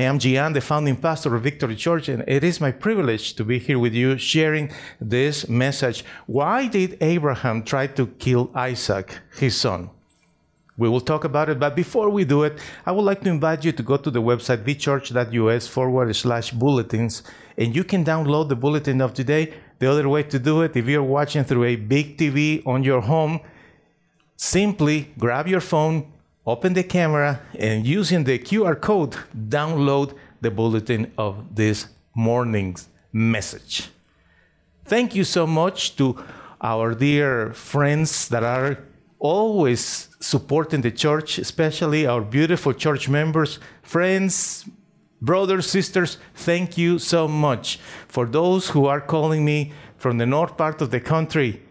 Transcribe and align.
I 0.00 0.04
am 0.04 0.18
Gian, 0.18 0.54
the 0.54 0.62
founding 0.62 0.96
pastor 0.96 1.36
of 1.36 1.42
Victory 1.42 1.76
Church, 1.76 2.08
and 2.08 2.24
it 2.26 2.42
is 2.42 2.58
my 2.58 2.72
privilege 2.72 3.34
to 3.34 3.44
be 3.44 3.58
here 3.58 3.78
with 3.78 3.92
you 3.92 4.16
sharing 4.16 4.72
this 4.98 5.46
message. 5.46 6.06
Why 6.24 6.68
did 6.68 6.96
Abraham 7.02 7.62
try 7.64 7.86
to 7.88 8.06
kill 8.06 8.50
Isaac, 8.54 9.18
his 9.36 9.60
son? 9.60 9.90
We 10.78 10.88
will 10.88 11.02
talk 11.02 11.24
about 11.24 11.50
it, 11.50 11.60
but 11.60 11.76
before 11.76 12.08
we 12.08 12.24
do 12.24 12.44
it, 12.44 12.58
I 12.86 12.92
would 12.92 13.02
like 13.02 13.20
to 13.24 13.28
invite 13.28 13.62
you 13.62 13.72
to 13.72 13.82
go 13.82 13.98
to 13.98 14.10
the 14.10 14.22
website 14.22 14.64
vchurch.us 14.64 15.66
forward 15.66 16.16
slash 16.16 16.50
bulletins, 16.50 17.22
and 17.58 17.76
you 17.76 17.84
can 17.84 18.02
download 18.02 18.48
the 18.48 18.56
bulletin 18.56 19.02
of 19.02 19.12
today. 19.12 19.52
The 19.80 19.90
other 19.90 20.08
way 20.08 20.22
to 20.22 20.38
do 20.38 20.62
it, 20.62 20.74
if 20.76 20.86
you're 20.86 21.02
watching 21.02 21.44
through 21.44 21.64
a 21.64 21.76
big 21.76 22.16
TV 22.16 22.66
on 22.66 22.84
your 22.84 23.02
home, 23.02 23.40
simply 24.34 25.12
grab 25.18 25.46
your 25.46 25.60
phone, 25.60 26.10
open 26.46 26.72
the 26.72 26.82
camera, 26.82 27.40
and 27.58 27.86
using 27.86 28.24
the 28.24 28.38
QR 28.38 28.80
code, 28.80 29.16
download 29.34 30.16
the 30.40 30.50
bulletin 30.50 31.12
of 31.18 31.54
this 31.54 31.88
morning's 32.14 32.88
message. 33.12 33.90
Thank 34.84 35.14
you 35.14 35.24
so 35.24 35.46
much 35.46 35.96
to 35.96 36.22
our 36.60 36.94
dear 36.94 37.52
friends 37.52 38.28
that 38.28 38.42
are 38.42 38.78
always 39.18 40.08
supporting 40.20 40.80
the 40.80 40.90
church, 40.90 41.38
especially 41.38 42.06
our 42.06 42.22
beautiful 42.22 42.72
church 42.72 43.08
members, 43.08 43.58
friends, 43.82 44.64
brothers, 45.20 45.66
sisters. 45.70 46.18
Thank 46.34 46.78
you 46.78 46.98
so 46.98 47.28
much. 47.28 47.78
For 48.08 48.26
those 48.26 48.70
who 48.70 48.86
are 48.86 49.00
calling 49.00 49.44
me 49.44 49.72
from 49.96 50.18
the 50.18 50.26
north 50.26 50.56
part 50.56 50.80
of 50.80 50.90
the 50.90 51.00
country 51.00 51.62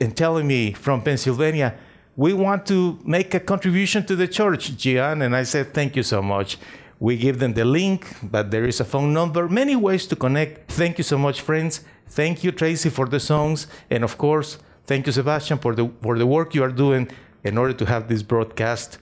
and 0.00 0.16
telling 0.16 0.46
me 0.46 0.72
from 0.72 1.02
Pennsylvania, 1.02 1.76
we 2.16 2.32
want 2.32 2.66
to 2.66 2.98
make 3.04 3.34
a 3.34 3.40
contribution 3.40 4.04
to 4.06 4.16
the 4.16 4.26
church, 4.26 4.76
Gian. 4.76 5.22
And 5.22 5.36
I 5.36 5.42
said, 5.42 5.74
thank 5.74 5.96
you 5.96 6.02
so 6.02 6.22
much. 6.22 6.58
We 6.98 7.18
give 7.18 7.38
them 7.38 7.52
the 7.52 7.64
link, 7.64 8.06
but 8.22 8.50
there 8.50 8.64
is 8.64 8.80
a 8.80 8.84
phone 8.84 9.12
number, 9.12 9.48
many 9.48 9.76
ways 9.76 10.06
to 10.06 10.16
connect. 10.16 10.72
Thank 10.72 10.96
you 10.96 11.04
so 11.04 11.18
much, 11.18 11.42
friends. 11.42 11.84
Thank 12.08 12.42
you, 12.42 12.52
Tracy, 12.52 12.88
for 12.88 13.06
the 13.06 13.20
songs. 13.20 13.66
And 13.90 14.02
of 14.02 14.16
course, 14.16 14.58
thank 14.86 15.06
you, 15.06 15.12
Sebastian, 15.12 15.58
for 15.58 15.74
the, 15.74 15.90
for 16.00 16.16
the 16.16 16.26
work 16.26 16.54
you 16.54 16.62
are 16.62 16.72
doing 16.72 17.10
in 17.44 17.58
order 17.58 17.74
to 17.74 17.84
have 17.84 18.08
this 18.08 18.22
broadcast 18.22 18.98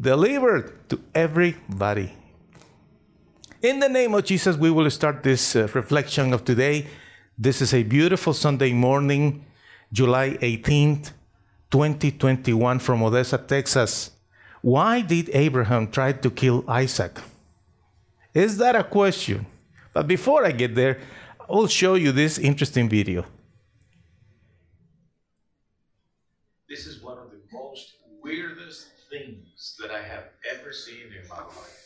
delivered 0.00 0.88
to 0.88 1.00
everybody. 1.14 2.16
In 3.60 3.78
the 3.78 3.90
name 3.90 4.14
of 4.14 4.24
Jesus, 4.24 4.56
we 4.56 4.70
will 4.70 4.90
start 4.90 5.22
this 5.22 5.54
uh, 5.54 5.68
reflection 5.74 6.32
of 6.32 6.46
today. 6.46 6.86
This 7.36 7.60
is 7.60 7.74
a 7.74 7.82
beautiful 7.82 8.32
Sunday 8.32 8.72
morning, 8.72 9.44
July 9.92 10.30
18th, 10.40 11.12
2021 11.72 12.78
from 12.78 13.02
Odessa, 13.02 13.38
Texas. 13.38 14.10
Why 14.60 15.00
did 15.00 15.30
Abraham 15.32 15.90
try 15.90 16.12
to 16.12 16.30
kill 16.30 16.64
Isaac? 16.68 17.18
Is 18.34 18.58
that 18.58 18.76
a 18.76 18.84
question? 18.84 19.46
But 19.94 20.06
before 20.06 20.44
I 20.44 20.52
get 20.52 20.74
there, 20.74 21.00
I 21.40 21.52
will 21.52 21.66
show 21.66 21.94
you 21.94 22.12
this 22.12 22.38
interesting 22.38 22.88
video. 22.88 23.24
This 26.68 26.86
is 26.86 27.02
one 27.02 27.18
of 27.18 27.30
the 27.30 27.40
most 27.50 27.94
weirdest 28.22 28.88
things 29.10 29.76
that 29.80 29.90
I 29.90 30.02
have 30.02 30.24
ever 30.54 30.72
seen 30.72 31.06
in 31.06 31.26
my 31.28 31.42
life. 31.42 31.78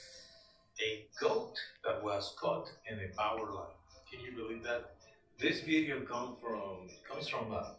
A 0.83 1.07
goat 1.21 1.55
that 1.85 2.03
was 2.05 2.35
caught 2.39 2.69
in 2.91 2.99
a 2.99 3.17
power 3.17 3.51
line. 3.51 3.79
Can 4.11 4.21
you 4.21 4.33
believe 4.37 4.63
that? 4.65 4.95
This 5.39 5.61
video 5.61 6.01
come 6.01 6.37
from 6.41 6.89
comes 7.09 7.29
from 7.29 7.53
uh, 7.53 7.73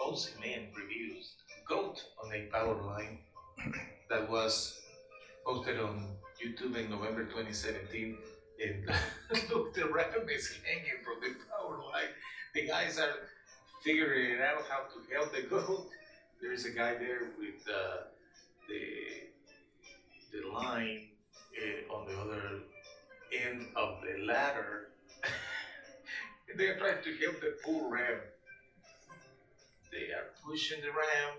OC 0.00 0.40
Man 0.40 0.68
Reviews. 0.76 1.32
Goat 1.68 2.02
on 2.22 2.32
a 2.32 2.42
power 2.52 2.80
line 2.82 3.18
that 4.10 4.30
was 4.30 4.80
posted 5.44 5.80
on 5.80 6.08
YouTube 6.42 6.76
in 6.76 6.90
November 6.90 7.24
2017. 7.24 8.16
And 8.62 8.86
look, 9.50 9.74
the 9.74 9.86
ram 9.86 10.28
is 10.32 10.58
hanging 10.64 11.02
from 11.04 11.20
the 11.20 11.34
power 11.50 11.78
line. 11.78 12.12
The 12.54 12.66
guys 12.66 12.98
are 12.98 13.28
figuring 13.84 14.40
out 14.40 14.64
how 14.68 14.84
to 14.92 15.14
help 15.14 15.34
the 15.34 15.42
goat. 15.42 15.88
There 16.40 16.52
is 16.52 16.66
a 16.66 16.70
guy 16.70 16.94
there 16.94 17.30
with 17.38 17.66
uh, 17.68 18.08
the 18.68 19.26
the 20.32 20.48
line 20.48 21.08
uh, 21.56 21.94
on 21.94 22.06
the 22.06 22.18
other 22.18 22.42
end 23.32 23.66
of 23.76 23.98
the 24.02 24.24
ladder. 24.24 24.88
They're 26.56 26.78
trying 26.78 27.02
to 27.02 27.16
help 27.24 27.40
the 27.40 27.56
poor 27.64 27.90
ram. 27.90 28.20
They 29.96 30.12
are 30.12 30.28
pushing 30.44 30.82
the 30.82 30.88
ram. 30.88 31.38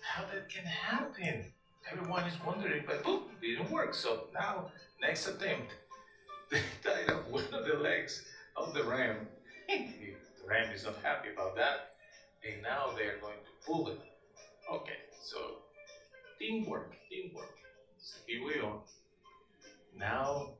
How 0.00 0.24
that 0.32 0.48
can 0.48 0.64
happen? 0.64 1.44
Everyone 1.92 2.24
is 2.24 2.32
wondering, 2.46 2.84
but 2.86 3.04
boom, 3.04 3.24
didn't 3.42 3.70
work. 3.70 3.92
So 3.92 4.28
now, 4.32 4.70
next 4.98 5.28
attempt, 5.28 5.72
they 6.50 6.62
tied 6.82 7.10
up 7.10 7.28
one 7.28 7.44
of 7.52 7.66
the 7.66 7.74
legs 7.74 8.24
of 8.56 8.72
the 8.72 8.82
ram. 8.82 9.28
the 9.68 10.14
ram 10.48 10.72
is 10.72 10.84
not 10.84 10.96
happy 11.02 11.28
about 11.30 11.54
that, 11.56 11.96
and 12.46 12.62
now 12.62 12.92
they 12.96 13.04
are 13.04 13.18
going 13.20 13.36
to 13.44 13.66
pull 13.66 13.88
it. 13.88 14.00
Okay, 14.72 15.00
so 15.22 15.58
teamwork, 16.38 16.94
teamwork. 17.10 17.56
So 17.98 18.20
here 18.26 18.42
we 18.42 18.54
are. 18.60 18.80
Now 19.98 20.54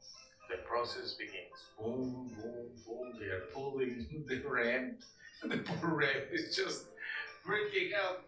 the 0.50 0.58
process 0.68 1.14
begins. 1.14 1.56
Boom, 1.78 2.30
boom, 2.36 2.66
boom. 2.86 3.12
They 3.18 3.26
are 3.26 3.46
pulling 3.54 4.06
the 4.28 4.42
ram. 4.46 4.98
The 5.48 5.58
poor 5.58 5.94
ram 5.94 6.22
is 6.32 6.56
just 6.56 6.86
freaking 7.46 7.94
out. 7.94 8.24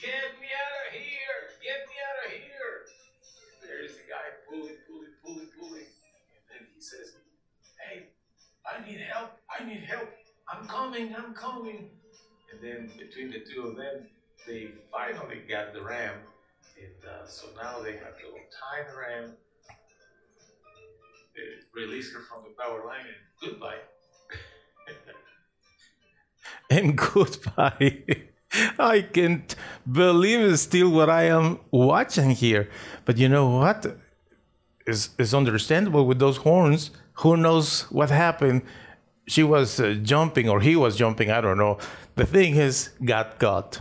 Get 0.00 0.36
me 0.40 0.48
out 0.52 0.88
of 0.88 0.92
here! 0.92 1.40
Get 1.62 1.88
me 1.88 1.96
out 2.04 2.26
of 2.26 2.32
here! 2.32 2.76
There's 3.62 3.92
the 3.92 4.04
guy 4.08 4.36
pulling, 4.48 4.76
pulling, 4.86 5.14
pulling, 5.24 5.48
pulling. 5.58 5.88
And 5.88 6.44
then 6.52 6.68
he 6.74 6.80
says, 6.80 7.16
Hey, 7.80 8.08
I 8.66 8.86
need 8.86 9.00
help. 9.00 9.32
I 9.48 9.64
need 9.64 9.84
help. 9.84 10.08
I'm 10.52 10.66
coming. 10.66 11.14
I'm 11.16 11.32
coming. 11.32 11.88
And 12.52 12.60
then 12.62 12.90
between 12.98 13.30
the 13.30 13.40
two 13.40 13.62
of 13.62 13.76
them, 13.76 14.06
they 14.46 14.68
finally 14.92 15.40
got 15.48 15.72
the 15.72 15.82
ram. 15.82 16.14
And 16.76 17.08
uh, 17.08 17.26
so 17.26 17.48
now 17.56 17.80
they 17.80 17.92
have 17.92 18.16
to 18.18 18.24
tie 18.52 18.84
the 18.90 18.98
ram, 18.98 19.32
release 21.74 22.12
her 22.12 22.20
from 22.20 22.44
the 22.44 22.54
power 22.62 22.84
line, 22.86 23.06
and 23.06 23.50
goodbye. 23.50 23.80
and 26.76 26.96
goodbye. 26.96 28.04
I 28.78 29.02
can't 29.02 29.54
believe 29.90 30.58
still 30.58 30.90
what 30.90 31.10
I 31.10 31.24
am 31.24 31.58
watching 31.70 32.30
here. 32.30 32.68
But 33.04 33.18
you 33.18 33.28
know 33.28 33.48
what? 33.48 33.96
Is 34.86 35.10
is 35.18 35.34
understandable 35.34 36.06
with 36.06 36.18
those 36.18 36.38
horns. 36.38 36.90
Who 37.22 37.36
knows 37.36 37.82
what 37.90 38.10
happened? 38.10 38.62
She 39.26 39.42
was 39.42 39.78
uh, 39.78 39.94
jumping, 40.02 40.48
or 40.48 40.60
he 40.60 40.74
was 40.74 40.96
jumping. 40.96 41.30
I 41.30 41.40
don't 41.40 41.58
know. 41.58 41.78
The 42.16 42.26
thing 42.26 42.56
is, 42.56 42.90
got 43.04 43.38
caught. 43.38 43.80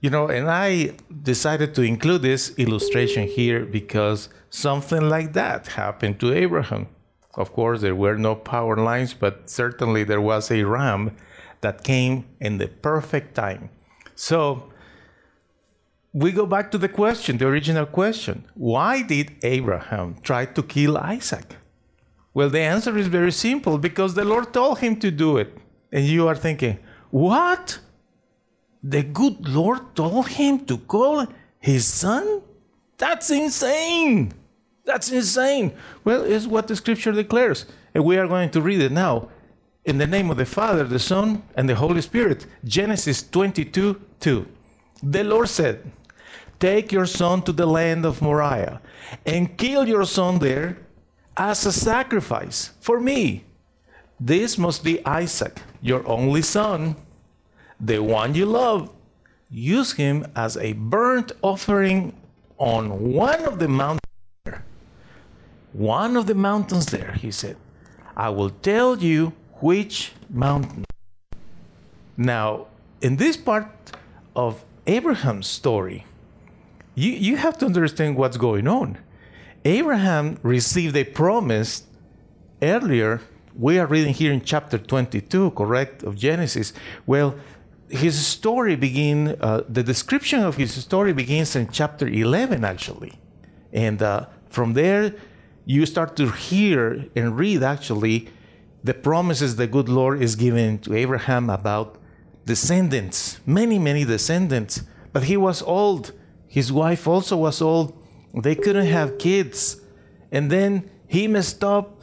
You 0.00 0.10
know, 0.10 0.28
and 0.28 0.48
I 0.50 0.92
decided 1.22 1.74
to 1.76 1.82
include 1.82 2.22
this 2.22 2.54
illustration 2.58 3.26
here 3.26 3.64
because 3.64 4.28
something 4.50 5.08
like 5.08 5.32
that 5.32 5.68
happened 5.68 6.20
to 6.20 6.32
Abraham. 6.32 6.88
Of 7.34 7.52
course, 7.52 7.80
there 7.80 7.94
were 7.94 8.16
no 8.16 8.34
power 8.34 8.76
lines, 8.76 9.14
but 9.14 9.50
certainly 9.50 10.04
there 10.04 10.20
was 10.20 10.50
a 10.50 10.62
ram 10.64 11.16
that 11.66 11.82
came 11.82 12.14
in 12.46 12.52
the 12.62 12.68
perfect 12.68 13.34
time. 13.34 13.62
So 14.14 14.36
we 16.22 16.28
go 16.40 16.46
back 16.54 16.66
to 16.70 16.78
the 16.78 16.92
question, 17.00 17.32
the 17.38 17.48
original 17.54 17.86
question. 18.00 18.36
Why 18.54 19.02
did 19.02 19.26
Abraham 19.42 20.08
try 20.28 20.42
to 20.56 20.62
kill 20.62 20.96
Isaac? 20.96 21.48
Well, 22.32 22.50
the 22.56 22.64
answer 22.74 22.96
is 23.02 23.08
very 23.08 23.32
simple 23.32 23.78
because 23.88 24.14
the 24.14 24.24
Lord 24.32 24.46
told 24.52 24.78
him 24.78 24.94
to 25.04 25.10
do 25.10 25.30
it. 25.42 25.50
And 25.90 26.04
you 26.04 26.28
are 26.28 26.38
thinking, 26.46 26.78
what? 27.10 27.80
The 28.82 29.02
good 29.02 29.38
Lord 29.48 29.82
told 29.96 30.28
him 30.28 30.64
to 30.66 30.76
call 30.78 31.26
his 31.58 31.84
son? 32.02 32.42
That's 32.98 33.28
insane. 33.30 34.32
That's 34.84 35.10
insane. 35.10 35.72
Well, 36.04 36.22
it's 36.32 36.46
what 36.46 36.68
the 36.68 36.76
scripture 36.76 37.12
declares. 37.12 37.66
And 37.94 38.04
we 38.04 38.18
are 38.18 38.28
going 38.28 38.50
to 38.50 38.60
read 38.60 38.82
it 38.82 38.92
now. 38.92 39.14
In 39.86 39.98
the 39.98 40.06
name 40.06 40.32
of 40.32 40.36
the 40.36 40.44
Father, 40.44 40.82
the 40.82 40.98
Son, 40.98 41.44
and 41.54 41.68
the 41.68 41.76
Holy 41.76 42.02
Spirit. 42.02 42.44
Genesis 42.64 43.22
22 43.22 44.00
2. 44.18 44.46
The 45.00 45.22
Lord 45.22 45.48
said, 45.48 45.92
Take 46.58 46.90
your 46.90 47.06
son 47.06 47.42
to 47.42 47.52
the 47.52 47.66
land 47.66 48.04
of 48.04 48.20
Moriah 48.20 48.80
and 49.24 49.56
kill 49.56 49.86
your 49.86 50.04
son 50.04 50.40
there 50.40 50.78
as 51.36 51.64
a 51.64 51.72
sacrifice 51.72 52.72
for 52.80 52.98
me. 52.98 53.44
This 54.18 54.58
must 54.58 54.82
be 54.82 55.06
Isaac, 55.06 55.60
your 55.80 56.04
only 56.08 56.42
son, 56.42 56.96
the 57.78 58.00
one 58.00 58.34
you 58.34 58.46
love. 58.46 58.90
Use 59.48 59.92
him 59.92 60.26
as 60.34 60.56
a 60.56 60.72
burnt 60.72 61.30
offering 61.42 62.12
on 62.58 63.12
one 63.12 63.44
of 63.44 63.60
the 63.60 63.68
mountains 63.68 64.00
there. 64.44 64.64
One 65.72 66.16
of 66.16 66.26
the 66.26 66.34
mountains 66.34 66.86
there, 66.86 67.12
he 67.12 67.30
said. 67.30 67.56
I 68.16 68.30
will 68.30 68.50
tell 68.50 68.98
you 68.98 69.34
which 69.60 70.12
mountain. 70.30 70.84
Now, 72.16 72.66
in 73.00 73.16
this 73.16 73.36
part 73.36 73.68
of 74.34 74.64
Abraham's 74.86 75.46
story, 75.46 76.04
you, 76.94 77.12
you 77.12 77.36
have 77.36 77.58
to 77.58 77.66
understand 77.66 78.16
what's 78.16 78.36
going 78.36 78.66
on. 78.66 78.98
Abraham 79.64 80.38
received 80.42 80.96
a 80.96 81.04
promise 81.04 81.84
earlier. 82.62 83.20
We 83.54 83.78
are 83.78 83.86
reading 83.86 84.14
here 84.14 84.32
in 84.32 84.42
chapter 84.42 84.78
22, 84.78 85.50
correct, 85.52 86.02
of 86.02 86.16
Genesis. 86.16 86.72
Well, 87.06 87.36
his 87.88 88.26
story 88.26 88.76
begin. 88.76 89.36
Uh, 89.40 89.62
the 89.68 89.82
description 89.82 90.42
of 90.42 90.56
his 90.56 90.74
story 90.74 91.12
begins 91.12 91.56
in 91.56 91.68
chapter 91.68 92.06
11, 92.08 92.64
actually, 92.64 93.18
and 93.72 94.02
uh, 94.02 94.26
from 94.48 94.74
there 94.74 95.14
you 95.64 95.84
start 95.84 96.16
to 96.16 96.30
hear 96.30 97.06
and 97.16 97.36
read 97.36 97.62
actually 97.62 98.28
the 98.86 98.94
promises 98.94 99.56
the 99.56 99.66
good 99.66 99.88
Lord 99.88 100.22
is 100.22 100.36
giving 100.36 100.78
to 100.80 100.94
Abraham 100.94 101.50
about 101.50 101.98
descendants, 102.44 103.40
many, 103.44 103.78
many 103.78 104.04
descendants. 104.04 104.82
But 105.12 105.24
he 105.24 105.36
was 105.36 105.60
old. 105.62 106.12
His 106.46 106.72
wife 106.72 107.08
also 107.08 107.36
was 107.36 107.60
old. 107.60 108.00
They 108.32 108.54
couldn't 108.54 108.86
have 108.86 109.18
kids. 109.18 109.80
And 110.30 110.50
then 110.50 110.88
he 111.08 111.26
messed 111.26 111.64
up 111.64 112.02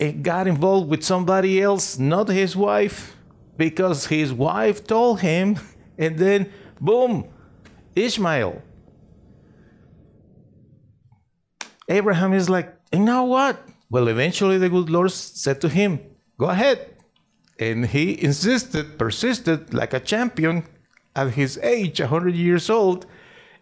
and 0.00 0.24
got 0.24 0.48
involved 0.48 0.88
with 0.90 1.04
somebody 1.04 1.62
else, 1.62 1.98
not 1.98 2.28
his 2.28 2.56
wife, 2.56 3.14
because 3.56 4.06
his 4.06 4.32
wife 4.32 4.84
told 4.84 5.20
him. 5.20 5.58
And 5.98 6.18
then, 6.18 6.50
boom, 6.80 7.26
Ishmael. 7.94 8.62
Abraham 11.90 12.32
is 12.32 12.48
like, 12.48 12.74
and 12.90 13.04
now 13.04 13.26
what? 13.26 13.62
Well, 13.90 14.06
eventually 14.06 14.56
the 14.56 14.68
good 14.68 14.88
Lord 14.88 15.10
said 15.10 15.60
to 15.62 15.68
him, 15.68 16.00
Go 16.38 16.46
ahead. 16.46 16.96
And 17.58 17.86
he 17.86 18.22
insisted, 18.22 18.98
persisted 18.98 19.74
like 19.74 19.92
a 19.92 20.00
champion 20.00 20.64
at 21.14 21.32
his 21.32 21.58
age, 21.58 22.00
100 22.00 22.34
years 22.34 22.70
old. 22.70 23.04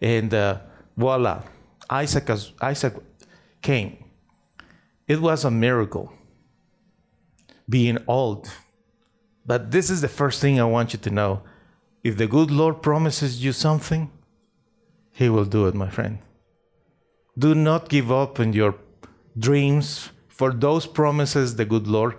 And 0.01 0.33
uh, 0.33 0.61
voila, 0.97 1.43
Isaac, 1.91 2.31
Isaac 2.61 2.95
came. 3.63 4.05
It 5.09 5.21
was 5.21 5.45
a 5.45 5.51
miracle 5.51 6.13
being 7.69 7.99
old. 8.07 8.49
But 9.45 9.71
this 9.71 9.91
is 9.91 10.03
the 10.03 10.09
first 10.09 10.41
thing 10.41 10.61
I 10.61 10.65
want 10.65 10.93
you 10.93 10.99
to 11.01 11.11
know. 11.11 11.43
If 12.05 12.19
the 12.19 12.27
good 12.27 12.51
Lord 12.51 12.83
promises 12.83 13.43
you 13.43 13.53
something, 13.53 14.11
He 15.11 15.29
will 15.29 15.47
do 15.47 15.67
it, 15.67 15.75
my 15.75 15.89
friend. 15.89 16.19
Do 17.37 17.55
not 17.55 17.89
give 17.89 18.13
up 18.13 18.39
on 18.39 18.53
your 18.53 18.75
dreams 19.37 20.11
for 20.39 20.53
those 20.53 20.87
promises 20.87 21.57
the 21.57 21.65
good 21.65 21.87
Lord 21.87 22.15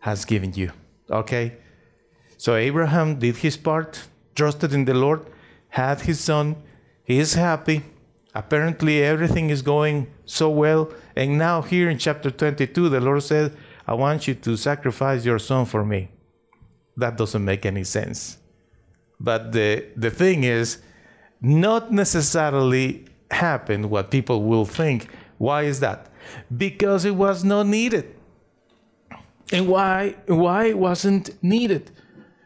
has 0.00 0.24
given 0.24 0.52
you. 0.52 0.70
Okay? 1.10 1.56
So 2.36 2.54
Abraham 2.54 3.18
did 3.18 3.38
his 3.38 3.56
part, 3.56 4.06
trusted 4.34 4.72
in 4.72 4.84
the 4.84 4.94
Lord, 4.94 5.26
had 5.70 6.02
his 6.02 6.20
son, 6.20 6.56
he 7.02 7.18
is 7.18 7.34
happy. 7.34 7.82
Apparently, 8.34 9.02
everything 9.02 9.48
is 9.48 9.62
going 9.62 10.08
so 10.26 10.50
well. 10.50 10.92
And 11.16 11.38
now, 11.38 11.62
here 11.62 11.88
in 11.88 11.96
chapter 11.98 12.30
22, 12.30 12.90
the 12.90 13.00
Lord 13.00 13.22
said, 13.22 13.56
I 13.86 13.94
want 13.94 14.28
you 14.28 14.34
to 14.34 14.56
sacrifice 14.56 15.24
your 15.24 15.38
son 15.38 15.64
for 15.64 15.84
me. 15.84 16.10
That 16.96 17.16
doesn't 17.16 17.44
make 17.44 17.64
any 17.64 17.84
sense. 17.84 18.38
But 19.18 19.52
the, 19.52 19.86
the 19.96 20.10
thing 20.10 20.44
is, 20.44 20.78
not 21.40 21.92
necessarily 21.92 23.06
happened 23.30 23.88
what 23.90 24.10
people 24.10 24.42
will 24.42 24.66
think. 24.66 25.08
Why 25.38 25.62
is 25.62 25.80
that? 25.80 26.08
because 26.56 27.04
it 27.04 27.14
was 27.14 27.44
not 27.44 27.66
needed. 27.66 28.14
And 29.52 29.68
why, 29.68 30.16
why 30.26 30.66
it 30.66 30.78
wasn't 30.78 31.42
needed? 31.42 31.90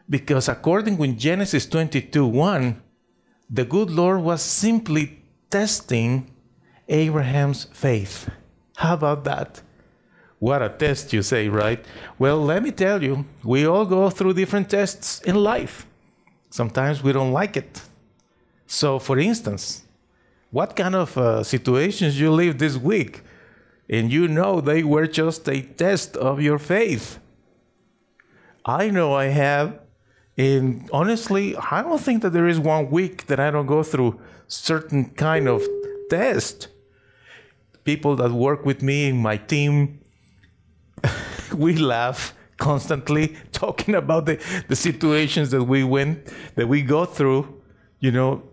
Because 0.09 0.47
according 0.47 0.97
with 0.97 1.17
Genesis 1.17 1.65
22 1.65 2.25
1, 2.25 2.81
the 3.49 3.65
good 3.65 3.89
Lord 3.89 4.21
was 4.21 4.41
simply 4.41 5.23
testing 5.49 6.31
Abraham's 6.87 7.65
faith. 7.73 8.29
How 8.77 8.93
about 8.93 9.23
that? 9.23 9.61
What 10.39 10.61
a 10.61 10.69
test, 10.69 11.13
you 11.13 11.21
say, 11.21 11.49
right? 11.49 11.83
Well, 12.17 12.43
let 12.43 12.63
me 12.63 12.71
tell 12.71 13.03
you, 13.03 13.25
we 13.43 13.65
all 13.65 13.85
go 13.85 14.09
through 14.09 14.33
different 14.33 14.69
tests 14.69 15.21
in 15.21 15.35
life. 15.35 15.85
Sometimes 16.49 17.03
we 17.03 17.13
don't 17.13 17.31
like 17.31 17.57
it. 17.57 17.81
So, 18.65 18.97
for 18.97 19.19
instance, 19.19 19.83
what 20.51 20.75
kind 20.75 20.95
of 20.95 21.17
uh, 21.17 21.43
situations 21.43 22.19
you 22.19 22.31
live 22.31 22.59
this 22.59 22.77
week? 22.77 23.23
and 23.91 24.11
you 24.11 24.27
know 24.27 24.61
they 24.61 24.83
were 24.83 25.05
just 25.05 25.47
a 25.49 25.61
test 25.61 26.15
of 26.15 26.41
your 26.41 26.57
faith. 26.57 27.19
I 28.65 28.89
know 28.89 29.13
I 29.13 29.25
have, 29.25 29.79
and 30.37 30.89
honestly, 30.93 31.55
I 31.57 31.81
don't 31.81 31.99
think 31.99 32.21
that 32.21 32.29
there 32.31 32.47
is 32.47 32.59
one 32.59 32.89
week 32.89 33.27
that 33.27 33.39
I 33.39 33.51
don't 33.51 33.65
go 33.65 33.83
through 33.83 34.19
certain 34.47 35.09
kind 35.09 35.47
of 35.47 35.61
test. 36.09 36.69
People 37.83 38.15
that 38.15 38.31
work 38.31 38.65
with 38.65 38.81
me 38.81 39.07
in 39.09 39.17
my 39.17 39.35
team, 39.35 39.99
we 41.53 41.75
laugh 41.75 42.33
constantly 42.57 43.35
talking 43.51 43.95
about 43.95 44.25
the, 44.25 44.63
the 44.69 44.75
situations 44.75 45.51
that 45.51 45.63
we 45.63 45.83
went 45.83 46.31
that 46.55 46.67
we 46.67 46.83
go 46.83 47.05
through 47.05 47.59
you 47.99 48.11
know 48.11 48.43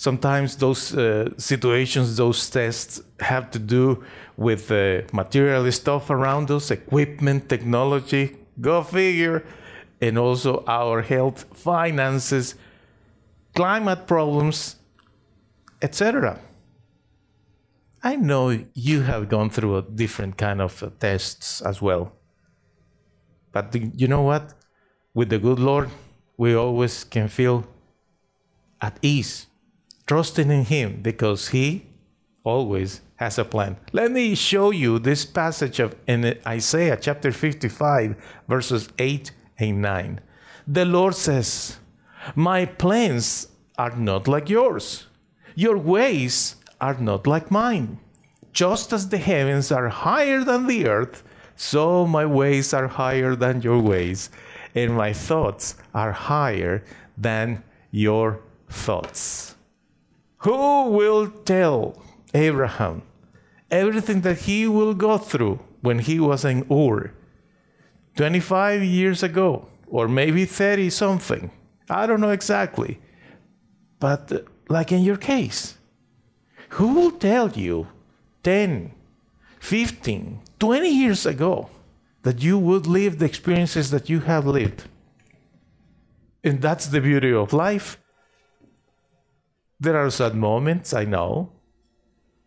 sometimes 0.00 0.56
those 0.56 0.96
uh, 0.96 1.28
situations, 1.36 2.16
those 2.16 2.48
tests 2.48 3.02
have 3.20 3.50
to 3.50 3.58
do 3.58 4.02
with 4.34 4.70
uh, 4.70 5.02
material 5.12 5.70
stuff 5.70 6.08
around 6.08 6.50
us, 6.50 6.70
equipment, 6.70 7.50
technology, 7.50 8.38
go 8.58 8.82
figure, 8.82 9.44
and 10.00 10.16
also 10.16 10.64
our 10.66 11.02
health, 11.02 11.44
finances, 11.52 12.54
climate 13.54 14.06
problems, 14.06 14.76
etc. 15.82 16.40
I 18.02 18.16
know 18.16 18.58
you 18.72 19.02
have 19.02 19.28
gone 19.28 19.50
through 19.50 19.76
a 19.76 19.82
different 19.82 20.38
kind 20.38 20.62
of 20.62 20.82
uh, 20.82 20.88
tests 20.98 21.60
as 21.60 21.82
well. 21.82 22.12
But 23.52 23.72
the, 23.72 23.90
you 23.94 24.08
know 24.08 24.22
what? 24.22 24.54
With 25.12 25.28
the 25.28 25.38
good 25.38 25.58
Lord, 25.58 25.90
we 26.38 26.54
always 26.54 27.04
can 27.04 27.28
feel 27.28 27.66
at 28.80 28.98
ease 29.02 29.49
trusting 30.10 30.50
in 30.50 30.64
Him 30.64 30.98
because 31.02 31.50
He 31.50 31.86
always 32.42 33.00
has 33.14 33.38
a 33.38 33.44
plan. 33.44 33.76
Let 33.92 34.10
me 34.10 34.34
show 34.34 34.72
you 34.72 34.98
this 34.98 35.24
passage 35.24 35.78
of 35.78 35.94
in 36.08 36.36
Isaiah 36.44 36.98
chapter 37.00 37.30
55, 37.30 38.16
verses 38.48 38.88
8 38.98 39.30
and 39.58 39.80
9. 39.80 40.20
The 40.66 40.84
Lord 40.84 41.14
says, 41.14 41.78
My 42.34 42.64
plans 42.64 43.46
are 43.78 43.94
not 43.94 44.26
like 44.26 44.50
yours, 44.50 45.06
your 45.54 45.78
ways 45.78 46.56
are 46.80 46.98
not 46.98 47.28
like 47.28 47.52
mine. 47.52 48.00
Just 48.52 48.92
as 48.92 49.10
the 49.10 49.18
heavens 49.18 49.70
are 49.70 49.90
higher 49.90 50.42
than 50.42 50.66
the 50.66 50.88
earth, 50.88 51.22
so 51.54 52.04
my 52.04 52.26
ways 52.26 52.74
are 52.74 52.88
higher 52.88 53.36
than 53.36 53.62
your 53.62 53.78
ways, 53.78 54.28
and 54.74 54.92
my 54.92 55.12
thoughts 55.12 55.76
are 55.94 56.10
higher 56.10 56.82
than 57.16 57.62
your 57.92 58.40
thoughts. 58.68 59.54
Who 60.40 60.90
will 60.90 61.28
tell 61.44 62.02
Abraham 62.32 63.02
everything 63.70 64.22
that 64.22 64.38
he 64.38 64.66
will 64.66 64.94
go 64.94 65.18
through 65.18 65.60
when 65.82 65.98
he 65.98 66.18
was 66.18 66.44
in 66.44 66.66
Ur 66.70 67.12
25 68.16 68.82
years 68.82 69.22
ago, 69.22 69.68
or 69.86 70.08
maybe 70.08 70.46
30 70.46 70.88
something? 70.90 71.50
I 71.90 72.06
don't 72.06 72.20
know 72.20 72.30
exactly. 72.30 73.00
But, 73.98 74.46
like 74.68 74.92
in 74.92 75.02
your 75.02 75.18
case, 75.18 75.76
who 76.70 76.94
will 76.94 77.10
tell 77.10 77.50
you 77.50 77.88
10, 78.42 78.92
15, 79.58 80.40
20 80.58 80.88
years 80.88 81.26
ago 81.26 81.68
that 82.22 82.42
you 82.42 82.58
would 82.58 82.86
live 82.86 83.18
the 83.18 83.26
experiences 83.26 83.90
that 83.90 84.08
you 84.08 84.20
have 84.20 84.46
lived? 84.46 84.84
And 86.42 86.62
that's 86.62 86.86
the 86.86 87.02
beauty 87.02 87.32
of 87.32 87.52
life. 87.52 87.99
There 89.80 89.96
are 89.96 90.10
sad 90.10 90.34
moments, 90.34 90.92
I 90.92 91.04
know. 91.04 91.50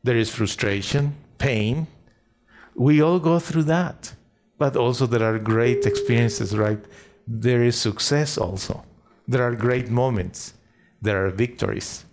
There 0.03 0.15
is 0.15 0.29
frustration, 0.29 1.15
pain. 1.39 1.87
We 2.75 3.01
all 3.01 3.19
go 3.19 3.39
through 3.39 3.63
that. 3.63 4.13
But 4.59 4.75
also, 4.77 5.07
there 5.07 5.23
are 5.23 5.39
great 5.39 5.85
experiences, 5.87 6.55
right? 6.55 6.79
There 7.27 7.63
is 7.63 7.75
success 7.75 8.37
also. 8.37 8.85
There 9.27 9.41
are 9.41 9.55
great 9.55 9.89
moments. 9.89 10.53
There 11.01 11.25
are 11.25 11.31
victories. 11.31 12.05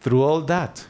Through 0.00 0.22
all 0.22 0.40
that, 0.42 0.86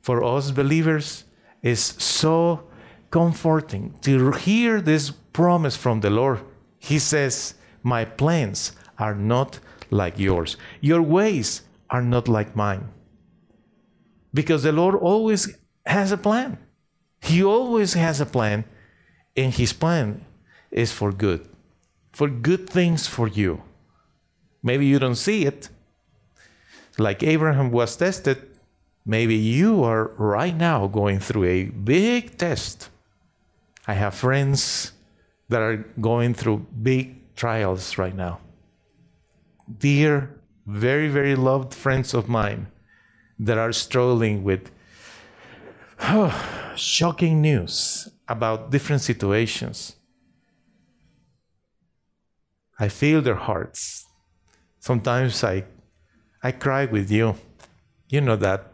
for 0.00 0.22
us 0.22 0.52
believers, 0.52 1.24
is 1.60 1.80
so 1.80 2.68
comforting 3.10 3.94
to 4.02 4.30
hear 4.32 4.80
this 4.80 5.10
promise 5.32 5.76
from 5.76 6.00
the 6.00 6.10
Lord. 6.10 6.40
He 6.78 6.98
says, 6.98 7.54
My 7.82 8.04
plans 8.04 8.72
are 8.98 9.14
not 9.14 9.58
like 9.90 10.18
yours, 10.18 10.56
your 10.80 11.02
ways 11.02 11.62
are 11.92 12.02
not 12.02 12.26
like 12.26 12.56
mine. 12.56 12.88
Because 14.34 14.64
the 14.64 14.72
Lord 14.72 14.96
always 14.96 15.56
has 15.86 16.10
a 16.10 16.16
plan. 16.16 16.58
He 17.20 17.44
always 17.44 17.94
has 17.94 18.20
a 18.20 18.26
plan, 18.26 18.64
and 19.36 19.54
His 19.54 19.72
plan 19.72 20.24
is 20.72 20.90
for 20.90 21.12
good, 21.12 21.46
for 22.10 22.28
good 22.28 22.68
things 22.68 23.06
for 23.06 23.28
you. 23.28 23.62
Maybe 24.60 24.86
you 24.86 24.98
don't 24.98 25.14
see 25.14 25.44
it. 25.44 25.68
Like 26.98 27.22
Abraham 27.22 27.70
was 27.70 27.94
tested, 27.96 28.52
Maybe 29.04 29.34
you 29.34 29.82
are 29.82 30.12
right 30.16 30.54
now 30.54 30.86
going 30.86 31.18
through 31.18 31.44
a 31.44 31.64
big 31.64 32.38
test. 32.38 32.88
I 33.86 33.94
have 33.94 34.14
friends 34.14 34.92
that 35.48 35.60
are 35.60 35.78
going 36.00 36.34
through 36.34 36.66
big 36.82 37.34
trials 37.34 37.98
right 37.98 38.14
now. 38.14 38.38
Dear, 39.66 40.38
very, 40.66 41.08
very 41.08 41.34
loved 41.34 41.74
friends 41.74 42.14
of 42.14 42.28
mine 42.28 42.68
that 43.38 43.58
are 43.58 43.72
struggling 43.72 44.44
with 44.44 44.70
oh, 46.00 46.72
shocking 46.76 47.40
news 47.40 48.08
about 48.28 48.70
different 48.70 49.02
situations. 49.02 49.96
I 52.78 52.88
feel 52.88 53.22
their 53.22 53.36
hearts. 53.36 54.06
Sometimes 54.80 55.44
I, 55.44 55.64
I 56.42 56.52
cry 56.52 56.86
with 56.86 57.10
you. 57.10 57.36
You 58.08 58.20
know 58.20 58.36
that. 58.36 58.72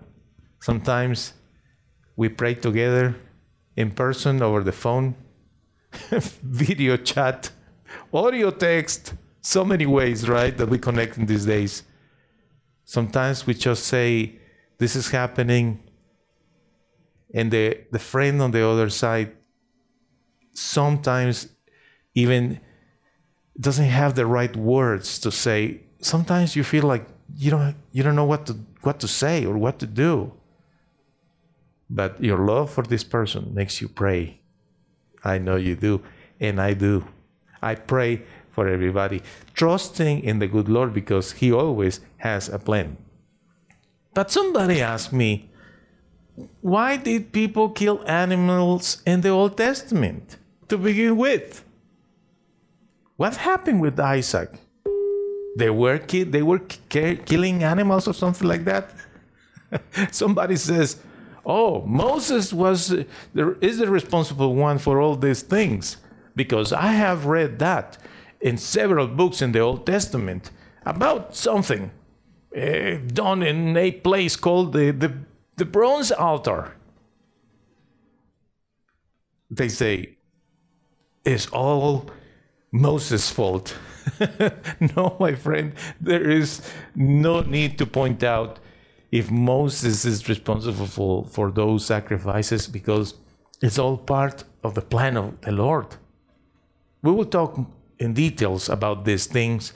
Sometimes 0.61 1.35
we 2.17 2.29
pray 2.29 2.55
together 2.55 3.15
in 3.77 3.91
person 3.91 4.43
over 4.43 4.65
the 4.65 4.73
phone, 4.73 5.15
video 6.11 6.97
chat, 6.97 7.51
audio 8.13 8.51
text, 8.51 9.15
so 9.49 9.65
many 9.65 9.87
ways, 9.87 10.29
right, 10.29 10.55
that 10.59 10.69
we 10.69 10.79
connect 10.79 11.17
in 11.17 11.25
these 11.25 11.47
days. 11.47 11.83
Sometimes 12.85 13.47
we 13.47 13.55
just 13.55 13.85
say, 13.85 14.39
This 14.77 14.95
is 14.95 15.09
happening. 15.11 15.83
And 17.33 17.51
the, 17.51 17.81
the 17.91 17.99
friend 17.99 18.43
on 18.43 18.51
the 18.51 18.67
other 18.67 18.91
side 18.91 19.33
sometimes 20.53 21.49
even 22.15 22.61
doesn't 23.59 23.91
have 24.01 24.15
the 24.17 24.27
right 24.27 24.55
words 24.55 25.19
to 25.21 25.31
say. 25.31 25.81
Sometimes 26.01 26.55
you 26.55 26.63
feel 26.63 26.85
like 26.85 27.07
you 27.37 27.51
don't 27.51 27.77
you 27.93 28.03
don't 28.03 28.17
know 28.17 28.31
what 28.33 28.47
to 28.47 28.53
what 28.83 29.01
to 29.01 29.09
say 29.09 29.47
or 29.47 29.57
what 29.57 29.79
to 29.79 29.87
do. 29.87 30.33
But 31.89 32.23
your 32.23 32.39
love 32.53 32.71
for 32.71 32.85
this 32.85 33.05
person 33.05 33.55
makes 33.55 33.81
you 33.81 33.89
pray. 33.89 34.41
I 35.25 35.39
know 35.39 35.57
you 35.57 35.75
do, 35.75 36.03
and 36.39 36.61
I 36.61 36.75
do. 36.75 37.05
I 37.63 37.75
pray 37.75 38.23
for 38.59 38.67
everybody, 38.67 39.23
trusting 39.55 40.25
in 40.25 40.41
the 40.41 40.49
good 40.49 40.69
Lord 40.69 40.91
because 40.93 41.27
He 41.41 41.53
always 41.53 42.01
has 42.17 42.49
a 42.49 42.59
plan. 42.59 42.97
But 44.15 44.33
somebody 44.33 44.83
asked 44.83 45.13
me, 45.13 45.31
why 46.61 46.97
did 46.97 47.31
people 47.31 47.69
kill 47.71 47.99
animals 48.09 49.01
in 49.07 49.21
the 49.21 49.29
Old 49.29 49.57
Testament 49.57 50.39
to 50.69 50.77
begin 50.77 51.17
with? 51.17 51.65
What 53.17 53.37
happened 53.37 53.81
with 53.81 53.97
Isaac? 54.01 54.51
They 55.57 55.71
were 55.71 55.99
ki- 55.99 56.31
they 56.35 56.43
were 56.43 56.63
ki- 56.93 57.21
killing 57.31 57.63
animals 57.63 58.09
or 58.11 58.15
something 58.23 58.49
like 58.55 58.65
that. 58.73 58.85
Somebody 60.23 60.57
says, 60.57 60.89
"Oh, 61.45 61.73
Moses 62.05 62.53
was 62.53 62.79
the, 63.35 63.57
is 63.61 63.79
the 63.79 63.89
responsible 63.99 64.53
one 64.69 64.79
for 64.79 64.95
all 65.03 65.17
these 65.17 65.43
things," 65.43 65.97
because 66.35 66.73
I 66.73 66.91
have 67.05 67.27
read 67.27 67.59
that 67.59 67.99
in 68.41 68.57
several 68.57 69.07
books 69.07 69.43
in 69.43 69.53
the 69.53 69.61
Old 69.61 69.87
Testament 69.87 70.51
about 70.87 71.35
something 71.35 71.91
uh, 72.57 72.97
done 73.07 73.43
in 73.43 73.77
a 73.77 73.93
place 73.93 74.37
called 74.37 74.73
the, 74.73 74.91
the 74.91 75.13
the 75.59 75.65
bronze 75.65 76.13
altar. 76.13 76.73
They 79.51 79.69
say 79.69 80.17
it's 81.25 81.49
all 81.49 82.11
Moses' 82.71 83.31
fault. 83.31 83.77
no, 84.97 85.17
my 85.19 85.35
friend, 85.35 85.73
there 86.01 86.31
is 86.31 86.63
no 86.95 87.41
need 87.41 87.77
to 87.79 87.87
point 87.87 88.23
out 88.23 88.61
if 89.11 89.31
Moses 89.31 90.05
is 90.05 90.29
responsible 90.29 90.87
for, 90.87 91.27
for 91.27 91.51
those 91.51 91.85
sacrifices 91.85 92.69
because 92.69 93.15
it's 93.61 93.79
all 93.79 93.97
part 93.97 94.45
of 94.63 94.75
the 94.75 94.83
plan 94.83 95.17
of 95.17 95.41
the 95.41 95.53
Lord. 95.53 95.97
We 97.03 97.11
will 97.11 97.25
talk 97.25 97.59
in 97.99 98.15
details 98.15 98.69
about 98.69 99.05
these 99.05 99.27
things, 99.27 99.73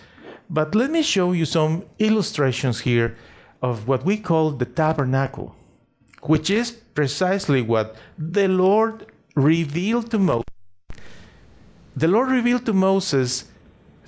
but 0.49 0.75
let 0.75 0.91
me 0.91 1.02
show 1.02 1.33
you 1.33 1.45
some 1.45 1.85
illustrations 1.99 2.81
here 2.81 3.17
of 3.62 3.88
what 3.88 4.05
we 4.05 4.17
call 4.17 4.50
the 4.50 4.67
tabernacle, 4.67 5.55
which 6.23 6.50
is 6.50 6.71
precisely 6.71 7.62
what 7.62 7.97
the 8.19 8.49
Lord 8.49 9.07
revealed 9.35 10.11
to 10.11 10.19
Moses. 10.19 10.45
The 11.97 12.09
Lord 12.09 12.31
revealed 12.31 12.67
to 12.67 12.73
Moses 12.73 13.45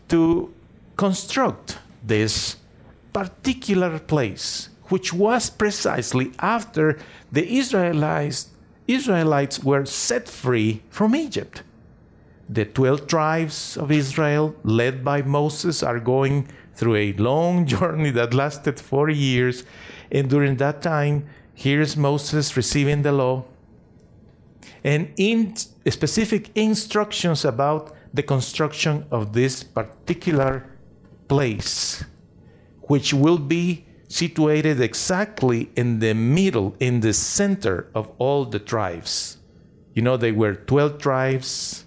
to 0.08 0.52
construct 0.96 1.78
this 2.02 2.56
particular 3.12 3.98
place, 3.98 4.68
which 4.88 5.12
was 5.12 5.48
precisely 5.48 6.32
after 6.38 6.98
the 7.32 7.46
Israelites, 7.56 8.50
Israelites 8.86 9.64
were 9.64 9.86
set 9.86 10.28
free 10.28 10.82
from 10.90 11.14
Egypt. 11.16 11.62
The 12.48 12.64
12 12.64 13.06
tribes 13.06 13.76
of 13.76 13.90
Israel, 13.90 14.54
led 14.64 15.04
by 15.04 15.22
Moses, 15.22 15.82
are 15.82 16.00
going 16.00 16.48
through 16.74 16.96
a 16.96 17.12
long 17.14 17.66
journey 17.74 18.10
that 18.10 18.34
lasted 18.34 18.78
40 18.78 19.14
years. 19.14 19.64
And 20.10 20.28
during 20.28 20.56
that 20.56 20.82
time, 20.82 21.26
here's 21.54 21.96
Moses 21.96 22.56
receiving 22.56 23.02
the 23.02 23.12
law 23.12 23.44
and 24.84 25.10
in 25.16 25.56
specific 25.56 26.50
instructions 26.54 27.44
about 27.44 27.96
the 28.12 28.22
construction 28.22 29.06
of 29.10 29.32
this 29.32 29.64
particular 29.64 30.66
place, 31.26 32.04
which 32.82 33.14
will 33.14 33.38
be 33.38 33.86
situated 34.08 34.80
exactly 34.80 35.70
in 35.74 35.98
the 35.98 36.12
middle, 36.12 36.76
in 36.78 37.00
the 37.00 37.14
center 37.14 37.88
of 37.94 38.12
all 38.18 38.44
the 38.44 38.58
tribes. 38.58 39.38
You 39.94 40.02
know, 40.02 40.18
they 40.18 40.32
were 40.32 40.54
12 40.54 40.98
tribes, 40.98 41.84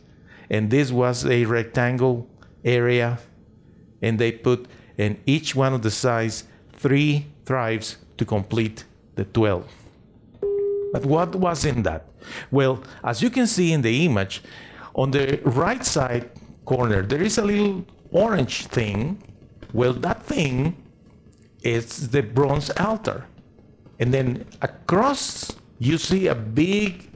and 0.50 0.70
this 0.70 0.92
was 0.92 1.26
a 1.26 1.46
rectangle 1.46 2.28
area, 2.64 3.20
and 4.02 4.20
they 4.20 4.32
put 4.32 4.68
in 4.98 5.20
each 5.26 5.56
one 5.56 5.74
of 5.74 5.82
the 5.82 5.92
sides 5.92 6.46
three 6.74 7.26
tribes 7.46 7.98
to 8.18 8.26
complete 8.26 8.86
the 9.16 9.26
12. 9.26 9.66
But 10.94 11.06
what 11.06 11.36
was 11.36 11.66
in 11.66 11.84
that? 11.84 12.06
Well, 12.52 12.84
as 13.04 13.22
you 13.22 13.30
can 13.30 13.48
see 13.48 13.74
in 13.74 13.82
the 13.82 14.06
image, 14.06 14.42
on 14.96 15.12
the 15.12 15.40
right 15.44 15.84
side 15.84 16.30
corner, 16.66 17.02
there 17.02 17.22
is 17.22 17.38
a 17.38 17.44
little 17.44 17.86
orange 18.12 18.68
thing. 18.68 19.22
Well, 19.74 19.94
that 19.94 20.24
thing 20.24 20.76
is 21.64 22.10
the 22.10 22.24
bronze 22.24 22.70
altar. 22.72 23.26
And 24.00 24.14
then 24.14 24.46
across, 24.62 25.56
you 25.80 25.98
see 25.98 26.28
a 26.28 26.36
big 26.36 27.10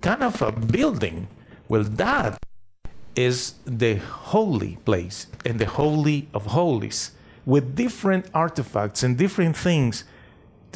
kind 0.00 0.22
of 0.22 0.40
a 0.42 0.52
building. 0.52 1.28
Well, 1.68 1.84
that 1.84 2.38
is 3.16 3.54
the 3.64 3.96
holy 3.96 4.76
place 4.84 5.26
and 5.44 5.58
the 5.58 5.66
holy 5.66 6.28
of 6.32 6.46
holies 6.46 7.12
with 7.44 7.74
different 7.74 8.26
artifacts 8.34 9.02
and 9.02 9.16
different 9.16 9.56
things 9.56 10.04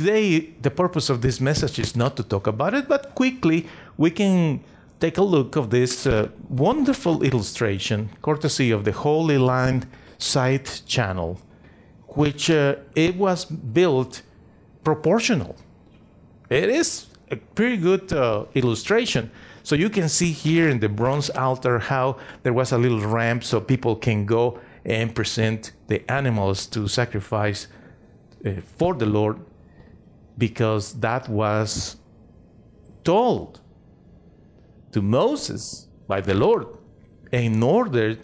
today, 0.01 0.41
the 0.63 0.71
purpose 0.71 1.11
of 1.11 1.21
this 1.21 1.41
message 1.41 1.79
is 1.79 1.95
not 1.95 2.17
to 2.17 2.23
talk 2.23 2.47
about 2.47 2.73
it, 2.73 2.89
but 2.89 3.15
quickly 3.15 3.67
we 3.99 4.11
can 4.11 4.61
take 4.99 5.19
a 5.19 5.23
look 5.23 5.57
of 5.57 5.69
this 5.69 6.07
uh, 6.07 6.29
wonderful 6.49 7.23
illustration, 7.23 8.09
courtesy 8.23 8.71
of 8.71 8.85
the 8.85 8.93
Holy 8.93 9.37
Land 9.37 9.87
site 10.17 10.83
channel, 10.87 11.39
which 12.21 12.51
uh, 12.51 12.77
it 12.95 13.15
was 13.17 13.45
built 13.45 14.23
proportional. 14.85 15.55
It 16.49 16.71
is 16.71 17.07
a 17.31 17.37
pretty 17.37 17.77
good 17.77 18.11
uh, 18.13 18.47
illustration. 18.55 19.31
So 19.71 19.77
you 19.77 19.89
can 19.89 20.09
see 20.09 20.33
here 20.33 20.69
in 20.69 20.81
the 20.81 20.89
bronze 20.89 21.31
altar 21.31 21.79
how 21.79 22.17
there 22.43 22.53
was 22.53 22.73
a 22.73 22.77
little 22.77 23.07
ramp 23.07 23.45
so 23.45 23.61
people 23.61 23.95
can 23.95 24.27
go 24.27 24.59
and 24.85 25.15
present 25.15 25.71
the 25.87 26.03
animals 26.11 26.67
to 26.75 26.89
sacrifice 26.89 27.69
uh, 28.45 28.55
for 28.79 28.95
the 28.95 29.07
Lord 29.07 29.39
because 30.37 30.99
that 30.99 31.29
was 31.29 31.99
told 33.05 33.61
to 34.91 35.01
Moses 35.01 35.87
by 36.09 36.21
the 36.21 36.35
Lord 36.35 36.67
in 37.31 37.63
order 37.63 38.19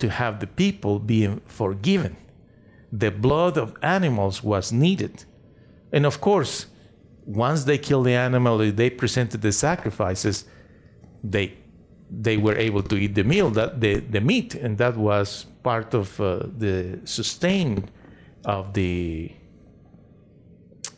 to 0.00 0.08
have 0.10 0.40
the 0.40 0.48
people 0.48 0.98
being 0.98 1.40
forgiven. 1.46 2.16
The 2.90 3.12
blood 3.12 3.56
of 3.56 3.76
animals 3.82 4.42
was 4.42 4.72
needed. 4.72 5.26
And 5.92 6.04
of 6.04 6.20
course, 6.20 6.66
once 7.24 7.62
they 7.62 7.78
killed 7.78 8.06
the 8.06 8.16
animal, 8.16 8.58
they 8.72 8.90
presented 8.90 9.42
the 9.42 9.52
sacrifices, 9.52 10.44
they 11.22 11.54
they 12.10 12.36
were 12.36 12.56
able 12.56 12.82
to 12.82 12.96
eat 12.96 13.14
the 13.14 13.24
meal, 13.24 13.50
that 13.50 13.80
the, 13.80 13.96
the 13.96 14.20
meat, 14.20 14.54
and 14.54 14.78
that 14.78 14.96
was 14.96 15.44
part 15.62 15.94
of 15.94 16.18
uh, 16.20 16.40
the 16.56 16.98
sustain 17.04 17.84
of 18.44 18.72
the 18.72 19.30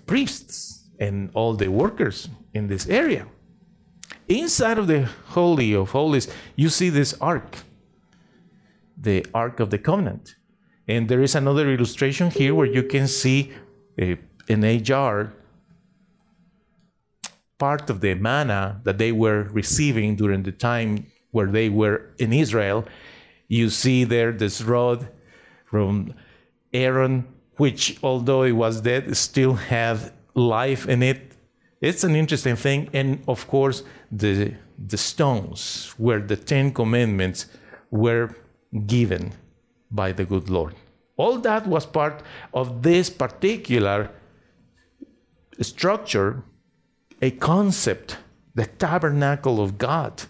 priests 0.07 0.89
and 1.01 1.31
all 1.35 1.55
the 1.55 1.69
workers 1.69 2.29
in 2.55 2.69
this 2.69 2.89
area. 2.89 3.27
Inside 4.29 4.79
of 4.79 4.87
the 4.87 5.09
Holy 5.27 5.75
of 5.75 5.91
Holies, 5.91 6.29
you 6.55 6.69
see 6.69 6.91
this 6.91 7.15
ark, 7.21 7.59
the 8.97 9.27
Ark 9.35 9.59
of 9.59 9.71
the 9.71 9.79
Covenant. 9.79 10.37
And 10.87 11.09
there 11.09 11.23
is 11.23 11.35
another 11.35 11.69
illustration 11.73 12.31
here 12.31 12.55
where 12.55 12.67
you 12.67 12.83
can 12.85 13.09
see 13.09 13.53
in 13.97 14.65
a 14.65 14.79
jar 14.79 15.33
part 17.61 17.91
of 17.91 18.01
the 18.01 18.15
manna 18.15 18.81
that 18.85 18.99
they 18.99 19.13
were 19.13 19.43
receiving 19.61 20.17
during 20.17 20.43
the 20.43 20.57
time 20.71 21.07
where 21.31 21.51
they 21.59 21.69
were 21.69 21.99
in 22.19 22.33
Israel. 22.33 22.85
You 23.47 23.71
see 23.71 24.05
there 24.05 24.33
this 24.33 24.63
rod 24.63 25.09
from 25.67 26.15
Aaron, 26.73 27.27
which, 27.63 27.83
although 28.03 28.43
it 28.43 28.57
was 28.65 28.81
dead, 28.81 29.17
still 29.17 29.55
had 29.55 29.99
life 30.35 30.89
in 30.89 31.03
it. 31.03 31.21
It's 31.81 32.05
an 32.05 32.15
interesting 32.17 32.57
thing. 32.57 32.89
And 32.93 33.09
of 33.29 33.47
course, 33.47 33.85
the, 34.11 34.55
the 34.93 34.97
stones 34.97 35.95
where 36.05 36.21
the 36.21 36.37
Ten 36.37 36.73
Commandments 36.73 37.47
were 37.91 38.27
given 38.87 39.33
by 39.91 40.13
the 40.13 40.25
good 40.25 40.49
Lord. 40.49 40.75
All 41.17 41.39
that 41.39 41.67
was 41.67 41.85
part 41.87 42.23
of 42.55 42.83
this 42.83 43.11
particular 43.11 44.11
structure, 45.61 46.43
a 47.21 47.31
concept, 47.31 48.19
the 48.55 48.67
tabernacle 48.67 49.61
of 49.61 49.79
God. 49.79 50.23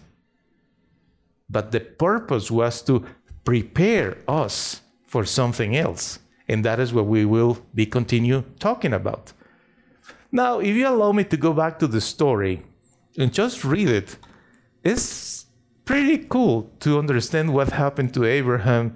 But 1.49 1.71
the 1.71 1.79
purpose 1.79 2.49
was 2.49 2.81
to 2.83 3.05
prepare 3.43 4.17
us 4.27 4.81
for 5.05 5.25
something 5.25 5.75
else. 5.75 6.19
And 6.47 6.63
that 6.65 6.79
is 6.79 6.93
what 6.93 7.05
we 7.05 7.25
will 7.25 7.59
be 7.73 7.85
continue 7.85 8.43
talking 8.59 8.93
about. 8.93 9.33
Now, 10.31 10.59
if 10.59 10.75
you 10.75 10.87
allow 10.87 11.11
me 11.11 11.23
to 11.25 11.37
go 11.37 11.53
back 11.53 11.79
to 11.79 11.87
the 11.87 12.01
story 12.01 12.63
and 13.17 13.33
just 13.33 13.65
read 13.65 13.89
it, 13.89 14.17
it's 14.83 15.45
pretty 15.85 16.19
cool 16.19 16.71
to 16.79 16.99
understand 16.99 17.53
what 17.53 17.71
happened 17.71 18.13
to 18.13 18.25
Abraham. 18.25 18.95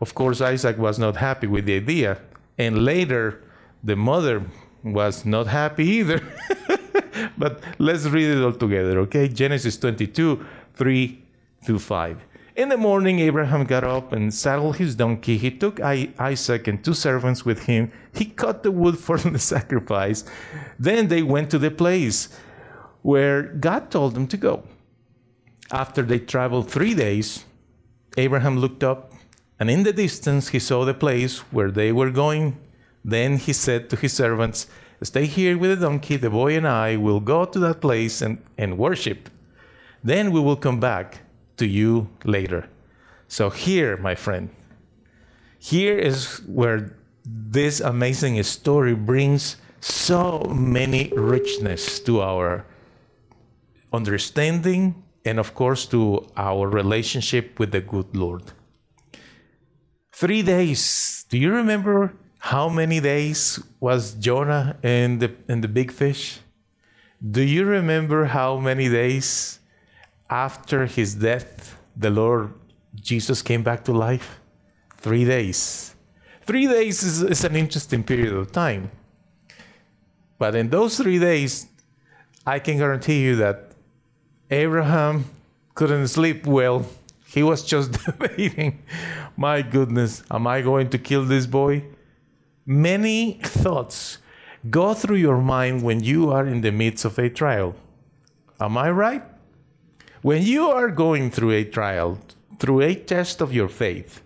Of 0.00 0.14
course, 0.14 0.40
Isaac 0.40 0.78
was 0.78 0.98
not 0.98 1.16
happy 1.16 1.46
with 1.46 1.66
the 1.66 1.76
idea. 1.76 2.18
And 2.58 2.84
later, 2.84 3.42
the 3.82 3.96
mother 3.96 4.44
was 4.84 5.24
not 5.24 5.48
happy 5.48 5.84
either. 5.84 6.20
but 7.38 7.62
let's 7.78 8.06
read 8.06 8.28
it 8.28 8.42
all 8.42 8.52
together, 8.52 8.98
okay? 9.00 9.28
Genesis 9.28 9.76
22 9.78 10.44
3 10.74 11.22
through 11.64 11.78
5. 11.78 12.18
In 12.54 12.68
the 12.68 12.76
morning, 12.76 13.18
Abraham 13.20 13.64
got 13.64 13.82
up 13.82 14.12
and 14.12 14.32
saddled 14.32 14.76
his 14.76 14.94
donkey. 14.94 15.38
He 15.38 15.50
took 15.50 15.80
Isaac 15.80 16.68
and 16.68 16.84
two 16.84 16.92
servants 16.92 17.46
with 17.46 17.64
him. 17.64 17.90
He 18.14 18.26
cut 18.26 18.62
the 18.62 18.70
wood 18.70 18.98
for 18.98 19.16
the 19.36 19.38
sacrifice. 19.38 20.24
Then 20.78 21.08
they 21.08 21.22
went 21.22 21.50
to 21.50 21.58
the 21.58 21.70
place 21.70 22.28
where 23.00 23.42
God 23.42 23.90
told 23.90 24.14
them 24.14 24.26
to 24.28 24.36
go. 24.36 24.64
After 25.70 26.02
they 26.02 26.18
traveled 26.18 26.70
three 26.70 26.92
days, 26.92 27.46
Abraham 28.18 28.58
looked 28.58 28.84
up, 28.84 29.12
and 29.58 29.70
in 29.70 29.84
the 29.84 29.92
distance 29.92 30.48
he 30.48 30.58
saw 30.58 30.84
the 30.84 30.92
place 30.92 31.38
where 31.50 31.70
they 31.70 31.90
were 31.90 32.10
going. 32.10 32.58
Then 33.02 33.38
he 33.38 33.54
said 33.54 33.88
to 33.90 33.96
his 33.96 34.12
servants, 34.12 34.66
Stay 35.02 35.26
here 35.26 35.58
with 35.58 35.78
the 35.78 35.86
donkey, 35.86 36.16
the 36.16 36.30
boy 36.30 36.56
and 36.56 36.66
I 36.66 36.96
will 36.96 37.20
go 37.20 37.44
to 37.44 37.58
that 37.58 37.80
place 37.80 38.22
and, 38.22 38.38
and 38.56 38.78
worship. 38.78 39.28
Then 40.04 40.30
we 40.30 40.40
will 40.40 40.56
come 40.56 40.78
back 40.78 41.20
to 41.56 41.66
you 41.66 42.08
later. 42.24 42.68
So, 43.28 43.50
here, 43.50 43.96
my 43.96 44.14
friend, 44.14 44.50
here 45.58 45.98
is 45.98 46.42
where 46.46 46.96
this 47.24 47.80
amazing 47.80 48.42
story 48.42 48.94
brings 48.94 49.56
so 49.80 50.40
many 50.54 51.12
richness 51.16 51.98
to 52.00 52.20
our 52.20 52.64
understanding 53.92 55.02
and, 55.24 55.38
of 55.38 55.54
course, 55.54 55.86
to 55.86 56.28
our 56.36 56.68
relationship 56.68 57.58
with 57.58 57.72
the 57.72 57.80
good 57.80 58.16
Lord. 58.16 58.52
Three 60.12 60.42
days. 60.42 61.24
Do 61.28 61.38
you 61.38 61.52
remember 61.52 62.14
how 62.42 62.68
many 62.68 62.98
days 62.98 63.62
was 63.78 64.14
Jonah 64.14 64.76
in 64.82 65.20
the 65.20 65.30
in 65.48 65.60
the 65.60 65.68
big 65.68 65.92
fish? 65.92 66.40
Do 67.22 67.40
you 67.40 67.64
remember 67.64 68.24
how 68.24 68.58
many 68.58 68.88
days 68.88 69.60
after 70.28 70.86
his 70.86 71.14
death, 71.14 71.78
the 71.96 72.10
Lord 72.10 72.52
Jesus 72.96 73.42
came 73.42 73.62
back 73.62 73.84
to 73.84 73.92
life? 73.92 74.40
Three 74.96 75.24
days. 75.24 75.94
Three 76.44 76.66
days 76.66 77.04
is, 77.04 77.22
is 77.22 77.44
an 77.44 77.54
interesting 77.54 78.02
period 78.02 78.32
of 78.34 78.50
time. 78.50 78.90
But 80.36 80.56
in 80.56 80.68
those 80.68 80.96
three 80.96 81.20
days, 81.20 81.68
I 82.44 82.58
can 82.58 82.76
guarantee 82.76 83.22
you 83.22 83.36
that 83.36 83.70
Abraham 84.50 85.26
couldn't 85.76 86.08
sleep 86.08 86.44
well. 86.44 86.86
He 87.24 87.44
was 87.44 87.62
just 87.62 87.92
debating, 88.04 88.82
my 89.36 89.62
goodness, 89.62 90.24
am 90.28 90.48
I 90.48 90.60
going 90.60 90.90
to 90.90 90.98
kill 90.98 91.24
this 91.24 91.46
boy? 91.46 91.84
Many 92.72 93.34
thoughts 93.42 94.16
go 94.70 94.94
through 94.94 95.16
your 95.16 95.42
mind 95.42 95.82
when 95.82 96.02
you 96.02 96.30
are 96.30 96.46
in 96.46 96.62
the 96.62 96.72
midst 96.72 97.04
of 97.04 97.18
a 97.18 97.28
trial. 97.28 97.74
Am 98.58 98.78
I 98.78 98.90
right? 98.90 99.22
When 100.22 100.42
you 100.42 100.70
are 100.70 100.88
going 100.88 101.30
through 101.30 101.50
a 101.50 101.64
trial, 101.64 102.18
through 102.58 102.80
a 102.80 102.94
test 102.94 103.42
of 103.42 103.52
your 103.52 103.68
faith, 103.68 104.22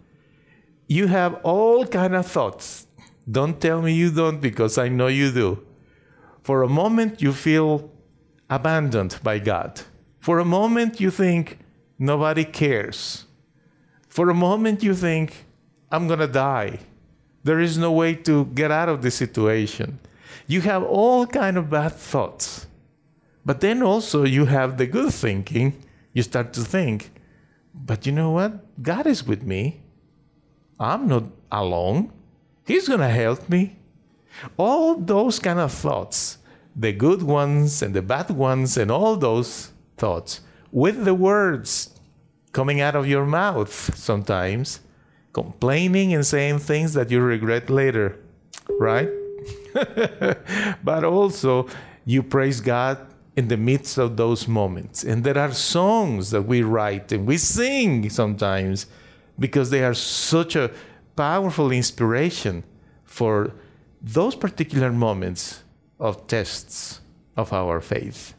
you 0.86 1.08
have 1.08 1.40
all 1.42 1.86
kind 1.88 2.14
of 2.14 2.24
thoughts. 2.24 2.86
Don't 3.28 3.60
tell 3.60 3.82
me 3.82 3.92
you 3.94 4.12
don't 4.12 4.40
because 4.40 4.78
I 4.78 4.90
know 4.90 5.08
you 5.08 5.32
do. 5.32 5.66
For 6.44 6.62
a 6.62 6.68
moment 6.68 7.20
you 7.20 7.32
feel 7.32 7.90
abandoned 8.48 9.18
by 9.24 9.40
God. 9.40 9.80
For 10.20 10.38
a 10.38 10.44
moment 10.44 11.00
you 11.00 11.10
think 11.10 11.58
nobody 11.98 12.44
cares. 12.44 13.24
For 14.08 14.30
a 14.30 14.34
moment 14.34 14.84
you 14.84 14.94
think 14.94 15.46
I'm 15.90 16.06
going 16.06 16.20
to 16.20 16.28
die. 16.28 16.78
There 17.46 17.60
is 17.60 17.78
no 17.78 17.92
way 17.92 18.16
to 18.28 18.46
get 18.46 18.72
out 18.72 18.88
of 18.88 19.02
the 19.02 19.10
situation. 19.12 20.00
You 20.48 20.62
have 20.62 20.82
all 20.82 21.28
kind 21.28 21.56
of 21.56 21.70
bad 21.70 21.92
thoughts. 21.92 22.66
But 23.44 23.60
then 23.60 23.84
also 23.84 24.24
you 24.24 24.46
have 24.46 24.78
the 24.78 24.86
good 24.88 25.14
thinking 25.14 25.80
you 26.12 26.24
start 26.24 26.52
to 26.54 26.62
think, 26.62 27.12
but 27.72 28.04
you 28.04 28.10
know 28.10 28.32
what? 28.32 28.82
God 28.82 29.06
is 29.06 29.24
with 29.24 29.44
me. 29.44 29.80
I'm 30.80 31.06
not 31.06 31.24
alone. 31.52 32.10
He's 32.66 32.88
going 32.88 33.06
to 33.06 33.14
help 33.24 33.48
me. 33.48 33.76
All 34.56 34.96
those 34.96 35.38
kind 35.38 35.60
of 35.60 35.70
thoughts, 35.70 36.38
the 36.74 36.92
good 36.92 37.22
ones 37.22 37.80
and 37.80 37.94
the 37.94 38.02
bad 38.02 38.30
ones, 38.30 38.76
and 38.76 38.90
all 38.90 39.16
those 39.16 39.70
thoughts, 39.96 40.40
with 40.72 41.04
the 41.04 41.14
words 41.14 41.94
coming 42.50 42.80
out 42.80 42.96
of 42.96 43.06
your 43.06 43.24
mouth 43.24 43.94
sometimes, 43.94 44.80
complaining 45.36 46.14
and 46.14 46.24
saying 46.24 46.58
things 46.58 46.94
that 46.94 47.10
you 47.10 47.20
regret 47.20 47.68
later, 47.68 48.16
right? 48.80 49.10
but 50.82 51.04
also, 51.04 51.68
you 52.06 52.22
praise 52.22 52.62
God 52.62 52.96
in 53.36 53.48
the 53.48 53.56
midst 53.58 53.98
of 53.98 54.16
those 54.16 54.48
moments. 54.48 55.04
And 55.04 55.22
there 55.24 55.36
are 55.36 55.52
songs 55.52 56.30
that 56.30 56.44
we 56.52 56.62
write 56.62 57.12
and 57.12 57.26
we 57.26 57.36
sing 57.36 58.08
sometimes 58.08 58.86
because 59.38 59.68
they 59.68 59.84
are 59.84 59.92
such 59.92 60.56
a 60.56 60.70
powerful 61.16 61.70
inspiration 61.70 62.64
for 63.04 63.52
those 64.00 64.34
particular 64.34 64.90
moments 64.90 65.64
of 66.00 66.26
tests 66.26 67.02
of 67.36 67.52
our 67.52 67.82
faith. 67.82 68.32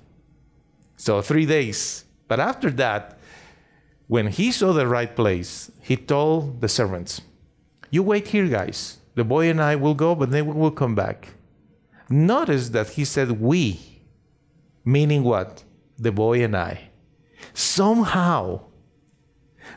So, 0.95 1.21
three 1.21 1.45
days. 1.45 2.05
But 2.27 2.39
after 2.39 2.71
that, 2.71 3.16
when 4.08 4.28
he 4.28 4.52
saw 4.52 4.74
the 4.74 4.88
right 4.88 5.13
place, 5.15 5.72
he 5.82 5.98
told 5.98 6.62
the 6.62 6.70
servants, 6.70 7.22
You 7.89 8.04
wait 8.04 8.30
here, 8.30 8.48
guys. 8.48 8.98
The 9.15 9.24
boy 9.24 9.50
and 9.50 9.62
I 9.62 9.76
will 9.76 9.96
go, 9.96 10.15
but 10.15 10.32
then 10.32 10.46
we 10.46 10.54
will 10.54 10.72
come 10.72 10.96
back. 10.96 11.30
Notice 12.10 12.70
that 12.70 12.89
he 12.91 13.04
said, 13.04 13.41
We 13.41 13.98
Meaning 14.88 15.24
what? 15.24 15.65
The 16.00 16.13
boy 16.13 16.41
and 16.41 16.56
I. 16.56 16.91
Somehow, 17.54 18.62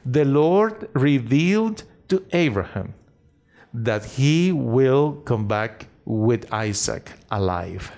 the 0.07 0.25
Lord 0.25 0.89
revealed 0.93 1.83
to 2.07 2.25
Abraham 2.33 2.95
that 3.75 4.05
he 4.05 4.53
will 4.53 5.15
come 5.15 5.49
back 5.49 5.89
with 6.05 6.53
Isaac 6.53 7.11
alive. 7.29 7.91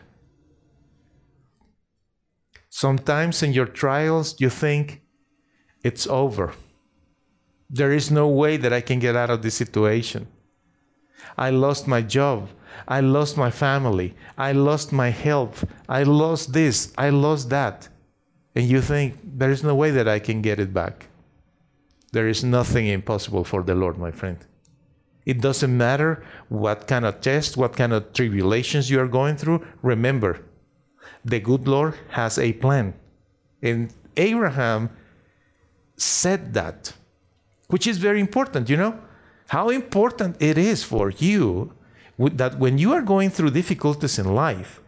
Sometimes 2.71 3.43
in 3.43 3.53
your 3.53 3.67
trials, 3.67 4.41
you 4.41 4.49
think 4.49 5.02
it's 5.83 6.07
over. 6.07 6.55
There 7.69 7.93
is 7.93 8.11
no 8.11 8.29
way 8.29 8.57
that 8.59 8.73
I 8.73 8.81
can 8.81 8.99
get 8.99 9.17
out 9.17 9.31
of 9.31 9.43
this 9.43 9.55
situation. 9.55 10.27
I 11.37 11.51
lost 11.51 11.87
my 11.87 12.03
job. 12.03 12.49
I 12.87 13.01
lost 13.01 13.37
my 13.37 13.51
family. 13.51 14.15
I 14.37 14.53
lost 14.53 14.93
my 14.93 15.11
health. 15.11 15.65
I 15.89 16.03
lost 16.03 16.53
this. 16.53 16.93
I 16.99 17.11
lost 17.11 17.51
that. 17.51 17.89
And 18.55 18.69
you 18.69 18.83
think, 18.83 19.19
there 19.25 19.51
is 19.51 19.63
no 19.63 19.75
way 19.75 19.91
that 19.91 20.09
I 20.09 20.19
can 20.19 20.43
get 20.43 20.61
it 20.61 20.75
back. 20.75 21.09
There 22.13 22.29
is 22.29 22.45
nothing 22.45 22.87
impossible 22.87 23.45
for 23.45 23.63
the 23.63 23.75
Lord, 23.75 23.97
my 23.97 24.11
friend. 24.11 24.39
It 25.25 25.41
doesn't 25.41 25.75
matter 25.75 26.25
what 26.49 26.87
kind 26.87 27.07
of 27.07 27.21
test, 27.21 27.57
what 27.57 27.77
kind 27.77 27.93
of 27.93 28.13
tribulations 28.13 28.91
you 28.91 29.01
are 29.01 29.09
going 29.09 29.37
through. 29.37 29.67
Remember, 29.81 30.41
the 31.25 31.41
good 31.41 31.67
Lord 31.67 31.95
has 32.11 32.39
a 32.39 32.53
plan. 32.53 32.95
And 33.63 33.95
Abraham 34.17 34.91
said 36.03 36.55
that, 36.55 36.93
which 37.69 37.87
is 37.87 37.99
very 37.99 38.21
important, 38.21 38.69
you 38.69 38.77
know? 38.77 38.99
How 39.49 39.69
important 39.69 40.37
it 40.41 40.59
is 40.59 40.83
for 40.83 41.11
you 41.11 41.73
that 42.19 42.59
when 42.59 42.79
you 42.79 42.93
are 42.93 43.03
going 43.03 43.31
through 43.31 43.51
difficulties 43.51 44.19
in 44.19 44.35
life, 44.35 44.81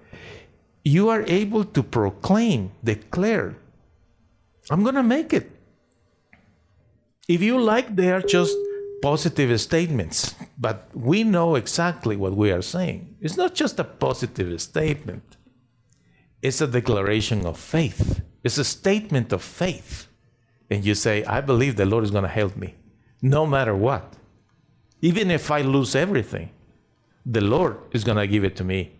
you 0.85 1.09
are 1.09 1.25
able 1.27 1.65
to 1.65 1.83
proclaim, 1.83 2.73
declare, 2.83 3.57
I'm 4.71 4.83
going 4.83 4.95
to 4.95 5.03
make 5.03 5.33
it. 5.33 5.51
If 7.29 7.43
you 7.43 7.59
like, 7.59 7.97
they 7.97 8.11
are 8.11 8.21
just 8.21 8.57
positive 9.03 9.59
statements, 9.61 10.35
but 10.59 10.89
we 10.95 11.25
know 11.25 11.57
exactly 11.57 12.17
what 12.17 12.35
we 12.35 12.51
are 12.51 12.63
saying. 12.63 13.17
It's 13.21 13.37
not 13.37 13.55
just 13.55 13.79
a 13.79 13.85
positive 13.85 14.61
statement, 14.61 15.37
it's 16.43 16.61
a 16.61 16.67
declaration 16.67 17.47
of 17.47 17.59
faith, 17.59 18.23
it's 18.43 18.59
a 18.59 18.65
statement 18.65 19.33
of 19.33 19.43
faith. 19.43 20.04
And 20.71 20.85
you 20.85 20.95
say, 20.95 21.25
I 21.25 21.41
believe 21.41 21.77
the 21.77 21.87
Lord 21.87 22.05
is 22.05 22.11
going 22.11 22.25
to 22.25 22.31
help 22.31 22.57
me 22.57 22.75
no 23.25 23.47
matter 23.47 23.75
what. 23.75 24.15
Even 25.01 25.31
if 25.31 25.51
I 25.51 25.63
lose 25.63 25.95
everything, 25.95 26.51
the 27.25 27.41
Lord 27.41 27.79
is 27.93 28.05
going 28.05 28.19
to 28.19 28.27
give 28.27 28.45
it 28.45 28.55
to 28.57 28.65
me 28.65 28.93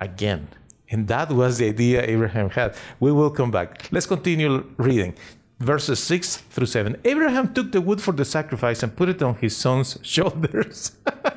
again. 0.00 0.48
And 0.90 1.08
that 1.08 1.30
was 1.30 1.58
the 1.58 1.68
idea 1.68 2.04
Abraham 2.06 2.50
had. 2.50 2.76
We 3.00 3.10
will 3.10 3.30
come 3.30 3.50
back. 3.50 3.88
Let's 3.90 4.06
continue 4.06 4.64
reading. 4.76 5.14
Verses 5.58 5.98
6 6.00 6.36
through 6.50 6.66
7. 6.66 6.96
Abraham 7.04 7.52
took 7.52 7.72
the 7.72 7.80
wood 7.80 8.00
for 8.00 8.12
the 8.12 8.24
sacrifice 8.24 8.82
and 8.82 8.94
put 8.94 9.08
it 9.08 9.22
on 9.22 9.34
his 9.36 9.56
son's 9.56 9.98
shoulders. 10.02 10.92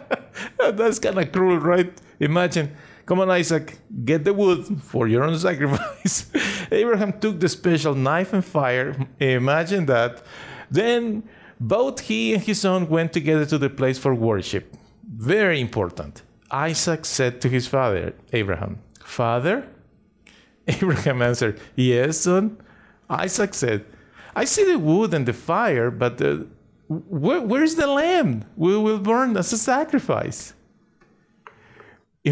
That's 0.59 0.99
kind 0.99 1.17
of 1.17 1.31
cruel, 1.31 1.57
right? 1.57 1.91
Imagine, 2.19 2.75
come 3.07 3.21
on, 3.21 3.31
Isaac, 3.31 3.79
get 4.05 4.23
the 4.23 4.33
wood 4.33 4.83
for 4.83 5.07
your 5.07 5.23
own 5.23 5.39
sacrifice. 5.49 6.29
Abraham 6.71 7.19
took 7.19 7.39
the 7.39 7.49
special 7.49 7.95
knife 7.95 8.33
and 8.33 8.45
fire. 8.45 8.95
Imagine 9.19 9.87
that. 9.87 10.21
Then 10.69 11.23
both 11.59 12.01
he 12.01 12.35
and 12.35 12.43
his 12.43 12.61
son 12.61 12.87
went 12.87 13.13
together 13.13 13.45
to 13.47 13.57
the 13.57 13.69
place 13.69 13.97
for 13.97 14.13
worship. 14.13 14.75
Very 15.03 15.59
important. 15.59 16.21
Isaac 16.51 17.05
said 17.05 17.41
to 17.41 17.49
his 17.49 17.65
father, 17.65 18.13
Abraham, 18.31 18.79
Father? 19.03 19.67
Abraham 20.67 21.21
answered, 21.21 21.59
Yes, 21.75 22.19
son. 22.19 22.57
Isaac 23.09 23.53
said, 23.53 23.85
I 24.35 24.43
see 24.45 24.65
the 24.65 24.77
wood 24.77 25.13
and 25.13 25.25
the 25.25 25.33
fire, 25.33 25.89
but 25.89 26.13
uh, 26.13 26.15
the, 26.15 26.47
where, 26.89 27.41
where's 27.41 27.75
the 27.75 27.87
lamb 27.87 28.45
we 28.55 28.77
will 28.77 28.99
burn 28.99 29.35
as 29.35 29.51
a 29.51 29.57
sacrifice? 29.57 30.53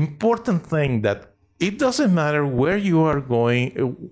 Important 0.04 0.60
thing 0.74 1.02
that 1.04 1.20
it 1.68 1.80
doesn't 1.80 2.14
matter 2.14 2.46
where 2.46 2.80
you 2.90 3.00
are 3.10 3.22
going, 3.22 3.64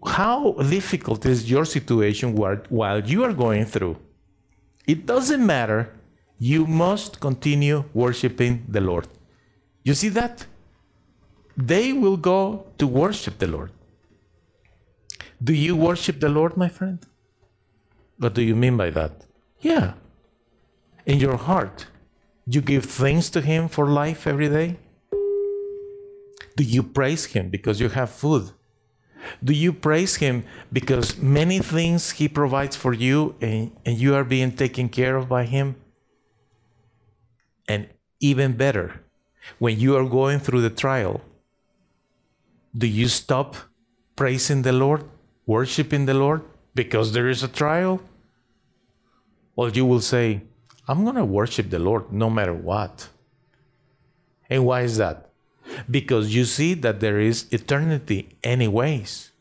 how 0.06 0.54
difficult 0.54 1.26
is 1.26 1.52
your 1.52 1.66
situation 1.66 2.28
while 2.36 3.02
you 3.12 3.20
are 3.26 3.34
going 3.34 3.66
through. 3.66 3.98
It 4.88 5.06
doesn't 5.06 5.46
matter. 5.46 5.82
You 6.40 6.66
must 6.66 7.20
continue 7.20 7.84
worshiping 7.94 8.66
the 8.76 8.80
Lord. 8.80 9.08
You 9.84 9.94
see 9.94 10.10
that? 10.20 10.46
They 11.58 11.92
will 11.92 12.18
go 12.18 12.66
to 12.78 12.88
worship 12.88 13.40
the 13.40 13.48
Lord. 13.48 13.72
Do 15.44 15.54
you 15.54 15.76
worship 15.76 16.22
the 16.22 16.30
Lord, 16.30 16.56
my 16.56 16.70
friend? 16.70 17.00
What 18.18 18.34
do 18.36 18.42
you 18.42 18.56
mean 18.56 18.78
by 18.78 18.90
that? 18.92 19.26
Yeah. 19.60 19.94
In 21.06 21.20
your 21.20 21.36
heart, 21.36 21.88
you 22.46 22.62
give 22.62 22.86
thanks 22.86 23.30
to 23.32 23.42
Him 23.42 23.68
for 23.68 23.86
life 23.88 24.26
every 24.26 24.48
day? 24.48 24.78
Do 26.56 26.64
you 26.64 26.84
praise 26.84 27.26
Him 27.26 27.50
because 27.50 27.80
you 27.80 27.90
have 27.90 28.10
food? 28.10 28.52
Do 29.44 29.54
you 29.54 29.74
praise 29.74 30.18
Him 30.18 30.44
because 30.72 31.18
many 31.18 31.60
things 31.60 32.12
He 32.12 32.28
provides 32.28 32.76
for 32.76 32.94
you 32.94 33.36
and, 33.42 33.72
and 33.86 33.98
you 33.98 34.16
are 34.16 34.24
being 34.24 34.52
taken 34.52 34.90
care 34.90 35.16
of 35.16 35.30
by 35.30 35.46
Him? 35.46 35.76
And 37.68 37.88
even 38.20 38.54
better, 38.54 39.02
when 39.60 39.80
you 39.80 39.96
are 39.96 40.06
going 40.06 40.40
through 40.40 40.62
the 40.62 40.70
trial, 40.70 41.22
do 42.76 42.88
you 42.88 43.08
stop 43.08 43.56
praising 44.16 44.62
the 44.62 44.74
Lord, 44.74 45.04
worshiping 45.46 46.06
the 46.06 46.14
Lord 46.14 46.42
because 46.76 47.14
there 47.14 47.30
is 47.30 47.44
a 47.44 47.48
trial? 47.48 48.02
Or 49.56 49.70
you 49.70 49.86
will 49.86 50.02
say, 50.02 50.42
I'm 50.88 51.04
going 51.04 51.16
to 51.16 51.26
worship 51.26 51.70
the 51.70 51.80
Lord 51.80 52.12
no 52.12 52.30
matter 52.30 52.54
what. 52.54 53.10
And 54.50 54.66
why 54.66 54.82
is 54.82 54.98
that? 54.98 55.33
Because 55.90 56.34
you 56.36 56.46
see 56.46 56.74
that 56.76 57.00
there 57.00 57.20
is 57.20 57.46
eternity, 57.52 58.38
anyways. 58.44 59.32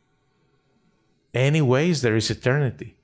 Anyways, 1.34 2.02
there 2.02 2.16
is 2.16 2.30
eternity. 2.30 2.96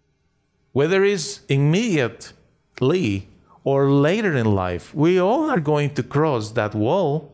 Whether 0.72 1.04
it's 1.04 1.40
immediately 1.48 3.28
or 3.64 3.90
later 3.90 4.36
in 4.36 4.54
life, 4.54 4.94
we 4.94 5.18
all 5.18 5.50
are 5.50 5.60
going 5.60 5.94
to 5.94 6.02
cross 6.02 6.52
that 6.52 6.74
wall. 6.74 7.32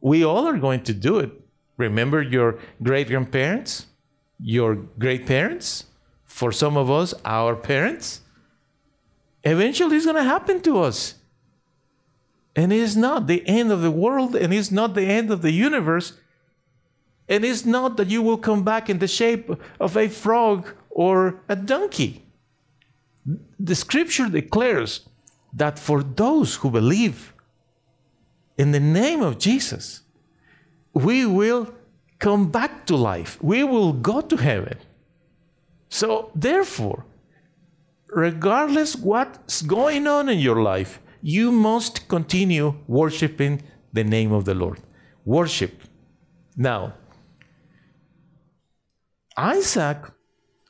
We 0.00 0.24
all 0.24 0.46
are 0.46 0.58
going 0.58 0.82
to 0.84 0.94
do 0.94 1.18
it. 1.18 1.32
Remember 1.76 2.22
your 2.22 2.58
great 2.82 3.08
grandparents, 3.08 3.86
your 4.38 4.74
great 4.74 5.26
parents, 5.26 5.84
for 6.24 6.52
some 6.52 6.76
of 6.76 6.90
us, 6.90 7.14
our 7.24 7.56
parents. 7.56 8.20
Eventually, 9.42 9.96
it's 9.96 10.06
going 10.06 10.16
to 10.16 10.24
happen 10.24 10.60
to 10.62 10.80
us. 10.80 11.14
And 12.56 12.72
it's 12.72 12.96
not 12.96 13.26
the 13.26 13.46
end 13.46 13.70
of 13.70 13.82
the 13.82 13.90
world, 13.90 14.34
and 14.34 14.52
it's 14.52 14.72
not 14.72 14.94
the 14.94 15.04
end 15.04 15.30
of 15.30 15.42
the 15.42 15.52
universe. 15.52 16.14
And 17.28 17.44
it's 17.44 17.66
not 17.66 17.98
that 17.98 18.08
you 18.08 18.22
will 18.22 18.38
come 18.38 18.64
back 18.64 18.88
in 18.88 18.98
the 18.98 19.06
shape 19.06 19.50
of 19.78 19.96
a 19.96 20.08
frog 20.08 20.74
or 20.88 21.40
a 21.48 21.56
donkey. 21.56 22.24
The 23.60 23.74
scripture 23.74 24.28
declares 24.28 25.06
that 25.52 25.78
for 25.78 26.02
those 26.02 26.56
who 26.56 26.70
believe 26.70 27.34
in 28.56 28.72
the 28.72 28.80
name 28.80 29.20
of 29.20 29.38
Jesus, 29.38 30.02
we 30.94 31.26
will 31.26 31.74
come 32.18 32.50
back 32.50 32.86
to 32.86 32.96
life. 32.96 33.42
We 33.42 33.64
will 33.64 33.92
go 33.92 34.22
to 34.22 34.36
heaven. 34.36 34.78
So, 35.90 36.30
therefore, 36.34 37.04
regardless 38.08 38.96
what's 38.96 39.60
going 39.62 40.06
on 40.06 40.28
in 40.28 40.38
your 40.38 40.62
life, 40.62 41.00
you 41.26 41.50
must 41.50 42.06
continue 42.06 42.72
worshiping 42.86 43.60
the 43.92 44.04
name 44.04 44.30
of 44.30 44.44
the 44.44 44.54
Lord. 44.54 44.78
Worship. 45.24 45.82
Now, 46.56 46.94
Isaac 49.36 49.98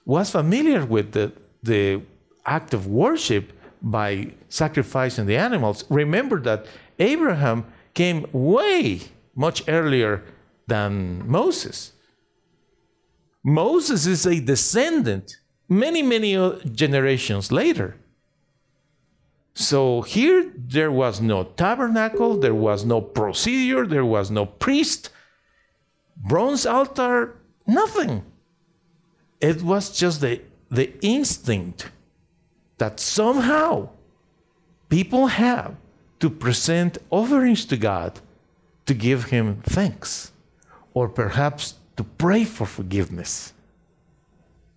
was 0.07 0.31
familiar 0.31 0.87
with 0.87 1.13
the, 1.13 1.35
the 1.63 2.01
act 2.47 2.73
of 2.73 2.87
worship 2.87 3.53
by 3.83 4.33
sacrificing 4.49 5.27
the 5.27 5.37
animals. 5.37 5.85
Remember 5.91 6.41
that 6.41 6.65
Abraham 6.99 7.67
came 7.93 8.25
way 8.33 9.03
much 9.35 9.63
earlier 9.69 10.25
than 10.69 11.29
Moses. 11.29 11.93
Moses 13.45 14.07
is 14.07 14.25
a 14.25 14.41
descendant 14.41 15.37
many, 15.69 16.01
many 16.01 16.35
uh, 16.35 16.53
generations 16.73 17.53
later. 17.53 17.99
So 19.59 20.03
here 20.03 20.53
there 20.55 20.93
was 20.93 21.23
no 21.23 21.45
tabernacle, 21.45 22.37
there 22.37 22.55
was 22.55 22.85
no 22.85 23.01
procedure, 23.01 23.87
there 23.87 24.05
was 24.05 24.31
no 24.31 24.45
priest, 24.45 25.09
bronze 26.15 26.67
altar, 26.67 27.37
nothing. 27.67 28.23
It 29.41 29.63
was 29.63 29.97
just 29.97 30.21
the, 30.21 30.43
the 30.71 30.93
instinct 31.01 31.91
that 32.77 33.01
somehow 33.01 33.89
people 34.91 35.29
have 35.29 35.75
to 36.21 36.29
present 36.29 36.99
offerings 37.09 37.65
to 37.65 37.79
God 37.79 38.21
to 38.85 38.93
give 38.93 39.25
him 39.31 39.63
thanks, 39.63 40.33
or 40.93 41.09
perhaps 41.09 41.77
to 41.97 42.05
pray 42.05 42.45
for 42.45 42.67
forgiveness. 42.67 43.55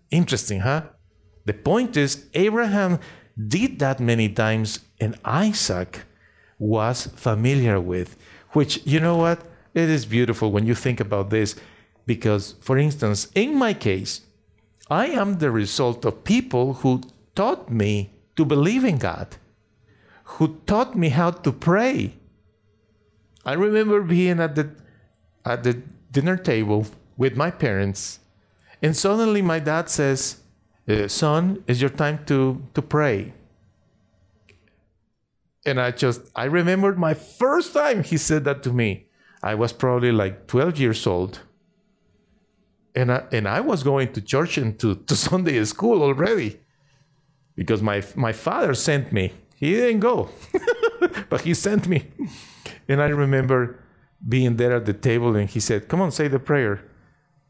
Interesting, 0.10 0.62
huh? 0.62 0.84
The 1.44 1.54
point 1.54 1.98
is, 1.98 2.28
Abraham 2.34 3.00
did 3.47 3.80
that 3.80 3.99
many 3.99 4.30
times, 4.30 4.80
and 4.99 5.17
Isaac 5.23 6.04
was 6.58 7.08
familiar 7.15 7.80
with, 7.80 8.17
which, 8.52 8.86
you 8.86 8.99
know 8.99 9.15
what? 9.15 9.41
It 9.73 9.89
is 9.89 10.06
beautiful 10.06 10.52
when 10.52 10.65
you 10.65 10.75
think 10.75 10.99
about 10.99 11.30
this, 11.30 11.56
because, 12.06 12.56
for 12.60 12.78
instance, 12.78 13.28
in 13.36 13.56
my 13.56 13.73
case, 13.73 14.21
I 14.89 15.08
am 15.08 15.38
the 15.38 15.52
result 15.52 16.04
of 16.06 16.23
people 16.23 16.73
who 16.73 17.04
taught 17.36 17.71
me 17.71 18.12
to 18.36 18.43
believe 18.43 18.84
in 18.84 18.97
God, 18.97 19.38
who 20.23 20.60
taught 20.65 20.97
me 20.97 21.10
how 21.10 21.32
to 21.32 21.52
pray, 21.52 22.13
I 23.45 23.54
remember 23.54 24.02
being 24.02 24.39
at 24.39 24.56
the 24.56 24.69
at 25.45 25.63
the 25.63 25.82
dinner 26.12 26.38
table 26.38 26.86
with 27.17 27.38
my 27.38 27.49
parents, 27.49 28.19
and 28.82 28.95
suddenly 28.95 29.41
my 29.41 29.60
dad 29.60 29.89
says, 29.89 30.41
uh, 30.89 31.08
"Son, 31.08 31.63
it's 31.67 31.80
your 31.80 31.89
time 31.89 32.25
to 32.25 32.62
to 32.73 32.82
pray." 32.82 33.34
And 35.65 35.80
I 35.80 35.91
just 35.91 36.21
I 36.36 36.45
remembered 36.45 36.97
my 36.97 37.13
first 37.13 37.73
time 37.73 38.04
he 38.04 38.17
said 38.17 38.43
that 38.45 38.63
to 38.63 38.73
me. 38.73 39.06
I 39.41 39.56
was 39.56 39.71
probably 39.71 40.12
like 40.12 40.47
12 40.47 40.78
years 40.80 41.08
old. 41.08 41.39
And 42.95 43.12
I, 43.12 43.23
and 43.32 43.47
I 43.47 43.62
was 43.62 43.84
going 43.84 44.12
to 44.13 44.21
church 44.21 44.58
and 44.58 44.78
to, 44.80 44.95
to 44.95 45.15
Sunday 45.28 45.63
school 45.65 46.02
already 46.02 46.60
because 47.56 47.82
my, 47.82 48.04
my 48.15 48.34
father 48.34 48.73
sent 48.73 49.12
me. 49.12 49.34
He 49.56 49.73
didn't 49.73 49.99
go, 49.99 50.30
but 51.30 51.41
he 51.41 51.54
sent 51.54 51.88
me. 51.88 52.06
And 52.88 53.02
I 53.02 53.08
remember 53.08 53.84
being 54.28 54.56
there 54.56 54.75
at 54.75 54.86
the 54.86 54.93
table 54.93 55.36
and 55.36 55.49
he 55.49 55.60
said, 55.60 55.89
Come 55.89 56.02
on, 56.02 56.12
say 56.12 56.30
the 56.30 56.39
prayer. 56.39 56.82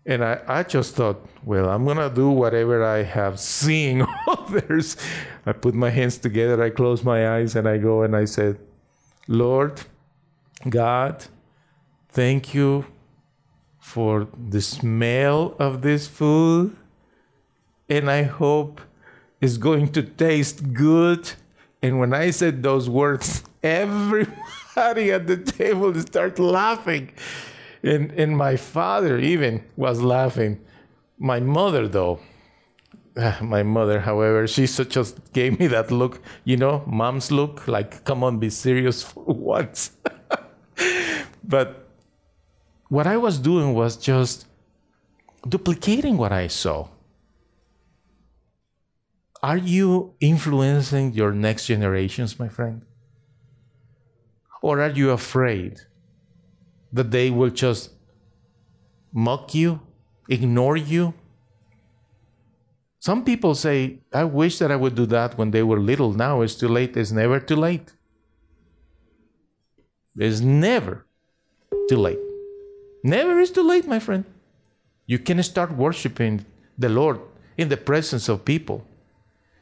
And 0.10 0.26
I, 0.26 0.42
I 0.48 0.64
just 0.64 0.96
thought, 0.96 1.24
well, 1.44 1.70
I'm 1.70 1.86
going 1.86 1.98
to 1.98 2.10
do 2.10 2.32
whatever 2.32 2.84
I 2.84 3.04
have 3.04 3.40
seen 3.40 4.02
oh, 4.28 4.46
others. 4.50 4.98
I 5.46 5.52
put 5.52 5.76
my 5.76 5.92
hands 5.92 6.18
together, 6.18 6.62
I 6.64 6.72
close 6.72 7.04
my 7.04 7.38
eyes, 7.38 7.56
and 7.56 7.70
I 7.70 7.78
go 7.78 8.02
and 8.02 8.16
I 8.16 8.26
said, 8.26 8.58
Lord, 9.28 9.82
God, 10.68 11.26
thank 12.10 12.56
you 12.56 12.86
for 13.80 14.28
the 14.50 14.62
smell 14.62 15.56
of 15.60 15.84
this 15.84 16.08
food. 16.08 16.76
And 17.88 18.10
I 18.10 18.24
hope 18.24 18.82
it's 19.40 19.58
going 19.58 19.92
to 19.92 20.02
taste 20.02 20.74
good. 20.74 21.34
And 21.84 22.00
when 22.00 22.16
I 22.16 22.32
said 22.32 22.64
those 22.64 22.90
words, 22.90 23.44
everybody 23.62 25.12
at 25.12 25.28
the 25.28 25.38
table 25.38 25.94
started 26.02 26.40
laughing. 26.40 27.12
And, 27.84 28.12
and 28.12 28.36
my 28.38 28.56
father 28.58 29.18
even 29.18 29.64
was 29.76 30.02
laughing. 30.02 30.60
My 31.18 31.40
mother, 31.40 31.88
though, 31.88 32.20
my 33.42 33.64
mother, 33.64 34.02
however, 34.02 34.48
she 34.48 34.66
just 34.66 35.34
gave 35.34 35.60
me 35.60 35.68
that 35.68 35.92
look, 35.92 36.22
you 36.44 36.58
know, 36.58 36.84
mom's 36.86 37.32
look, 37.32 37.68
like, 37.68 38.04
come 38.04 38.24
on, 38.24 38.40
be 38.40 38.50
serious 38.50 39.04
for 39.10 39.24
once. 39.26 39.92
but 41.44 41.88
what 42.90 43.08
I 43.08 43.18
was 43.18 43.40
doing 43.40 43.74
was 43.74 43.98
just 43.98 44.48
duplicating 45.48 46.18
what 46.18 46.32
I 46.32 46.48
saw. 46.48 46.90
Are 49.42 49.58
you 49.58 50.16
influencing 50.20 51.14
your 51.14 51.32
next 51.32 51.68
generations, 51.68 52.38
my 52.38 52.50
friend? 52.50 52.82
Or 54.62 54.82
are 54.82 54.90
you 54.90 55.12
afraid 55.12 55.80
that 56.92 57.12
they 57.12 57.30
will 57.30 57.50
just 57.50 57.92
mock 59.12 59.54
you, 59.54 59.80
ignore 60.28 60.78
you? 60.78 61.14
Some 63.00 63.24
people 63.24 63.56
say, 63.56 64.00
I 64.14 64.26
wish 64.26 64.60
that 64.60 64.72
I 64.72 64.76
would 64.76 64.96
do 64.96 65.06
that 65.08 65.38
when 65.38 65.52
they 65.52 65.64
were 65.64 65.80
little. 65.80 66.12
Now 66.12 66.42
it's 66.42 66.56
too 66.56 66.68
late. 66.68 66.98
It's 66.98 67.12
never 67.12 67.40
too 67.40 67.56
late. 67.56 67.94
It's 70.18 70.42
never 70.42 71.06
too 71.88 71.98
late. 71.98 72.20
Never 73.04 73.40
is 73.40 73.52
too 73.52 73.64
late, 73.64 73.88
my 73.88 74.00
friend. 74.00 74.26
You 75.06 75.18
can 75.18 75.42
start 75.44 75.72
worshiping 75.72 76.46
the 76.78 76.90
Lord 76.90 77.22
in 77.58 77.70
the 77.70 77.78
presence 77.78 78.28
of 78.28 78.44
people. 78.44 78.86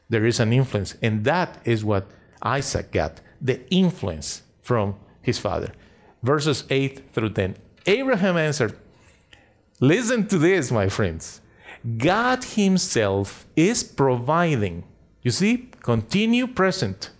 There 0.08 0.26
is 0.26 0.40
an 0.40 0.52
influence, 0.52 0.96
and 1.00 1.24
that 1.24 1.60
is 1.64 1.84
what 1.84 2.10
Isaac 2.42 2.92
got 2.92 3.20
the 3.40 3.60
influence 3.70 4.42
from 4.62 4.96
his 5.22 5.38
father. 5.38 5.72
Verses 6.22 6.64
8 6.68 7.12
through 7.12 7.30
10. 7.30 7.56
Abraham 7.86 8.36
answered, 8.36 8.76
Listen 9.80 10.26
to 10.28 10.38
this, 10.38 10.70
my 10.70 10.88
friends. 10.88 11.40
God 11.96 12.42
Himself 12.44 13.46
is 13.54 13.82
providing. 13.84 14.84
You 15.22 15.30
see, 15.30 15.70
continue 15.82 16.46
present. 16.46 17.10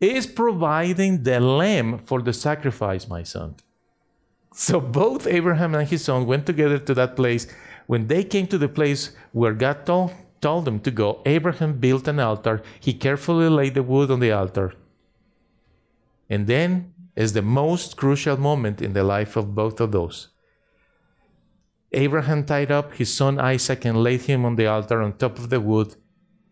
Is 0.00 0.26
providing 0.26 1.22
the 1.22 1.40
lamb 1.40 1.98
for 1.98 2.20
the 2.20 2.32
sacrifice, 2.32 3.08
my 3.08 3.22
son. 3.22 3.56
So 4.52 4.80
both 4.80 5.26
Abraham 5.26 5.74
and 5.74 5.86
his 5.86 6.04
son 6.04 6.26
went 6.26 6.46
together 6.46 6.78
to 6.78 6.94
that 6.94 7.14
place. 7.14 7.46
When 7.86 8.06
they 8.06 8.24
came 8.24 8.46
to 8.48 8.58
the 8.58 8.68
place 8.68 9.10
where 9.32 9.52
God 9.52 9.84
told, 9.84 10.12
told 10.40 10.64
them 10.64 10.80
to 10.80 10.90
go, 10.90 11.20
Abraham 11.26 11.78
built 11.78 12.08
an 12.08 12.20
altar. 12.20 12.62
He 12.80 12.94
carefully 12.94 13.48
laid 13.50 13.74
the 13.74 13.82
wood 13.82 14.10
on 14.10 14.20
the 14.20 14.32
altar. 14.32 14.72
And 16.28 16.46
then 16.46 16.92
is 17.14 17.32
the 17.32 17.42
most 17.42 17.96
crucial 17.96 18.36
moment 18.36 18.82
in 18.82 18.92
the 18.92 19.02
life 19.02 19.36
of 19.36 19.54
both 19.54 19.80
of 19.80 19.92
those. 19.92 20.28
Abraham 21.92 22.44
tied 22.44 22.70
up 22.70 22.94
his 22.94 23.12
son 23.14 23.38
Isaac 23.38 23.84
and 23.84 24.02
laid 24.02 24.22
him 24.22 24.44
on 24.44 24.56
the 24.56 24.66
altar 24.66 25.00
on 25.00 25.14
top 25.14 25.38
of 25.38 25.48
the 25.48 25.60
wood. 25.60 25.94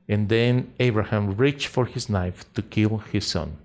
And 0.09 0.29
then 0.29 0.73
Abraham 0.81 1.37
reached 1.37 1.67
for 1.67 1.87
his 1.87 2.09
knife 2.09 2.53
to 2.55 2.63
kill 2.63 2.99
his 2.99 3.27
son. 3.27 3.59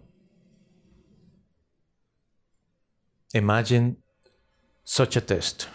Imagine 3.33 3.97
such 4.83 5.15
a 5.15 5.21
test. 5.21 5.67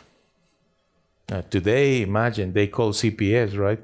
Uh, 1.30 1.42
today, 1.42 2.02
imagine 2.02 2.52
they 2.52 2.66
call 2.66 2.92
CPS, 2.92 3.56
right? 3.56 3.82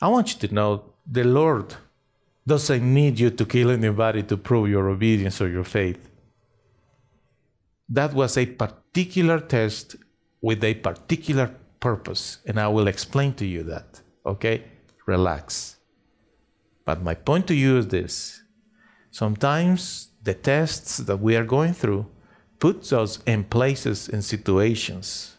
I 0.00 0.08
want 0.08 0.34
you 0.34 0.48
to 0.48 0.54
know 0.54 0.94
the 1.10 1.24
Lord 1.24 1.74
doesn't 2.46 2.82
need 2.82 3.18
you 3.18 3.30
to 3.30 3.44
kill 3.44 3.70
anybody 3.70 4.22
to 4.24 4.36
prove 4.36 4.68
your 4.68 4.88
obedience 4.88 5.40
or 5.40 5.48
your 5.48 5.64
faith. 5.64 6.08
That 7.88 8.12
was 8.12 8.36
a 8.36 8.46
particular 8.46 9.40
test 9.40 9.96
with 10.40 10.62
a 10.62 10.74
particular 10.74 11.54
purpose, 11.80 12.38
and 12.46 12.58
I 12.58 12.68
will 12.68 12.88
explain 12.88 13.34
to 13.34 13.46
you 13.46 13.62
that. 13.64 14.00
Okay? 14.26 14.64
Relax. 15.06 15.76
But 16.84 17.02
my 17.02 17.14
point 17.14 17.46
to 17.48 17.54
you 17.54 17.78
is 17.78 17.88
this 17.88 18.42
sometimes 19.10 20.10
the 20.22 20.34
tests 20.34 20.98
that 20.98 21.18
we 21.18 21.36
are 21.36 21.44
going 21.44 21.72
through 21.72 22.06
puts 22.58 22.92
us 22.92 23.20
in 23.26 23.44
places 23.44 24.08
and 24.08 24.24
situations 24.24 25.36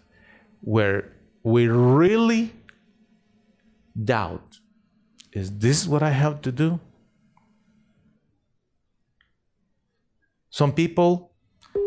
where 0.61 1.11
we 1.43 1.67
really 1.67 2.53
doubt 4.03 4.59
is 5.35 5.51
this 5.59 5.85
what 5.85 6.01
I 6.01 6.11
have 6.11 6.41
to 6.43 6.51
do? 6.51 6.79
Some 10.55 10.71
people 10.71 11.33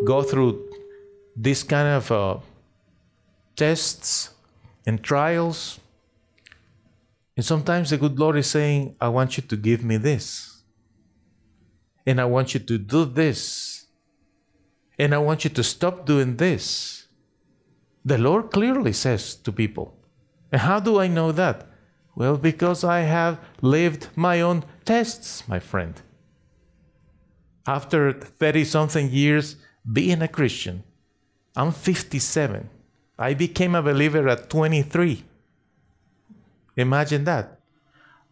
go 0.05 0.23
through 0.23 0.69
this 1.35 1.63
kind 1.63 1.89
of 1.89 2.13
uh, 2.13 2.37
tests 3.57 4.35
and 4.85 5.03
trials. 5.03 5.81
And 7.35 7.47
sometimes 7.47 7.89
the 7.89 7.97
good 7.97 8.19
Lord 8.19 8.37
is 8.37 8.47
saying, 8.47 8.95
I 9.01 9.09
want 9.09 9.39
you 9.39 9.43
to 9.45 9.57
give 9.57 9.83
me 9.83 9.97
this. 9.97 10.65
And 12.05 12.21
I 12.21 12.27
want 12.27 12.53
you 12.53 12.61
to 12.61 12.77
do 12.77 13.07
this. 13.07 13.87
And 14.99 15.15
I 15.15 15.19
want 15.19 15.45
you 15.45 15.51
to 15.51 15.65
stop 15.65 16.05
doing 16.05 16.37
this. 16.37 17.07
The 18.05 18.19
Lord 18.19 18.51
clearly 18.51 18.93
says 18.93 19.35
to 19.37 19.51
people. 19.51 19.97
And 20.53 20.61
how 20.61 20.79
do 20.79 21.01
I 21.01 21.09
know 21.09 21.33
that? 21.33 21.67
Well, 22.15 22.37
because 22.37 22.85
I 22.85 23.01
have 23.01 23.41
lived 23.63 24.09
my 24.15 24.43
own 24.43 24.63
tests, 24.85 25.49
my 25.49 25.59
friend. 25.59 26.03
After 27.69 28.15
30 28.15 28.65
something 28.65 29.11
years 29.11 29.57
being 29.93 30.23
a 30.23 30.29
Christian, 30.29 30.85
I'm 31.55 31.71
57. 31.71 32.71
I 33.19 33.35
became 33.35 33.75
a 33.75 33.83
believer 33.83 34.27
at 34.27 34.49
23. 34.49 35.23
Imagine 36.79 37.25
that. 37.25 37.61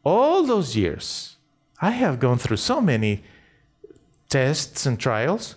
All 0.02 0.44
those 0.44 0.74
years, 0.74 1.36
I 1.82 1.90
have 1.90 2.18
gone 2.18 2.38
through 2.38 2.56
so 2.56 2.80
many 2.80 3.24
tests 4.30 4.86
and 4.86 4.98
trials. 4.98 5.56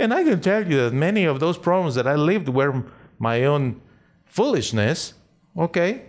And 0.00 0.12
I 0.12 0.24
can 0.24 0.40
tell 0.40 0.66
you 0.66 0.76
that 0.78 0.92
many 0.92 1.26
of 1.26 1.38
those 1.38 1.58
problems 1.58 1.94
that 1.94 2.08
I 2.08 2.16
lived 2.16 2.48
were 2.48 2.82
my 3.20 3.44
own 3.44 3.80
foolishness, 4.24 5.14
okay? 5.56 6.06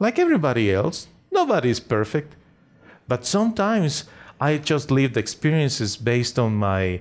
Like 0.00 0.18
everybody 0.18 0.72
else, 0.72 1.06
nobody 1.30 1.70
is 1.70 1.78
perfect. 1.78 2.34
But 3.06 3.24
sometimes 3.24 4.04
I 4.40 4.58
just 4.58 4.90
lived 4.90 5.16
experiences 5.16 5.96
based 5.96 6.38
on 6.38 6.54
my 6.54 7.00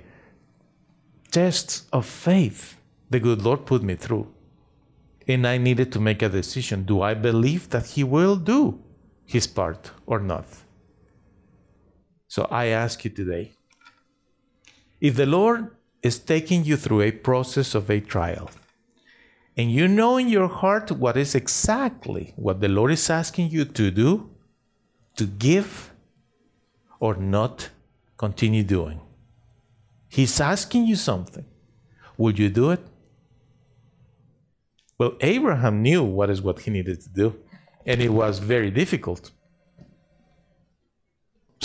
tests 1.32 1.86
of 1.92 2.06
faith 2.06 2.78
the 3.10 3.20
good 3.20 3.42
Lord 3.42 3.66
put 3.66 3.84
me 3.84 3.96
through. 3.96 4.28
And 5.28 5.48
I 5.48 5.58
needed 5.58 5.92
to 5.94 6.00
make 6.00 6.22
a 6.22 6.30
decision. 6.30 6.84
Do 6.84 7.02
I 7.02 7.14
believe 7.14 7.70
that 7.70 7.86
He 7.86 8.04
will 8.04 8.36
do 8.36 8.80
His 9.26 9.48
part 9.48 9.92
or 10.06 10.20
not? 10.20 10.46
So 12.28 12.48
I 12.50 12.66
ask 12.66 13.06
you 13.06 13.12
today 13.12 13.52
if 15.00 15.16
the 15.16 15.26
Lord 15.26 15.76
is 16.02 16.20
taking 16.20 16.66
you 16.66 16.76
through 16.76 17.02
a 17.02 17.12
process 17.12 17.76
of 17.76 17.90
a 17.90 18.00
trial. 18.00 18.50
And 19.56 19.72
you 19.72 19.88
know 19.88 20.18
in 20.18 20.28
your 20.28 20.48
heart 20.48 20.92
what 20.92 21.16
is 21.16 21.36
exactly 21.36 22.34
what 22.36 22.60
the 22.60 22.68
Lord 22.68 22.92
is 22.92 23.10
asking 23.10 23.52
you 23.52 23.66
to 23.66 23.92
do, 23.92 24.30
to 25.16 25.26
give, 25.26 25.93
or 27.06 27.14
not 27.16 27.56
continue 28.24 28.64
doing. 28.78 29.00
He's 30.18 30.36
asking 30.54 30.84
you 30.92 30.98
something. 31.10 31.46
Will 32.18 32.36
you 32.44 32.50
do 32.62 32.66
it? 32.76 32.82
Well, 34.98 35.14
Abraham 35.36 35.76
knew 35.88 36.04
what 36.18 36.30
is 36.30 36.40
what 36.42 36.58
he 36.64 36.70
needed 36.78 36.98
to 37.06 37.10
do, 37.10 37.28
and 37.90 37.98
it 38.08 38.14
was 38.22 38.34
very 38.54 38.72
difficult. 38.82 39.24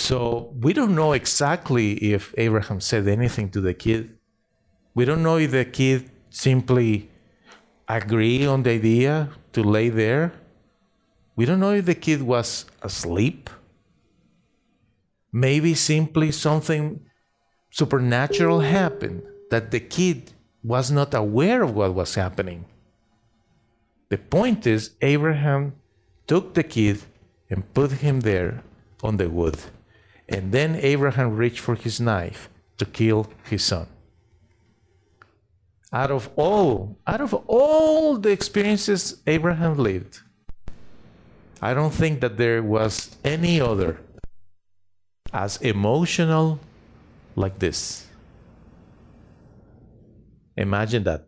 So 0.09 0.19
we 0.65 0.73
don't 0.79 0.95
know 0.95 1.13
exactly 1.23 1.87
if 2.15 2.23
Abraham 2.47 2.81
said 2.81 3.05
anything 3.19 3.51
to 3.55 3.61
the 3.61 3.75
kid 3.75 4.19
we 4.99 5.05
don't 5.05 5.23
know 5.23 5.37
if 5.37 5.53
the 5.53 5.65
kid 5.65 6.11
simply 6.29 7.09
agreed 7.87 8.47
on 8.47 8.65
the 8.65 8.71
idea 8.71 9.31
to 9.53 9.63
lay 9.63 9.91
there. 9.91 10.33
We 11.37 11.45
don't 11.45 11.61
know 11.61 11.73
if 11.73 11.87
the 11.87 11.95
kid 11.95 12.23
was 12.23 12.67
asleep. 12.83 13.49
Maybe 15.33 15.75
simply 15.75 16.33
something 16.33 17.01
supernatural 17.71 18.61
happened 18.61 19.23
that 19.51 19.71
the 19.71 19.81
kid 19.81 20.33
was 20.63 20.91
not 20.91 21.15
aware 21.15 21.63
of 21.63 21.75
what 21.75 21.95
was 21.95 22.15
happening. 22.15 22.65
The 24.09 24.19
point 24.19 24.67
is, 24.67 24.93
Abraham 25.03 25.75
took 26.27 26.55
the 26.55 26.63
kid 26.63 27.03
and 27.51 27.73
put 27.75 27.93
him 27.93 28.21
there 28.21 28.63
on 29.03 29.17
the 29.17 29.29
wood. 29.29 29.59
And 30.29 30.53
then 30.53 30.77
Abraham 30.77 31.37
reached 31.37 31.61
for 31.61 31.75
his 31.75 32.01
knife 32.01 32.49
to 32.79 32.85
kill 32.85 33.29
his 33.45 33.65
son. 33.65 33.87
Out 35.93 36.11
of 36.11 36.29
all, 36.37 36.99
out 37.07 37.21
of 37.21 37.33
all 37.47 38.19
the 38.19 38.31
experiences 38.31 39.23
Abraham 39.27 39.79
lived, 39.79 40.21
I 41.63 41.73
don't 41.73 41.95
think 41.95 42.21
that 42.21 42.37
there 42.37 42.63
was 42.63 43.17
any 43.25 43.61
other 43.61 43.99
as 45.33 45.57
emotional 45.59 46.59
like 47.37 47.59
this. 47.59 48.07
Imagine 50.57 51.05
that. 51.05 51.27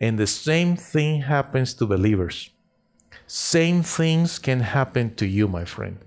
And 0.00 0.18
the 0.18 0.26
same 0.26 0.76
thing 0.76 1.22
happens 1.22 1.74
to 1.74 1.86
believers. 1.86 2.50
Same 3.26 3.82
things 3.82 4.38
can 4.38 4.60
happen 4.60 5.14
to 5.16 5.26
you, 5.26 5.48
my 5.48 5.64
friend. 5.64 5.98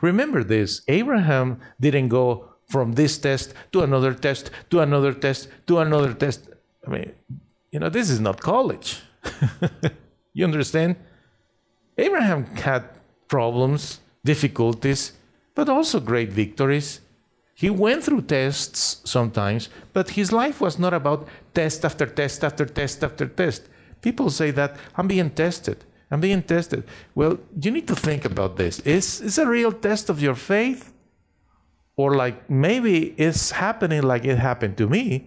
Remember 0.00 0.42
this 0.42 0.82
Abraham 0.88 1.60
didn't 1.80 2.08
go 2.08 2.48
from 2.68 2.92
this 2.92 3.16
test 3.18 3.54
to 3.72 3.82
another 3.82 4.12
test 4.12 4.50
to 4.70 4.80
another 4.80 5.12
test 5.12 5.48
to 5.66 5.78
another 5.78 6.12
test. 6.12 6.50
I 6.86 6.90
mean, 6.90 7.12
you 7.70 7.78
know, 7.78 7.88
this 7.88 8.10
is 8.10 8.20
not 8.20 8.40
college. 8.40 9.00
you 10.32 10.44
understand? 10.44 10.96
Abraham 11.96 12.44
had 12.46 12.84
problems, 13.28 14.00
difficulties, 14.24 15.12
but 15.54 15.68
also 15.68 16.00
great 16.00 16.32
victories. 16.32 17.00
He 17.54 17.70
went 17.70 18.04
through 18.04 18.22
tests 18.22 19.00
sometimes, 19.04 19.68
but 19.92 20.10
his 20.10 20.32
life 20.32 20.60
was 20.60 20.78
not 20.78 20.94
about 20.94 21.28
test 21.54 21.84
after 21.84 22.06
test 22.06 22.44
after 22.44 22.64
test 22.64 23.02
after 23.02 23.26
test. 23.26 23.68
People 24.00 24.30
say 24.30 24.52
that 24.52 24.76
I'm 24.96 25.08
being 25.08 25.30
tested. 25.30 25.84
I'm 26.10 26.20
being 26.20 26.42
tested. 26.42 26.84
Well, 27.14 27.38
you 27.60 27.70
need 27.70 27.88
to 27.88 27.96
think 27.96 28.24
about 28.24 28.56
this. 28.56 28.80
Is 28.80 29.20
is 29.20 29.38
a 29.38 29.46
real 29.46 29.72
test 29.72 30.08
of 30.08 30.22
your 30.22 30.34
faith? 30.34 30.92
Or 31.96 32.14
like 32.14 32.48
maybe 32.48 33.14
it's 33.18 33.50
happening 33.50 34.02
like 34.02 34.24
it 34.24 34.38
happened 34.38 34.76
to 34.78 34.86
me. 34.88 35.26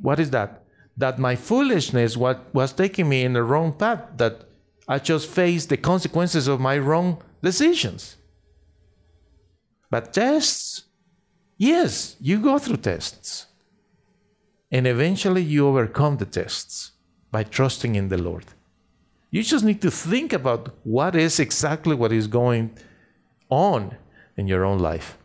What 0.00 0.20
is 0.20 0.30
that? 0.30 0.62
That 0.96 1.18
my 1.18 1.34
foolishness 1.34 2.16
what 2.16 2.54
was 2.54 2.72
taking 2.72 3.08
me 3.08 3.24
in 3.24 3.32
the 3.32 3.42
wrong 3.42 3.72
path, 3.72 4.00
that 4.16 4.46
I 4.86 4.98
just 4.98 5.28
face 5.28 5.66
the 5.66 5.76
consequences 5.76 6.46
of 6.48 6.60
my 6.60 6.78
wrong 6.78 7.22
decisions. 7.42 8.16
But 9.90 10.12
tests, 10.12 10.84
yes, 11.56 12.16
you 12.20 12.40
go 12.40 12.58
through 12.58 12.78
tests. 12.78 13.46
And 14.70 14.86
eventually 14.86 15.42
you 15.42 15.68
overcome 15.68 16.16
the 16.16 16.26
tests 16.26 16.92
by 17.30 17.44
trusting 17.44 17.94
in 17.94 18.08
the 18.08 18.18
Lord. 18.18 18.44
You 19.30 19.42
just 19.42 19.64
need 19.64 19.80
to 19.82 19.90
think 19.90 20.32
about 20.32 20.74
what 20.84 21.16
is 21.16 21.40
exactly 21.40 21.94
what 21.94 22.12
is 22.12 22.26
going 22.26 22.76
on 23.48 23.96
in 24.36 24.48
your 24.48 24.64
own 24.64 24.78
life. 24.78 25.16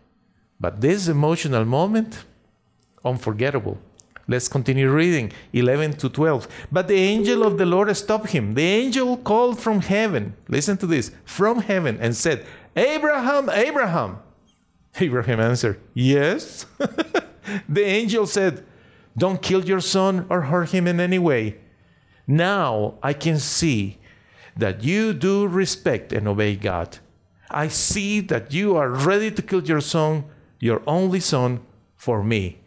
But 0.59 0.81
this 0.81 1.07
emotional 1.07 1.65
moment, 1.65 2.23
unforgettable. 3.03 3.77
Let's 4.29 4.47
continue 4.47 4.91
reading 4.91 5.31
11 5.53 5.93
to 5.93 6.09
12. 6.09 6.47
But 6.71 6.87
the 6.87 6.93
angel 6.93 7.43
of 7.43 7.57
the 7.57 7.65
Lord 7.65 7.95
stopped 7.97 8.29
him. 8.29 8.53
The 8.53 8.61
angel 8.61 9.17
called 9.17 9.59
from 9.59 9.81
heaven, 9.81 10.35
listen 10.47 10.77
to 10.77 10.85
this, 10.85 11.11
from 11.25 11.61
heaven, 11.61 11.97
and 11.99 12.15
said, 12.15 12.45
Abraham, 12.75 13.49
Abraham. 13.49 14.19
Abraham 14.99 15.39
answered, 15.39 15.81
Yes. 15.95 16.67
the 17.67 17.83
angel 17.83 18.27
said, 18.27 18.63
Don't 19.17 19.41
kill 19.41 19.65
your 19.65 19.81
son 19.81 20.27
or 20.29 20.41
hurt 20.41 20.69
him 20.69 20.85
in 20.85 20.99
any 20.99 21.17
way. 21.17 21.57
Now 22.27 22.99
I 23.01 23.13
can 23.13 23.39
see 23.39 23.97
that 24.55 24.83
you 24.83 25.11
do 25.13 25.47
respect 25.47 26.13
and 26.13 26.27
obey 26.27 26.55
God. 26.55 26.99
I 27.49 27.67
see 27.67 28.19
that 28.19 28.53
you 28.53 28.77
are 28.77 28.89
ready 28.89 29.31
to 29.31 29.41
kill 29.41 29.63
your 29.63 29.81
son, 29.81 30.25
your 30.59 30.83
only 30.85 31.19
son, 31.19 31.61
for 31.95 32.23
me. 32.23 32.59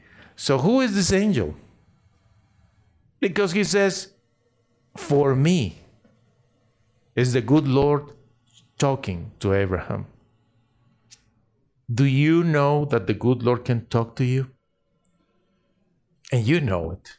So, 0.45 0.59
who 0.59 0.81
is 0.81 0.97
this 0.97 1.13
angel? 1.13 1.55
Because 3.21 3.53
he 3.53 3.63
says, 3.63 4.09
For 4.97 5.37
me. 5.37 5.77
Is 7.15 7.33
the 7.33 7.41
good 7.41 7.69
Lord 7.69 8.11
talking 8.77 9.31
to 9.39 9.53
Abraham? 9.53 10.07
Do 11.95 12.05
you 12.05 12.43
know 12.43 12.85
that 12.87 13.07
the 13.07 13.15
good 13.15 13.45
Lord 13.45 13.65
can 13.65 13.87
talk 13.87 14.17
to 14.17 14.25
you? 14.25 14.51
And 16.33 16.45
you 16.45 16.61
know 16.61 16.91
it. 16.91 17.19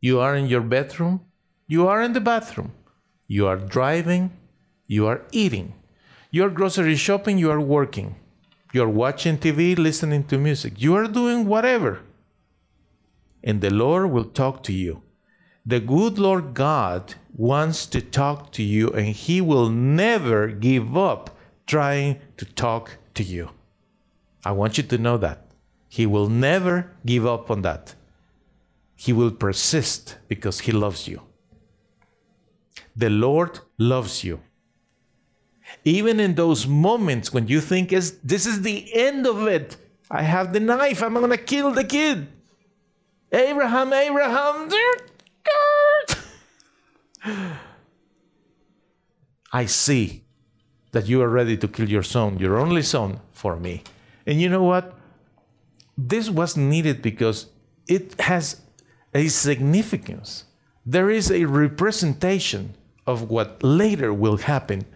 You 0.00 0.20
are 0.20 0.36
in 0.36 0.46
your 0.46 0.60
bedroom, 0.60 1.22
you 1.66 1.88
are 1.88 2.00
in 2.00 2.12
the 2.12 2.20
bathroom, 2.20 2.72
you 3.26 3.48
are 3.48 3.56
driving, 3.56 4.30
you 4.86 5.08
are 5.08 5.22
eating, 5.32 5.74
you 6.30 6.44
are 6.44 6.50
grocery 6.60 6.94
shopping, 6.94 7.38
you 7.38 7.50
are 7.50 7.60
working, 7.60 8.14
you 8.74 8.82
are 8.82 8.88
watching 8.88 9.38
TV, 9.38 9.78
listening 9.78 10.24
to 10.24 10.36
music, 10.36 10.82
you 10.82 10.94
are 10.96 11.06
doing 11.06 11.46
whatever. 11.46 12.00
And 13.42 13.60
the 13.60 13.70
Lord 13.70 14.10
will 14.10 14.24
talk 14.24 14.62
to 14.64 14.72
you. 14.72 15.02
The 15.64 15.80
good 15.80 16.18
Lord 16.18 16.54
God 16.54 17.14
wants 17.36 17.86
to 17.86 18.00
talk 18.00 18.52
to 18.52 18.62
you, 18.62 18.90
and 18.90 19.06
He 19.06 19.40
will 19.40 19.70
never 19.70 20.48
give 20.48 20.96
up 20.96 21.36
trying 21.66 22.20
to 22.36 22.44
talk 22.44 22.98
to 23.14 23.22
you. 23.22 23.50
I 24.44 24.52
want 24.52 24.76
you 24.76 24.84
to 24.84 24.98
know 24.98 25.16
that. 25.18 25.46
He 25.88 26.06
will 26.06 26.28
never 26.28 26.90
give 27.06 27.24
up 27.26 27.50
on 27.50 27.62
that. 27.62 27.94
He 28.96 29.12
will 29.12 29.30
persist 29.30 30.18
because 30.28 30.60
He 30.60 30.72
loves 30.72 31.06
you. 31.06 31.22
The 32.96 33.10
Lord 33.10 33.60
loves 33.78 34.24
you. 34.24 34.40
Even 35.84 36.20
in 36.20 36.34
those 36.34 36.66
moments 36.66 37.32
when 37.32 37.48
you 37.48 37.60
think 37.60 37.92
is 37.92 38.18
this 38.18 38.46
is 38.46 38.62
the 38.62 38.92
end 38.94 39.26
of 39.26 39.46
it. 39.46 39.76
I 40.10 40.22
have 40.22 40.52
the 40.52 40.60
knife. 40.60 41.02
I'm 41.02 41.14
to 41.14 41.36
kill 41.36 41.72
the 41.72 41.84
kid. 41.84 42.28
Abraham, 43.32 43.92
Abraham. 43.92 44.70
I 49.52 49.66
see 49.66 50.24
that 50.92 51.06
you 51.08 51.20
are 51.22 51.28
ready 51.28 51.56
to 51.56 51.68
kill 51.68 51.88
your 51.88 52.02
son, 52.02 52.38
your 52.38 52.58
only 52.58 52.82
son, 52.82 53.20
for 53.32 53.56
me. 53.56 53.82
And 54.26 54.40
you 54.40 54.48
know 54.48 54.62
what? 54.62 54.96
This 55.98 56.30
was 56.30 56.56
needed 56.56 57.02
because 57.02 57.46
it 57.88 58.20
has 58.20 58.60
a 59.14 59.28
significance. 59.28 60.44
There 60.86 61.10
is 61.10 61.30
a 61.30 61.44
representation 61.44 62.74
of 63.06 63.30
what 63.30 63.62
later 63.62 64.12
will 64.12 64.38
happen 64.38 64.86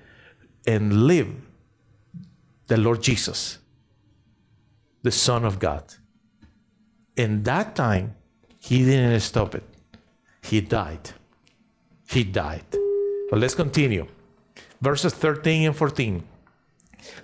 and 0.69 1.07
live 1.07 1.35
the 2.67 2.77
Lord 2.77 3.03
Jesus, 3.03 3.59
the 5.03 5.11
Son 5.11 5.47
of 5.47 5.59
God. 5.59 5.83
In 7.17 7.43
that 7.45 7.75
time, 7.75 8.15
he 8.61 8.85
didn't 8.85 9.21
stop 9.21 9.55
it. 9.55 9.65
He 10.43 10.61
died. 10.61 11.11
He 12.11 12.23
died. 12.23 12.67
But 13.31 13.39
let's 13.39 13.55
continue. 13.55 14.07
Verses 14.83 15.15
13 15.15 15.69
and 15.69 15.77
14. 15.77 16.23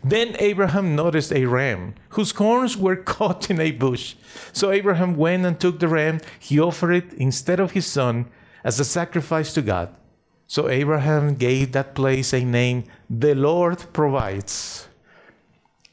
Then 0.03 0.37
Abraham 0.39 0.97
noticed 0.97 1.31
a 1.31 1.45
ram 1.45 1.95
whose 2.11 2.31
horns 2.31 2.79
were 2.79 2.97
caught 3.17 3.51
in 3.51 3.61
a 3.61 3.73
bush. 3.73 4.15
So 4.55 4.71
Abraham 4.71 5.17
went 5.17 5.45
and 5.45 5.61
took 5.61 5.81
the 5.81 5.89
ram. 5.89 6.21
He 6.39 6.59
offered 6.59 6.93
it 6.93 7.13
instead 7.15 7.61
of 7.61 7.73
his 7.73 7.87
son 7.87 8.27
as 8.65 8.81
a 8.81 8.85
sacrifice 8.87 9.53
to 9.53 9.61
God. 9.63 9.95
So 10.47 10.69
Abraham 10.69 11.35
gave 11.35 11.73
that 11.73 11.95
place 11.95 12.33
a 12.33 12.45
name, 12.45 12.85
the 13.09 13.35
Lord 13.35 13.93
provides. 13.93 14.89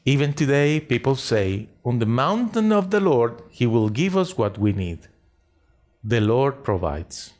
Even 0.04 0.32
today, 0.34 0.80
people 0.80 1.16
say, 1.16 1.68
On 1.84 1.98
the 1.98 2.06
mountain 2.06 2.72
of 2.72 2.90
the 2.90 3.00
Lord, 3.00 3.42
he 3.50 3.66
will 3.66 3.88
give 3.88 4.16
us 4.16 4.36
what 4.36 4.58
we 4.58 4.72
need. 4.72 5.08
The 6.04 6.20
Lord 6.20 6.64
provides. 6.64 7.32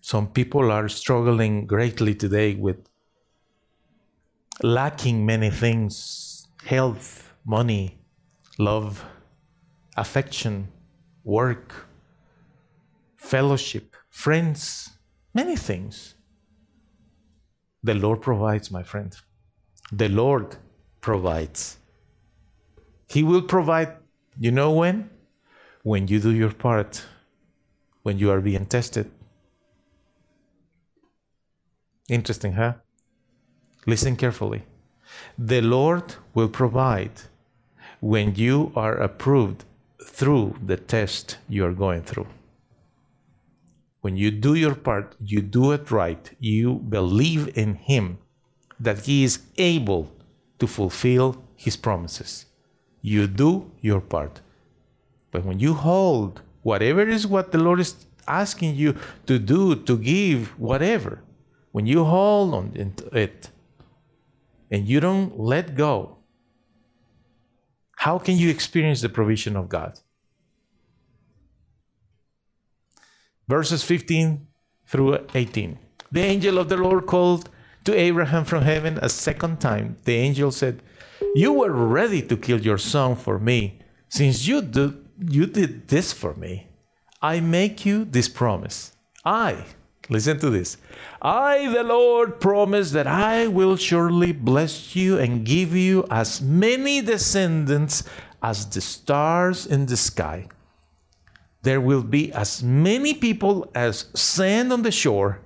Some 0.00 0.28
people 0.28 0.70
are 0.70 0.88
struggling 0.88 1.66
greatly 1.66 2.14
today 2.14 2.54
with 2.54 2.88
lacking 4.62 5.26
many 5.26 5.50
things 5.50 6.46
health, 6.64 7.32
money, 7.44 7.98
love, 8.58 9.04
affection, 9.96 10.68
work, 11.24 11.86
fellowship, 13.16 13.96
friends, 14.18 14.90
many 15.32 15.54
things. 15.54 16.16
The 17.84 17.94
Lord 17.94 18.20
provides, 18.20 18.68
my 18.68 18.82
friend. 18.82 19.16
The 19.92 20.08
Lord 20.08 20.56
provides. 21.00 21.78
He 23.08 23.22
will 23.22 23.42
provide, 23.42 23.92
you 24.36 24.50
know 24.50 24.72
when? 24.72 25.08
When 25.84 26.08
you 26.08 26.18
do 26.18 26.32
your 26.32 26.52
part, 26.52 27.04
when 28.02 28.18
you 28.18 28.32
are 28.32 28.40
being 28.40 28.66
tested. 28.66 29.08
Interesting, 32.08 32.54
huh? 32.54 32.72
Listen 33.86 34.16
carefully. 34.16 34.64
The 35.38 35.62
Lord 35.62 36.16
will 36.34 36.48
provide 36.48 37.16
when 38.00 38.34
you 38.34 38.72
are 38.74 38.96
approved 38.96 39.64
through 40.04 40.56
the 40.66 40.76
test 40.76 41.38
you 41.48 41.64
are 41.64 41.72
going 41.72 42.02
through. 42.02 42.26
When 44.08 44.16
you 44.16 44.30
do 44.30 44.54
your 44.54 44.74
part, 44.74 45.16
you 45.20 45.42
do 45.42 45.72
it 45.72 45.90
right, 45.90 46.30
you 46.40 46.76
believe 46.76 47.44
in 47.58 47.74
Him 47.74 48.16
that 48.80 49.00
He 49.04 49.22
is 49.22 49.40
able 49.58 50.10
to 50.60 50.66
fulfill 50.66 51.44
His 51.56 51.76
promises. 51.76 52.46
You 53.02 53.26
do 53.26 53.70
your 53.82 54.00
part. 54.00 54.40
But 55.30 55.44
when 55.44 55.60
you 55.60 55.74
hold 55.74 56.40
whatever 56.62 57.06
is 57.06 57.26
what 57.26 57.52
the 57.52 57.58
Lord 57.58 57.80
is 57.80 58.06
asking 58.26 58.76
you 58.76 58.96
to 59.26 59.38
do, 59.38 59.76
to 59.76 59.98
give, 59.98 60.58
whatever, 60.58 61.20
when 61.72 61.84
you 61.86 62.02
hold 62.04 62.54
on 62.54 62.72
to 62.72 63.06
it 63.14 63.50
and 64.70 64.88
you 64.88 65.00
don't 65.00 65.38
let 65.38 65.74
go, 65.74 66.16
how 67.96 68.18
can 68.18 68.38
you 68.38 68.48
experience 68.48 69.02
the 69.02 69.10
provision 69.10 69.54
of 69.54 69.68
God? 69.68 70.00
Verses 73.48 73.82
15 73.82 74.46
through 74.86 75.18
18. 75.34 75.78
The 76.12 76.20
angel 76.20 76.58
of 76.58 76.68
the 76.68 76.76
Lord 76.76 77.06
called 77.06 77.50
to 77.84 77.98
Abraham 77.98 78.44
from 78.44 78.62
heaven 78.62 78.98
a 79.00 79.08
second 79.08 79.60
time. 79.60 79.96
The 80.04 80.14
angel 80.14 80.50
said, 80.50 80.82
You 81.34 81.52
were 81.54 81.72
ready 81.72 82.20
to 82.22 82.36
kill 82.36 82.60
your 82.60 82.78
son 82.78 83.16
for 83.16 83.38
me. 83.38 83.80
Since 84.08 84.46
you, 84.46 84.60
do, 84.60 85.04
you 85.18 85.46
did 85.46 85.88
this 85.88 86.12
for 86.12 86.34
me, 86.34 86.68
I 87.22 87.40
make 87.40 87.84
you 87.84 88.04
this 88.04 88.28
promise. 88.28 88.92
I, 89.24 89.64
listen 90.08 90.38
to 90.40 90.50
this, 90.50 90.76
I, 91.20 91.72
the 91.72 91.82
Lord, 91.82 92.40
promise 92.40 92.92
that 92.92 93.06
I 93.06 93.46
will 93.48 93.76
surely 93.76 94.32
bless 94.32 94.94
you 94.94 95.18
and 95.18 95.44
give 95.44 95.74
you 95.74 96.06
as 96.10 96.40
many 96.40 97.00
descendants 97.00 98.04
as 98.42 98.66
the 98.66 98.80
stars 98.80 99.66
in 99.66 99.86
the 99.86 99.96
sky. 99.96 100.48
There 101.68 101.82
will 101.82 102.02
be 102.02 102.32
as 102.32 102.62
many 102.62 103.12
people 103.12 103.70
as 103.74 104.06
sand 104.14 104.72
on 104.72 104.80
the 104.80 104.90
shore, 104.90 105.42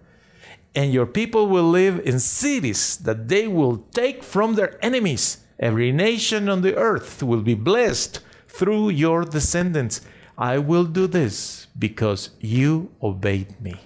and 0.73 0.93
your 0.93 1.05
people 1.05 1.49
will 1.49 1.69
live 1.69 1.99
in 2.07 2.21
cities 2.21 2.97
that 2.99 3.27
they 3.27 3.49
will 3.49 3.79
take 3.91 4.23
from 4.23 4.55
their 4.55 4.79
enemies. 4.85 5.39
Every 5.59 5.91
nation 5.91 6.49
on 6.49 6.63
the 6.63 6.77
earth 6.77 7.25
will 7.25 7.43
be 7.43 7.57
blessed 7.57 8.21
through 8.47 8.91
your 8.91 9.25
descendants. 9.25 10.01
I 10.39 10.59
will 10.59 10.85
do 10.85 11.09
this 11.09 11.67
because 11.77 12.31
you 12.39 12.93
obeyed 13.03 13.61
me. 13.61 13.81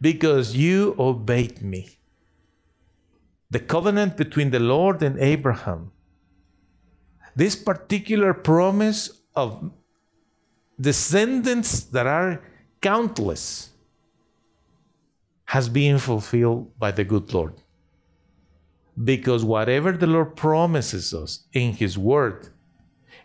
Because 0.00 0.56
you 0.56 0.96
obeyed 0.98 1.60
me. 1.60 1.98
The 3.50 3.60
covenant 3.60 4.16
between 4.16 4.50
the 4.50 4.60
Lord 4.60 5.02
and 5.02 5.18
Abraham, 5.18 5.92
this 7.36 7.54
particular 7.54 8.32
promise 8.32 9.20
of 9.36 9.72
descendants 10.80 11.80
that 11.84 12.06
are 12.06 12.42
countless, 12.80 13.70
has 15.46 15.68
been 15.68 15.98
fulfilled 15.98 16.78
by 16.78 16.90
the 16.92 17.04
good 17.04 17.32
Lord. 17.34 17.54
Because 19.02 19.44
whatever 19.44 19.92
the 19.92 20.06
Lord 20.06 20.36
promises 20.36 21.12
us 21.12 21.44
in 21.52 21.72
His 21.72 21.98
Word, 21.98 22.48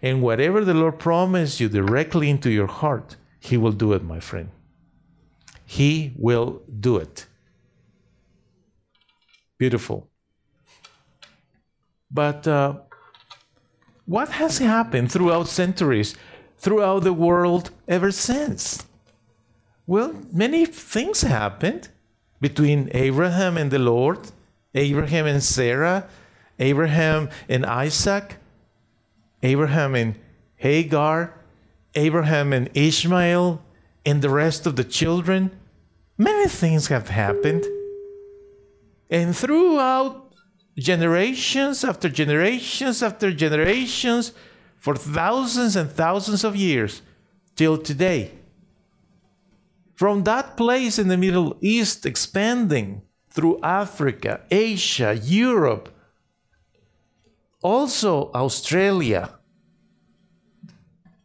and 0.01 0.21
whatever 0.21 0.65
the 0.65 0.73
Lord 0.73 0.99
promises 0.99 1.59
you 1.59 1.69
directly 1.69 2.29
into 2.29 2.49
your 2.49 2.67
heart, 2.67 3.15
He 3.39 3.57
will 3.57 3.71
do 3.71 3.93
it, 3.93 4.03
my 4.03 4.19
friend. 4.19 4.49
He 5.65 6.13
will 6.15 6.61
do 6.79 6.97
it. 6.97 7.27
Beautiful. 9.57 10.09
But 12.11 12.47
uh, 12.47 12.75
what 14.05 14.29
has 14.29 14.59
happened 14.59 15.11
throughout 15.11 15.47
centuries, 15.47 16.15
throughout 16.65 17.03
the 17.03 17.13
world 17.13 17.69
ever 17.87 18.11
since? 18.11 18.87
Well, 19.85 20.15
many 20.33 20.65
things 20.65 21.21
happened 21.21 21.89
between 22.41 22.89
Abraham 22.91 23.55
and 23.55 23.69
the 23.69 23.77
Lord, 23.77 24.31
Abraham 24.73 25.27
and 25.27 25.43
Sarah, 25.43 26.07
Abraham 26.57 27.29
and 27.47 27.67
Isaac, 27.67 28.37
Abraham 29.43 29.93
and 29.93 30.15
Hagar, 30.55 31.35
Abraham 31.93 32.51
and 32.51 32.67
Ishmael, 32.73 33.61
and 34.03 34.23
the 34.23 34.31
rest 34.31 34.65
of 34.65 34.75
the 34.75 34.83
children. 34.83 35.51
Many 36.17 36.49
things 36.49 36.87
have 36.87 37.09
happened. 37.09 37.63
And 39.11 39.35
throughout 39.35 40.33
generations 40.79 41.83
after 41.83 42.09
generations 42.09 43.03
after 43.03 43.31
generations, 43.31 44.33
for 44.77 44.95
thousands 44.95 45.75
and 45.75 45.89
thousands 45.89 46.43
of 46.43 46.55
years, 46.55 47.01
till 47.55 47.77
today. 47.77 48.31
From 49.95 50.23
that 50.23 50.57
place 50.57 50.99
in 50.99 51.07
the 51.07 51.17
Middle 51.17 51.57
East, 51.61 52.05
expanding 52.05 53.01
through 53.29 53.59
Africa, 53.61 54.41
Asia, 54.51 55.19
Europe, 55.23 55.89
also 57.61 58.31
Australia, 58.33 59.29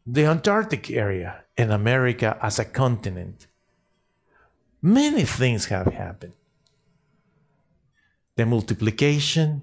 the 0.07 0.25
Antarctic 0.25 0.91
area, 0.91 1.45
and 1.59 1.73
America 1.73 2.39
as 2.41 2.59
a 2.59 2.65
continent. 2.65 3.47
Many 4.81 5.25
things 5.25 5.67
have 5.67 5.93
happened. 5.93 6.33
The 8.37 8.47
multiplication 8.47 9.63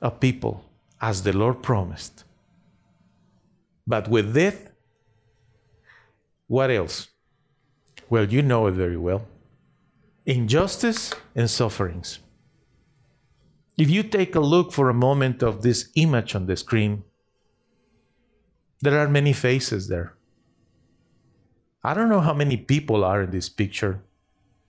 of 0.00 0.20
people 0.20 0.64
as 1.00 1.22
the 1.22 1.32
Lord 1.32 1.62
promised. 1.62 2.24
But 3.86 4.08
with 4.08 4.34
death, 4.34 4.70
what 6.46 6.70
else? 6.70 7.08
Well, 8.08 8.24
you 8.24 8.42
know 8.42 8.66
it 8.66 8.72
very 8.72 8.96
well 8.96 9.26
injustice 10.26 11.12
and 11.34 11.50
sufferings. 11.50 12.18
If 13.76 13.90
you 13.90 14.02
take 14.02 14.34
a 14.34 14.40
look 14.40 14.72
for 14.72 14.88
a 14.88 14.94
moment 14.94 15.42
of 15.42 15.62
this 15.62 15.90
image 15.96 16.34
on 16.34 16.46
the 16.46 16.56
screen, 16.56 17.02
there 18.80 18.98
are 18.98 19.08
many 19.08 19.32
faces 19.32 19.88
there. 19.88 20.14
I 21.82 21.92
don't 21.92 22.08
know 22.08 22.20
how 22.20 22.32
many 22.32 22.56
people 22.56 23.04
are 23.04 23.22
in 23.22 23.30
this 23.30 23.48
picture. 23.48 24.00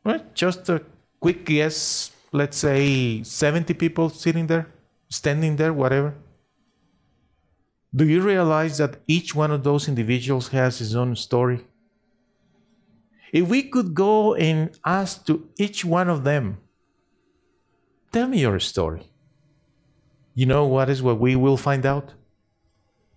Well, 0.03 0.22
just 0.34 0.68
a 0.70 0.82
quick 1.20 1.45
guess, 1.45 2.11
let's 2.32 2.57
say 2.57 3.24
70 3.24 3.74
people 3.76 4.09
sitting 4.09 4.47
there, 4.47 4.68
standing 5.09 5.55
there, 5.55 5.72
whatever. 5.72 6.16
Do 7.95 8.07
you 8.07 8.21
realize 8.21 8.77
that 8.79 8.97
each 9.07 9.33
one 9.33 9.51
of 9.51 9.63
those 9.63 9.87
individuals 9.87 10.49
has 10.49 10.79
his 10.79 10.95
own 10.95 11.15
story? 11.15 11.65
If 13.31 13.47
we 13.47 13.63
could 13.63 13.93
go 13.93 14.35
and 14.35 14.77
ask 14.85 15.25
to 15.27 15.49
each 15.57 15.85
one 15.85 16.09
of 16.09 16.23
them, 16.23 16.57
Tell 18.15 18.29
me 18.29 18.39
your 18.39 18.61
story. 18.61 19.11
You 20.35 20.45
know 20.45 20.65
what 20.65 20.89
is 20.89 21.03
what 21.03 21.19
we 21.19 21.35
will 21.35 21.57
find 21.57 21.85
out? 21.85 22.13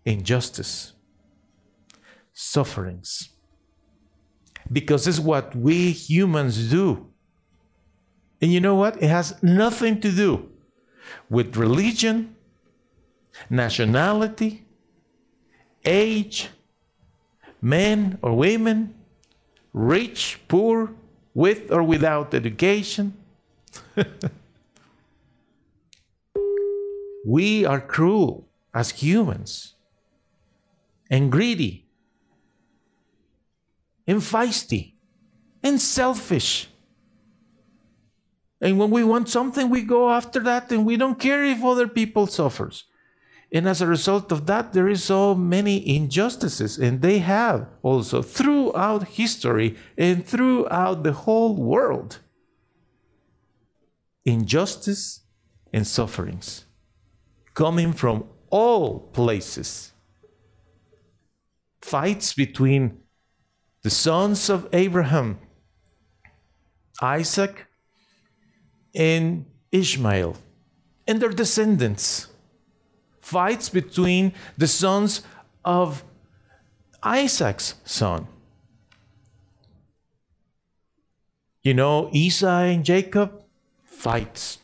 Injustice, 0.05 0.95
sufferings. 2.33 3.29
Because 4.73 5.07
it's 5.07 5.21
what 5.21 5.55
we 5.55 5.93
humans 5.93 6.69
do. 6.69 7.07
And 8.43 8.53
you 8.53 8.59
know 8.59 8.75
what? 8.75 9.01
It 9.01 9.07
has 9.07 9.41
nothing 9.41 10.01
to 10.01 10.11
do 10.11 10.51
with 11.31 11.57
religion, 11.57 12.35
nationality, 13.49 14.65
age, 15.85 16.49
men 17.61 18.19
or 18.23 18.35
women, 18.35 18.95
rich, 19.73 20.41
poor, 20.49 20.93
with 21.35 21.71
or 21.71 21.83
without 21.83 22.35
education. 22.35 23.15
we 27.27 27.65
are 27.65 27.81
cruel 27.81 28.49
as 28.75 28.91
humans 28.91 29.75
and 31.11 31.31
greedy 31.31 31.87
and 34.07 34.21
feisty 34.21 34.95
and 35.63 35.81
selfish. 35.81 36.69
And 38.61 38.79
when 38.79 38.91
we 38.91 39.05
want 39.05 39.29
something, 39.29 39.71
we 39.71 39.83
go 39.83 40.11
after 40.11 40.41
that 40.41 40.73
and 40.73 40.85
we 40.85 40.97
don't 40.97 41.21
care 41.21 41.45
if 41.45 41.63
other 41.63 41.87
people 41.87 42.27
suffers. 42.27 42.88
And 43.51 43.67
as 43.67 43.81
a 43.81 43.87
result 43.87 44.31
of 44.31 44.47
that, 44.47 44.73
there 44.75 44.89
is 44.89 45.03
so 45.03 45.35
many 45.35 45.97
injustices, 45.97 46.79
and 46.79 47.01
they 47.01 47.19
have 47.21 47.67
also 47.83 48.21
throughout 48.21 49.09
history 49.09 49.77
and 49.97 50.27
throughout 50.27 51.03
the 51.03 51.13
whole 51.13 51.57
world. 51.57 52.19
Injustice 54.27 55.23
and 55.73 55.87
sufferings 55.87 56.67
coming 57.55 57.93
from 57.93 58.25
all 58.51 59.01
places. 59.01 59.93
Fights 61.81 62.33
between 62.35 63.01
the 63.83 63.91
sons 63.91 64.49
of 64.49 64.69
Abraham, 64.73 65.39
Isaac, 67.01 67.67
and 68.95 69.47
Ishmael, 69.73 70.37
and 71.07 71.21
their 71.21 71.31
descendants. 71.31 72.28
Fights 73.29 73.69
between 73.69 74.33
the 74.57 74.67
sons 74.67 75.21
of 75.63 76.03
Isaac's 77.03 77.75
son. 77.85 78.27
You 81.63 81.75
know, 81.75 82.09
Esau 82.11 82.61
and 82.73 82.87
Jacob 82.87 83.45
fights. 83.85 84.61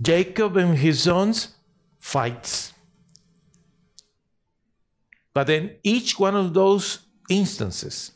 Jacob 0.00 0.56
and 0.56 0.78
his 0.78 1.02
sons 1.02 1.56
fights. 1.98 2.72
But 5.34 5.50
in 5.50 5.74
each 5.82 6.20
one 6.20 6.36
of 6.36 6.54
those 6.54 7.00
instances, 7.28 8.12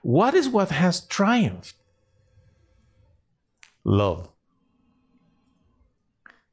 what 0.00 0.34
is 0.34 0.48
what 0.48 0.70
has 0.70 1.06
triumphed? 1.06 1.76
Love. 3.84 4.31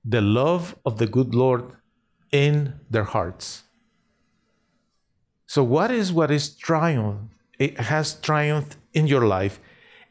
The 0.06 0.22
love 0.22 0.76
of 0.86 0.97
the 0.97 1.08
good 1.08 1.36
Lord 1.36 1.74
in 2.32 2.80
their 2.89 3.04
hearts. 3.04 3.64
So, 5.45 5.64
what 5.64 5.91
is 5.91 6.14
what 6.14 6.32
is 6.32 6.56
triumph? 6.56 7.22
It 7.58 7.80
has 7.80 8.14
triumphed 8.14 8.78
in 8.93 9.08
your 9.08 9.26
life 9.26 9.60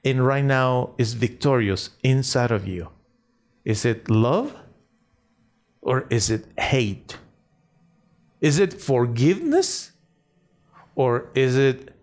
and 0.05 0.27
right 0.27 0.45
now 0.45 0.95
is 0.99 1.15
victorious 1.15 1.91
inside 2.03 2.51
of 2.51 2.67
you. 2.67 2.89
Is 3.65 3.85
it 3.85 4.11
love 4.11 4.55
or 5.81 6.07
is 6.11 6.31
it 6.31 6.47
hate? 6.59 7.19
Is 8.41 8.59
it 8.59 8.81
forgiveness 8.81 9.93
or 10.95 11.31
is 11.35 11.57
it 11.57 11.95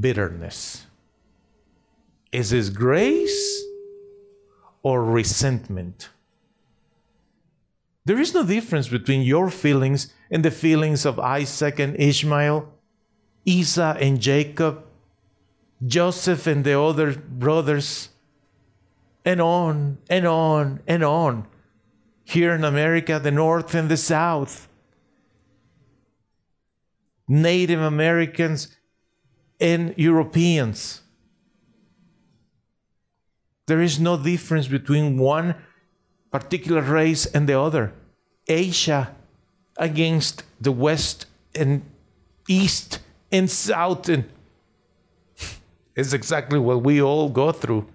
bitterness? 0.00 0.86
Is 2.32 2.52
it 2.52 2.74
grace 2.74 3.62
or 4.82 5.04
resentment? 5.04 6.10
There 8.08 8.18
is 8.18 8.32
no 8.32 8.42
difference 8.42 8.88
between 8.88 9.20
your 9.20 9.50
feelings 9.50 10.14
and 10.30 10.42
the 10.42 10.50
feelings 10.50 11.04
of 11.04 11.18
Isaac 11.18 11.78
and 11.78 11.94
Ishmael, 12.00 12.66
Esau 13.44 13.96
and 14.00 14.18
Jacob, 14.18 14.82
Joseph 15.86 16.46
and 16.46 16.64
the 16.64 16.80
other 16.80 17.12
brothers, 17.12 18.08
and 19.26 19.42
on 19.42 19.98
and 20.08 20.26
on 20.26 20.80
and 20.86 21.04
on. 21.04 21.48
Here 22.24 22.54
in 22.54 22.64
America, 22.64 23.20
the 23.22 23.30
North 23.30 23.74
and 23.74 23.90
the 23.90 23.98
South, 23.98 24.70
Native 27.28 27.82
Americans 27.82 28.74
and 29.60 29.92
Europeans. 29.98 31.02
There 33.66 33.82
is 33.82 34.00
no 34.00 34.16
difference 34.16 34.66
between 34.66 35.18
one 35.18 35.56
particular 36.30 36.82
race 36.82 37.26
and 37.26 37.48
the 37.48 37.58
other. 37.58 37.92
Asia 38.46 39.14
against 39.76 40.42
the 40.60 40.72
West 40.72 41.26
and 41.54 41.82
East 42.48 43.00
and 43.30 43.50
South 43.50 44.08
and 44.08 44.24
it's 45.98 46.12
exactly 46.12 46.60
what 46.60 46.84
we 46.84 47.02
all 47.02 47.28
go 47.28 47.50
through. 47.50 47.88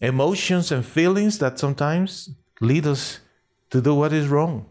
Emotions 0.00 0.72
and 0.72 0.82
feelings 0.82 1.38
that 1.40 1.58
sometimes 1.58 2.30
lead 2.62 2.86
us 2.86 3.20
to 3.68 3.82
do 3.82 3.94
what 3.94 4.14
is 4.14 4.28
wrong. 4.28 4.64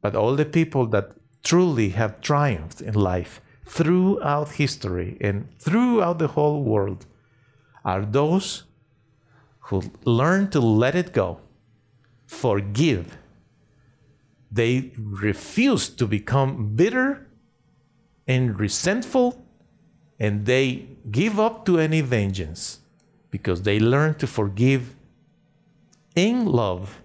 But 0.00 0.14
all 0.14 0.36
the 0.36 0.44
people 0.44 0.86
that 0.86 1.10
truly 1.42 1.88
have 1.88 2.20
triumphed 2.20 2.80
in 2.80 2.94
life 2.94 3.40
throughout 3.66 4.52
history 4.52 5.16
and 5.20 5.48
throughout 5.58 6.20
the 6.20 6.28
whole 6.28 6.62
world 6.62 7.04
are 7.84 8.04
those 8.04 8.62
who 9.66 9.82
learn 10.04 10.50
to 10.50 10.60
let 10.60 10.94
it 10.94 11.12
go, 11.12 11.40
forgive. 12.26 13.16
They 14.50 14.92
refuse 14.96 15.88
to 15.90 16.06
become 16.06 16.74
bitter 16.74 17.26
and 18.26 18.58
resentful, 18.58 19.44
and 20.18 20.46
they 20.46 20.86
give 21.10 21.40
up 21.40 21.64
to 21.66 21.78
any 21.78 22.00
vengeance 22.00 22.80
because 23.30 23.62
they 23.62 23.80
learn 23.80 24.14
to 24.16 24.26
forgive 24.26 24.94
in 26.14 26.46
love 26.46 27.00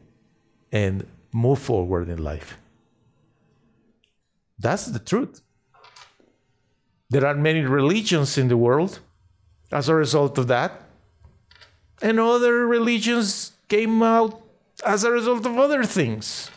and 0.72 1.05
move 1.32 1.60
forward 1.60 2.10
in 2.10 2.22
life. 2.24 2.58
That's 4.60 4.88
the 4.88 4.99
truth. 4.99 5.41
There 7.10 7.26
are 7.26 7.36
many 7.36 7.62
religions 7.62 8.38
in 8.38 8.47
the 8.49 8.58
world 8.58 8.99
as 9.72 9.88
a 9.88 9.95
result 9.95 10.38
of 10.38 10.47
that. 10.47 10.86
And 12.02 12.20
other 12.20 12.68
religions 12.68 13.54
came 13.68 14.04
out 14.04 14.41
as 14.86 15.04
a 15.04 15.12
result 15.12 15.45
of 15.45 15.58
other 15.58 15.84
things. 15.84 16.52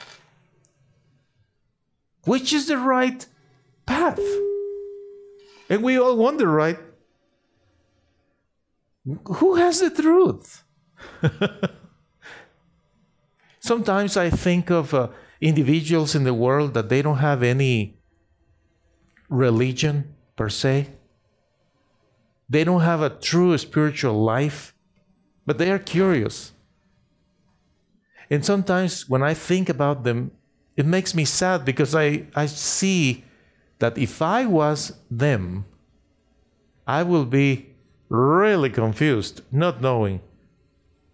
Which 2.25 2.53
is 2.53 2.67
the 2.67 2.77
right 2.77 3.27
path? 3.87 4.21
And 5.69 5.83
we 5.83 5.99
all 5.99 6.17
wonder, 6.17 6.49
right? 6.49 6.79
Who 9.05 9.55
has 9.55 9.81
the 9.81 9.91
truth? 9.91 10.65
Sometimes 13.61 14.17
I 14.17 14.31
think 14.31 14.71
of 14.71 14.93
uh, 14.93 15.09
individuals 15.41 16.15
in 16.15 16.25
the 16.25 16.35
world 16.35 16.75
that 16.75 16.89
they 16.89 17.03
don't 17.03 17.19
have 17.19 17.43
any 17.43 17.99
religion 19.29 20.15
per 20.37 20.49
se. 20.49 20.89
They 22.49 22.65
don't 22.65 22.81
have 22.81 23.01
a 23.01 23.11
true 23.11 23.57
spiritual 23.57 24.23
life, 24.23 24.75
but 25.47 25.59
they 25.59 25.71
are 25.71 25.79
curious. 25.79 26.53
And 28.31 28.45
sometimes 28.45 29.09
when 29.09 29.23
I 29.23 29.35
think 29.35 29.69
about 29.69 30.05
them, 30.05 30.31
it 30.77 30.87
makes 30.87 31.15
me 31.15 31.25
sad 31.25 31.65
because 31.65 31.95
I, 31.95 32.27
I 32.35 32.47
see 32.47 33.25
that 33.81 33.99
if 33.99 34.23
I 34.23 34.47
was 34.47 34.93
them, 35.11 35.65
I 36.87 37.03
will 37.03 37.25
be 37.25 37.75
really 38.09 38.71
confused, 38.71 39.43
not 39.51 39.81
knowing 39.81 40.21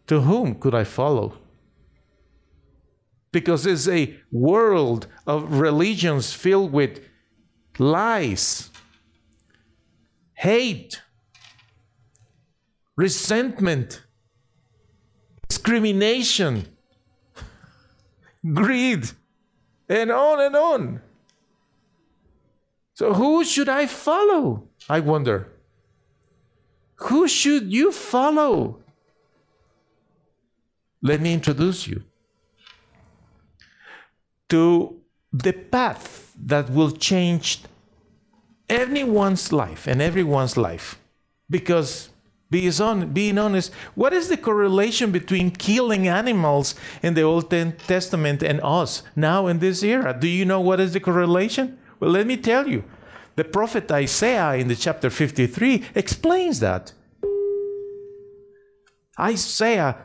to 0.06 0.20
whom 0.20 0.54
could 0.54 0.74
I 0.74 0.84
follow. 0.84 1.38
Because 3.32 3.66
it's 3.66 3.88
a 3.88 4.16
world 4.30 5.06
of 5.26 5.58
religions 5.58 6.32
filled 6.32 6.72
with 6.72 7.00
lies, 7.78 8.70
hate, 10.34 11.02
resentment, 12.96 14.02
discrimination, 15.66 16.64
greed, 18.54 19.10
and 19.88 20.12
on 20.12 20.40
and 20.40 20.54
on. 20.54 21.00
So, 22.94 23.12
who 23.12 23.44
should 23.44 23.68
I 23.68 23.86
follow? 23.86 24.68
I 24.88 25.00
wonder. 25.00 25.48
Who 27.08 27.26
should 27.26 27.72
you 27.72 27.90
follow? 27.90 28.78
Let 31.02 31.20
me 31.20 31.34
introduce 31.34 31.86
you 31.86 32.04
to 34.48 35.00
the 35.32 35.52
path 35.52 36.32
that 36.46 36.70
will 36.70 36.92
change 36.92 37.62
anyone's 38.68 39.52
life 39.52 39.86
and 39.88 40.00
everyone's 40.00 40.56
life. 40.56 40.98
Because 41.50 42.10
being 43.12 43.38
honest, 43.38 43.72
what 43.94 44.12
is 44.12 44.28
the 44.28 44.36
correlation 44.36 45.10
between 45.10 45.50
killing 45.50 46.08
animals 46.08 46.74
in 47.02 47.14
the 47.14 47.22
Old 47.22 47.50
Testament 47.50 48.42
and 48.42 48.60
us 48.62 49.02
now 49.14 49.46
in 49.46 49.58
this 49.58 49.82
era? 49.82 50.16
Do 50.18 50.28
you 50.28 50.44
know 50.44 50.60
what 50.60 50.80
is 50.80 50.92
the 50.92 51.00
correlation? 51.00 51.78
Well, 52.00 52.10
let 52.10 52.26
me 52.26 52.36
tell 52.36 52.68
you. 52.68 52.84
The 53.36 53.44
prophet 53.44 53.90
Isaiah 53.92 54.54
in 54.54 54.68
the 54.68 54.76
chapter 54.76 55.10
53 55.10 55.84
explains 55.94 56.60
that. 56.60 56.92
Isaiah, 59.18 59.96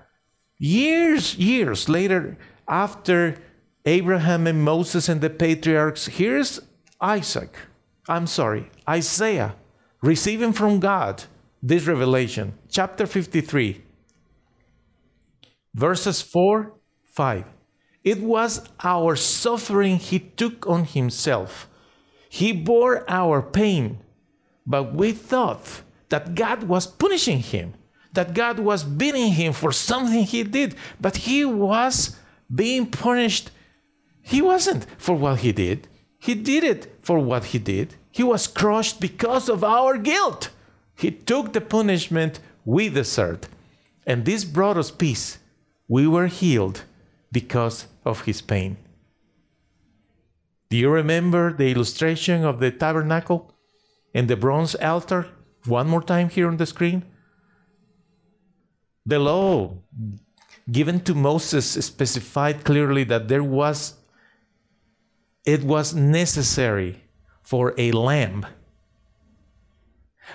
years, 0.58 1.36
years 1.38 1.88
later, 1.88 2.38
after 2.68 3.38
Abraham 3.86 4.48
and 4.48 4.64
Moses 4.64 5.10
and 5.10 5.22
the 5.22 5.30
patriarchs, 5.30 6.08
here's 6.08 6.60
Isaac, 7.00 7.56
I'm 8.08 8.28
sorry, 8.28 8.70
Isaiah, 8.88 9.56
receiving 10.02 10.54
from 10.54 10.80
God 10.80 11.24
this 11.62 11.86
revelation. 11.86 12.54
Chapter 12.70 13.06
53, 13.06 13.82
verses 15.74 16.22
4, 16.22 16.74
5. 17.06 17.46
It 18.04 18.20
was 18.20 18.68
our 18.84 19.16
suffering 19.16 19.98
he 19.98 20.20
took 20.20 20.66
on 20.68 20.86
himself. 20.86 21.70
He 22.30 22.52
bore 22.52 23.06
our 23.10 23.42
pain, 23.42 24.00
but 24.66 24.94
we 24.94 25.12
thought 25.12 25.82
that 26.10 26.34
God 26.34 26.64
was 26.64 26.88
punishing 26.88 27.40
him, 27.40 27.74
that 28.14 28.34
God 28.34 28.60
was 28.60 28.84
beating 28.84 29.34
him 29.34 29.54
for 29.54 29.72
something 29.72 30.24
he 30.24 30.44
did, 30.44 30.76
but 31.00 31.18
he 31.18 31.46
was 31.46 32.18
being 32.54 32.88
punished. 32.88 33.52
He 34.22 34.42
wasn't 34.42 34.88
for 34.98 35.16
what 35.16 35.40
he 35.40 35.52
did, 35.52 35.88
he 36.22 36.36
did 36.36 36.64
it 36.64 37.00
for 37.02 37.20
what 37.20 37.46
he 37.46 37.58
did. 37.58 37.96
He 38.12 38.22
was 38.22 38.46
crushed 38.46 39.00
because 39.00 39.50
of 39.50 39.64
our 39.64 39.98
guilt. 39.98 40.50
He 40.96 41.12
took 41.12 41.54
the 41.54 41.62
punishment 41.62 42.40
we 42.66 42.90
deserved. 42.90 43.48
And 44.06 44.26
this 44.26 44.44
brought 44.44 44.78
us 44.78 44.92
peace. 44.92 45.40
We 45.88 46.08
were 46.08 46.28
healed 46.28 46.84
because 47.32 47.88
of 48.06 48.22
his 48.22 48.42
pain. 48.42 48.78
Do 50.70 50.78
you 50.78 50.90
remember 50.90 51.54
the 51.54 51.72
illustration 51.72 52.46
of 52.46 52.60
the 52.60 52.72
tabernacle 52.72 53.54
and 54.14 54.28
the 54.28 54.38
bronze 54.38 54.76
altar? 54.76 55.28
One 55.66 55.88
more 55.88 56.02
time 56.02 56.30
here 56.30 56.48
on 56.48 56.58
the 56.58 56.66
screen. 56.66 57.04
The 59.06 59.20
law 59.20 59.76
given 60.72 61.02
to 61.02 61.14
Moses 61.14 61.66
specified 61.86 62.64
clearly 62.64 63.04
that 63.06 63.28
there 63.28 63.44
was 63.44 63.96
it 65.44 65.64
was 65.64 65.94
necessary 65.94 67.04
for 67.42 67.74
a 67.78 67.92
lamb 67.92 68.46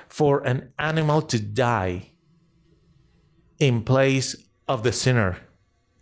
for 0.09 0.47
an 0.47 0.73
animal 0.79 1.23
to 1.23 1.39
die 1.39 2.11
in 3.59 3.83
place 3.83 4.37
of 4.69 4.83
the 4.83 4.93
sinner 4.93 5.39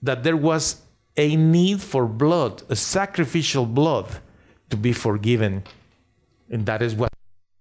that 0.03 0.25
there 0.25 0.37
was 0.37 0.83
a 1.17 1.37
need 1.37 1.81
for 1.81 2.07
blood 2.07 2.63
a 2.69 2.77
sacrificial 2.77 3.67
blood 3.67 4.07
to 4.71 4.77
be 4.77 4.93
forgiven 4.93 5.63
and 6.51 6.67
that 6.67 6.83
is 6.83 6.95
what 6.95 7.13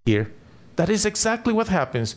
here 0.05 0.31
that 0.75 0.89
is 0.89 1.05
exactly 1.05 1.53
what 1.53 1.67
happens 1.67 2.15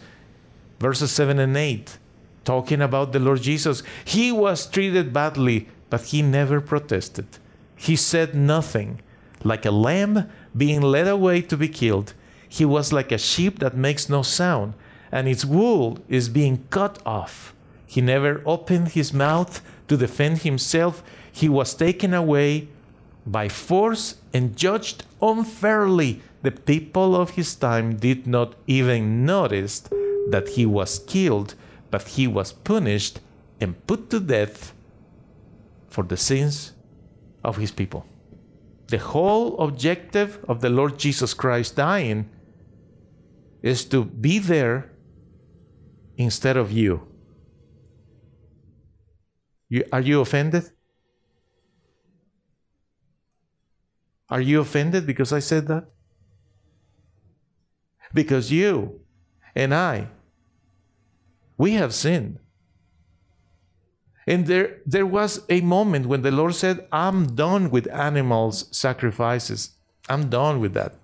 verses 0.79 1.13
7 1.13 1.39
and 1.39 1.57
8 1.57 1.99
talking 2.47 2.81
about 2.81 3.13
the 3.13 3.19
Lord 3.19 3.43
Jesus. 3.43 3.83
He 4.05 4.33
was 4.33 4.67
treated 4.67 5.13
badly, 5.13 5.69
but 5.91 6.05
he 6.05 6.23
never 6.23 6.63
protested. 6.63 7.27
He 7.75 7.97
said 7.97 8.35
nothing. 8.35 9.01
Like 9.45 9.67
a 9.67 9.71
lamb 9.71 10.31
being 10.57 10.81
led 10.81 11.09
away 11.09 11.43
to 11.43 11.57
be 11.59 11.69
killed, 11.69 12.15
he 12.49 12.65
was 12.65 12.93
like 12.93 13.13
a 13.13 13.19
sheep 13.19 13.59
that 13.59 13.77
makes 13.77 14.09
no 14.09 14.23
sound, 14.23 14.75
and 15.13 15.29
its 15.29 15.45
wool 15.45 15.99
is 16.09 16.29
being 16.29 16.65
cut 16.71 16.99
off. 17.07 17.55
He 17.87 18.01
never 18.01 18.43
opened 18.45 18.89
his 18.89 19.13
mouth 19.13 19.63
to 19.89 19.97
defend 19.97 20.39
himself. 20.39 21.03
He 21.31 21.49
was 21.49 21.75
taken 21.75 22.13
away 22.13 22.69
by 23.27 23.49
force 23.49 24.17
and 24.33 24.57
judged 24.57 25.05
unfairly. 25.23 26.21
The 26.43 26.51
people 26.51 27.17
of 27.17 27.31
his 27.31 27.55
time 27.55 27.97
did 27.97 28.27
not 28.27 28.55
even 28.67 29.25
notice 29.25 29.81
that 30.31 30.51
he 30.51 30.67
was 30.67 30.99
killed 31.01 31.55
but 31.91 32.09
he 32.09 32.27
was 32.27 32.53
punished 32.53 33.21
and 33.61 33.87
put 33.87 34.11
to 34.11 34.21
death 34.21 34.75
for 35.89 36.05
the 36.05 36.17
sins 36.17 36.73
of 37.43 37.57
his 37.57 37.71
people. 37.71 38.05
The 38.89 38.99
whole 38.99 39.59
objective 39.59 40.39
of 40.47 40.61
the 40.61 40.69
Lord 40.69 40.99
Jesus 40.99 41.35
Christ 41.35 41.77
dying 41.77 42.29
is 43.63 43.85
to 43.87 44.05
be 44.05 44.39
there 44.39 44.93
instead 46.17 46.57
of 46.57 46.73
you. 46.73 47.07
you 49.69 49.85
are 49.93 50.01
you 50.01 50.21
offended? 50.21 50.65
Are 54.29 54.41
you 54.41 54.61
offended 54.61 55.07
because 55.07 55.33
I 55.33 55.41
said 55.41 55.69
that? 55.69 55.85
Because 58.13 58.51
you 58.51 59.01
and 59.55 59.75
I 59.75 60.09
we 61.57 61.73
have 61.73 61.95
sinned. 61.95 62.39
And 64.27 64.47
there, 64.47 64.79
there 64.85 65.07
was 65.07 65.45
a 65.49 65.61
moment 65.61 66.07
when 66.07 66.23
the 66.23 66.31
Lord 66.31 66.55
said, 66.55 66.87
I'm 66.91 67.35
done 67.35 67.71
with 67.71 67.91
animals' 67.93 68.77
sacrifices. 68.77 69.71
I'm 70.09 70.29
done 70.29 70.61
with 70.61 70.75
that. 70.75 70.97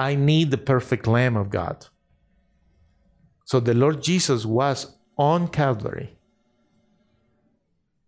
I 0.00 0.14
need 0.14 0.50
the 0.50 0.56
perfect 0.56 1.06
Lamb 1.06 1.36
of 1.36 1.50
God. 1.50 1.86
So 3.44 3.60
the 3.60 3.74
Lord 3.74 4.02
Jesus 4.02 4.46
was 4.46 4.96
on 5.18 5.48
Calvary, 5.48 6.16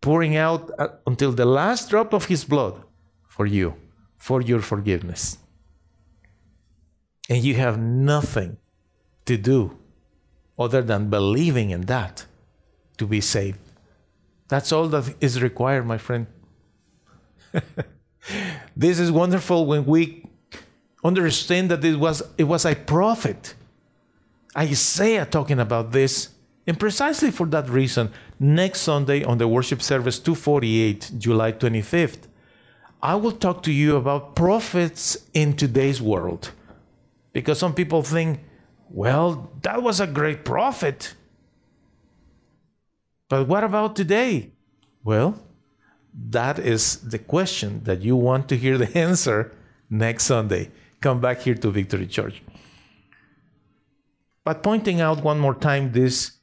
pouring 0.00 0.34
out 0.34 0.70
uh, 0.78 0.88
until 1.06 1.32
the 1.32 1.44
last 1.44 1.90
drop 1.90 2.14
of 2.14 2.24
his 2.24 2.44
blood 2.44 2.82
for 3.28 3.44
you, 3.44 3.74
for 4.16 4.40
your 4.40 4.60
forgiveness. 4.60 5.36
And 7.28 7.44
you 7.44 7.56
have 7.56 7.78
nothing 7.78 8.56
to 9.26 9.36
do 9.36 9.76
other 10.58 10.80
than 10.80 11.10
believing 11.10 11.70
in 11.70 11.82
that 11.82 12.24
to 12.96 13.06
be 13.06 13.20
saved. 13.20 13.58
That's 14.48 14.72
all 14.72 14.88
that 14.88 15.14
is 15.20 15.42
required, 15.42 15.86
my 15.86 15.98
friend. 15.98 16.26
this 18.76 18.98
is 18.98 19.12
wonderful 19.12 19.66
when 19.66 19.84
we 19.84 20.24
understand 21.04 21.70
that 21.70 21.84
it 21.84 21.96
was, 21.96 22.22
it 22.38 22.44
was 22.44 22.64
a 22.64 22.74
prophet, 22.74 23.54
Isaiah, 24.56 25.26
talking 25.26 25.58
about 25.58 25.92
this. 25.92 26.30
And 26.66 26.78
precisely 26.78 27.30
for 27.30 27.46
that 27.46 27.68
reason, 27.68 28.10
next 28.38 28.82
Sunday 28.82 29.24
on 29.24 29.38
the 29.38 29.48
worship 29.48 29.82
service 29.82 30.18
248, 30.18 31.12
July 31.18 31.52
25th, 31.52 32.28
I 33.02 33.16
will 33.16 33.32
talk 33.32 33.64
to 33.64 33.72
you 33.72 33.96
about 33.96 34.36
prophets 34.36 35.28
in 35.34 35.56
today's 35.56 36.00
world. 36.00 36.52
Because 37.32 37.58
some 37.58 37.74
people 37.74 38.02
think 38.02 38.40
well, 38.92 39.50
that 39.62 39.82
was 39.82 40.00
a 40.00 40.06
great 40.06 40.44
prophet. 40.44 41.14
But 43.30 43.48
what 43.48 43.64
about 43.64 43.96
today? 43.96 44.52
Well, 45.02 45.40
that 46.28 46.58
is 46.58 46.96
the 46.96 47.18
question 47.18 47.84
that 47.84 48.02
you 48.02 48.16
want 48.16 48.50
to 48.50 48.56
hear 48.56 48.76
the 48.76 48.98
answer 48.98 49.52
next 49.88 50.24
Sunday. 50.24 50.70
Come 51.02 51.20
back 51.20 51.42
here 51.42 51.54
to 51.56 51.70
Victory 51.70 52.06
Church. 52.06 52.42
But 54.44 54.62
pointing 54.62 55.00
out 55.00 55.22
one 55.22 55.38
more 55.38 55.54
time 55.54 55.92
this 55.92 56.38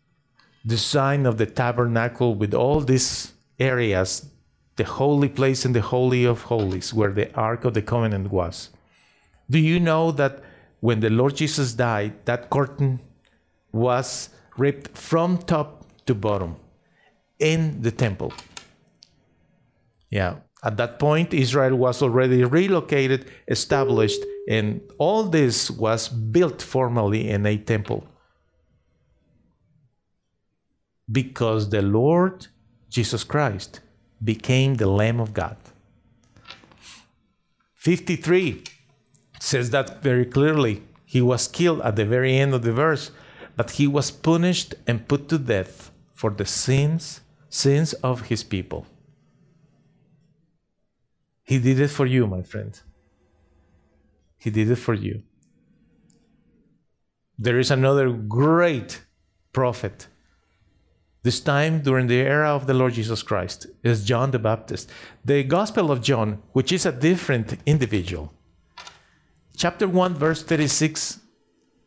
design 0.65 1.25
of 1.25 1.37
the 1.37 1.47
tabernacle 1.47 2.35
with 2.35 2.53
all 2.53 2.81
these 2.81 3.33
areas, 3.59 4.29
the 4.75 4.83
holy 4.83 5.29
place 5.29 5.65
and 5.65 5.75
the 5.75 5.81
holy 5.81 6.25
of 6.25 6.43
holies, 6.43 6.93
where 6.93 7.11
the 7.11 7.33
Ark 7.33 7.65
of 7.65 7.73
the 7.73 7.81
Covenant 7.81 8.31
was. 8.31 8.69
Do 9.49 9.57
you 9.57 9.79
know 9.79 10.11
that 10.11 10.43
when 10.79 10.99
the 10.99 11.09
Lord 11.09 11.35
Jesus 11.35 11.73
died, 11.73 12.25
that 12.25 12.49
curtain 12.49 12.99
was 13.71 14.29
ripped 14.57 14.97
from 14.97 15.37
top 15.37 15.85
to 16.05 16.15
bottom 16.15 16.55
in 17.39 17.81
the 17.81 17.91
temple. 17.91 18.33
Yeah, 20.09 20.37
at 20.63 20.75
that 20.77 20.99
point, 20.99 21.33
Israel 21.33 21.75
was 21.75 22.01
already 22.01 22.43
relocated, 22.43 23.31
established, 23.47 24.21
and 24.47 24.81
all 24.97 25.23
this 25.23 25.71
was 25.71 26.09
built 26.09 26.61
formally 26.61 27.29
in 27.29 27.45
a 27.45 27.57
temple. 27.57 28.05
Because 31.09 31.69
the 31.69 31.81
Lord 31.81 32.47
Jesus 32.89 33.23
Christ 33.23 33.79
became 34.21 34.75
the 34.75 34.87
Lamb 34.87 35.19
of 35.19 35.33
God. 35.33 35.55
53 37.75 38.63
says 39.39 39.69
that 39.69 40.03
very 40.03 40.25
clearly. 40.25 40.83
He 41.05 41.21
was 41.21 41.47
killed 41.47 41.81
at 41.81 41.95
the 41.95 42.05
very 42.05 42.35
end 42.37 42.53
of 42.53 42.63
the 42.63 42.73
verse, 42.73 43.11
but 43.55 43.71
he 43.71 43.87
was 43.87 44.11
punished 44.11 44.75
and 44.85 45.07
put 45.07 45.29
to 45.29 45.37
death 45.37 45.89
for 46.11 46.29
the 46.29 46.45
sins 46.45 47.21
sins 47.49 47.93
of 47.93 48.27
his 48.27 48.43
people. 48.43 48.85
He 51.49 51.57
did 51.57 51.79
it 51.79 51.87
for 51.87 52.05
you, 52.05 52.27
my 52.27 52.43
friend. 52.43 52.79
He 54.37 54.51
did 54.51 54.69
it 54.69 54.75
for 54.75 54.93
you. 54.93 55.23
There 57.39 57.57
is 57.57 57.71
another 57.71 58.11
great 58.11 59.01
prophet. 59.51 60.05
This 61.23 61.39
time 61.39 61.81
during 61.81 62.05
the 62.05 62.21
era 62.21 62.49
of 62.49 62.67
the 62.67 62.75
Lord 62.75 62.93
Jesus 62.93 63.23
Christ 63.23 63.65
is 63.81 64.05
John 64.05 64.29
the 64.29 64.37
Baptist. 64.37 64.91
The 65.25 65.41
Gospel 65.43 65.89
of 65.89 66.03
John, 66.03 66.43
which 66.53 66.71
is 66.71 66.85
a 66.85 66.91
different 66.91 67.57
individual, 67.65 68.31
chapter 69.57 69.87
1, 69.87 70.13
verse 70.13 70.43
36 70.43 71.19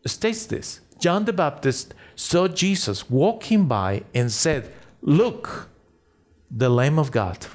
states 0.04 0.44
this 0.46 0.80
John 0.98 1.24
the 1.24 1.32
Baptist 1.32 1.94
saw 2.16 2.48
Jesus 2.48 3.08
walking 3.08 3.68
by 3.68 4.02
and 4.12 4.32
said, 4.32 4.72
Look, 5.02 5.68
the 6.50 6.68
Lamb 6.68 6.98
of 6.98 7.12
God. 7.12 7.46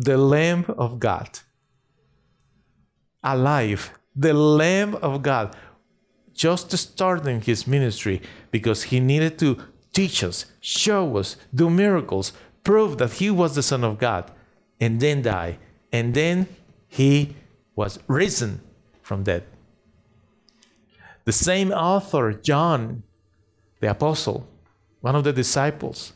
The 0.00 0.16
Lamb 0.16 0.64
of 0.78 1.00
God. 1.00 1.40
Alive. 3.24 3.90
The 4.14 4.32
Lamb 4.32 4.94
of 4.96 5.22
God. 5.22 5.56
Just 6.32 6.70
starting 6.78 7.40
his 7.40 7.66
ministry 7.66 8.22
because 8.52 8.84
he 8.84 9.00
needed 9.00 9.40
to 9.40 9.58
teach 9.92 10.22
us, 10.22 10.46
show 10.60 11.16
us, 11.16 11.34
do 11.52 11.68
miracles, 11.68 12.32
prove 12.62 12.98
that 12.98 13.14
he 13.14 13.28
was 13.28 13.56
the 13.56 13.62
Son 13.62 13.82
of 13.82 13.98
God, 13.98 14.30
and 14.80 15.00
then 15.00 15.20
die. 15.22 15.58
And 15.92 16.14
then 16.14 16.46
he 16.86 17.34
was 17.74 17.98
risen 18.06 18.60
from 19.02 19.24
dead. 19.24 19.42
The 21.24 21.32
same 21.32 21.72
author, 21.72 22.32
John, 22.32 23.02
the 23.80 23.90
apostle, 23.90 24.46
one 25.00 25.16
of 25.16 25.24
the 25.24 25.32
disciples, 25.32 26.12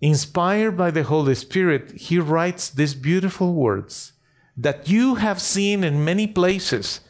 inspired 0.00 0.76
by 0.76 0.90
the 0.90 1.02
Holy 1.02 1.34
Spirit, 1.34 1.92
he 1.92 2.18
writes 2.18 2.70
these 2.70 2.94
beautiful 2.94 3.54
words 3.54 4.12
that 4.56 4.88
you 4.88 5.16
have 5.16 5.40
seen 5.40 5.84
in 5.84 6.04
many 6.04 6.26
places 6.26 7.00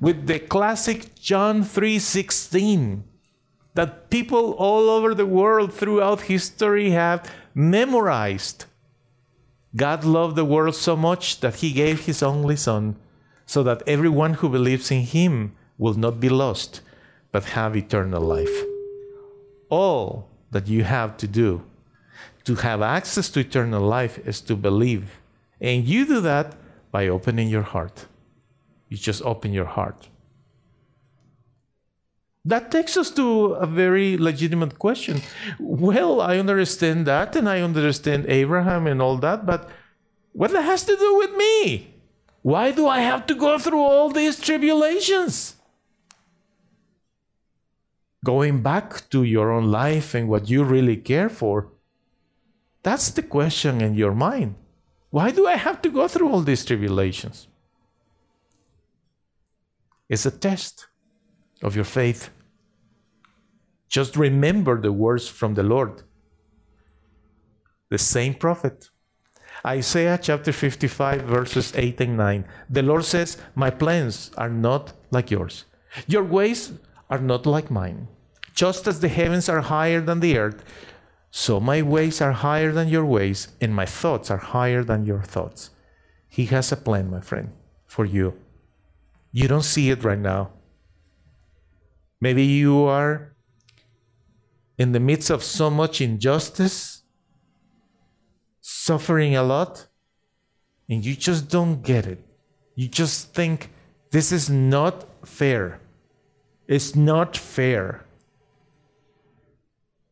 with 0.00 0.26
the 0.26 0.38
classic 0.38 1.14
John 1.14 1.62
3:16 1.62 3.04
that 3.74 4.10
people 4.10 4.52
all 4.58 4.90
over 4.90 5.14
the 5.14 5.26
world 5.26 5.72
throughout 5.72 6.22
history 6.22 6.90
have 6.90 7.30
memorized. 7.54 8.66
God 9.74 10.04
loved 10.04 10.36
the 10.36 10.44
world 10.44 10.74
so 10.74 10.96
much 10.96 11.40
that 11.40 11.56
he 11.56 11.72
gave 11.72 12.00
his 12.00 12.22
only 12.22 12.56
Son, 12.56 12.96
so 13.46 13.62
that 13.62 13.82
everyone 13.86 14.34
who 14.34 14.48
believes 14.48 14.90
in 14.90 15.02
him 15.02 15.52
will 15.78 15.94
not 15.94 16.20
be 16.20 16.28
lost, 16.28 16.82
but 17.30 17.56
have 17.56 17.74
eternal 17.76 18.22
life. 18.22 18.56
All 19.70 20.28
that 20.50 20.68
you 20.68 20.84
have 20.84 21.16
to 21.16 21.26
do 21.26 21.62
to 22.44 22.54
have 22.56 22.82
access 22.82 23.30
to 23.30 23.40
eternal 23.40 23.82
life 23.82 24.18
is 24.26 24.40
to 24.42 24.56
believe. 24.56 25.20
And 25.60 25.84
you 25.84 26.04
do 26.04 26.20
that 26.20 26.54
by 26.90 27.08
opening 27.08 27.48
your 27.48 27.62
heart. 27.62 28.06
You 28.88 28.96
just 28.96 29.22
open 29.22 29.52
your 29.52 29.64
heart. 29.64 30.08
That 32.44 32.72
takes 32.72 32.96
us 32.96 33.10
to 33.12 33.54
a 33.54 33.66
very 33.66 34.18
legitimate 34.18 34.78
question. 34.78 35.22
Well, 35.60 36.20
I 36.20 36.38
understand 36.38 37.06
that 37.06 37.36
and 37.36 37.48
I 37.48 37.60
understand 37.60 38.26
Abraham 38.26 38.88
and 38.88 39.00
all 39.00 39.16
that, 39.18 39.46
but 39.46 39.70
what 40.32 40.50
that 40.50 40.62
has 40.62 40.84
to 40.84 40.96
do 40.96 41.16
with 41.18 41.36
me? 41.36 41.94
Why 42.42 42.72
do 42.72 42.88
I 42.88 43.00
have 43.00 43.26
to 43.26 43.34
go 43.36 43.58
through 43.58 43.78
all 43.80 44.10
these 44.10 44.40
tribulations? 44.40 45.54
Going 48.24 48.62
back 48.62 49.08
to 49.10 49.22
your 49.22 49.52
own 49.52 49.70
life 49.70 50.14
and 50.14 50.28
what 50.28 50.50
you 50.50 50.64
really 50.64 50.96
care 50.96 51.28
for, 51.28 51.68
that's 52.82 53.10
the 53.10 53.22
question 53.22 53.80
in 53.80 53.94
your 53.94 54.12
mind. 54.12 54.56
Why 55.10 55.30
do 55.30 55.46
I 55.46 55.56
have 55.56 55.82
to 55.82 55.90
go 55.90 56.08
through 56.08 56.30
all 56.30 56.40
these 56.40 56.64
tribulations? 56.64 57.48
It's 60.08 60.26
a 60.26 60.30
test 60.30 60.88
of 61.62 61.76
your 61.76 61.84
faith. 61.84 62.30
Just 63.88 64.16
remember 64.16 64.80
the 64.80 64.92
words 64.92 65.28
from 65.28 65.54
the 65.54 65.62
Lord. 65.62 66.02
The 67.90 67.98
same 67.98 68.34
prophet. 68.34 68.88
Isaiah 69.64 70.18
chapter 70.20 70.50
55, 70.50 71.22
verses 71.22 71.72
8 71.76 72.00
and 72.00 72.16
9. 72.16 72.44
The 72.68 72.82
Lord 72.82 73.04
says, 73.04 73.36
My 73.54 73.70
plans 73.70 74.32
are 74.36 74.48
not 74.48 74.92
like 75.10 75.30
yours, 75.30 75.66
your 76.06 76.24
ways 76.24 76.72
are 77.10 77.20
not 77.20 77.46
like 77.46 77.70
mine. 77.70 78.08
Just 78.54 78.86
as 78.86 79.00
the 79.00 79.08
heavens 79.08 79.48
are 79.48 79.60
higher 79.60 80.00
than 80.00 80.20
the 80.20 80.36
earth, 80.36 80.64
so 81.34 81.58
my 81.58 81.80
ways 81.80 82.20
are 82.20 82.32
higher 82.32 82.72
than 82.72 82.88
your 82.88 83.06
ways, 83.06 83.48
and 83.58 83.74
my 83.74 83.86
thoughts 83.86 84.30
are 84.30 84.36
higher 84.36 84.84
than 84.84 85.06
your 85.06 85.22
thoughts. 85.22 85.70
He 86.28 86.44
has 86.46 86.70
a 86.70 86.76
plan, 86.76 87.10
my 87.10 87.22
friend, 87.22 87.52
for 87.86 88.04
you. 88.04 88.34
You 89.32 89.48
don't 89.48 89.64
see 89.64 89.88
it 89.88 90.04
right 90.04 90.18
now. 90.18 90.50
Maybe 92.20 92.44
you 92.44 92.84
are 92.84 93.34
in 94.76 94.92
the 94.92 95.00
midst 95.00 95.30
of 95.30 95.42
so 95.42 95.70
much 95.70 96.02
injustice, 96.02 97.02
suffering 98.60 99.34
a 99.34 99.42
lot, 99.42 99.86
and 100.90 101.02
you 101.02 101.16
just 101.16 101.48
don't 101.48 101.82
get 101.82 102.06
it. 102.06 102.22
You 102.74 102.88
just 102.88 103.32
think 103.32 103.70
this 104.10 104.32
is 104.32 104.50
not 104.50 105.06
fair. 105.26 105.80
It's 106.68 106.94
not 106.94 107.38
fair. 107.38 108.01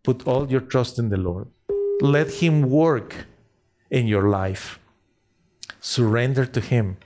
Put 0.03 0.26
all 0.26 0.51
your 0.51 0.61
trust 0.61 0.98
in 0.98 1.09
the 1.09 1.16
Lord. 1.16 1.48
Let 2.01 2.30
Him 2.42 2.62
work 2.62 3.26
in 3.90 4.07
your 4.07 4.28
life. 4.28 4.78
Surrender 5.80 6.46
to 6.46 6.61
Him. 6.61 6.96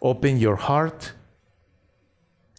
Open 0.00 0.38
your 0.38 0.56
heart 0.56 1.12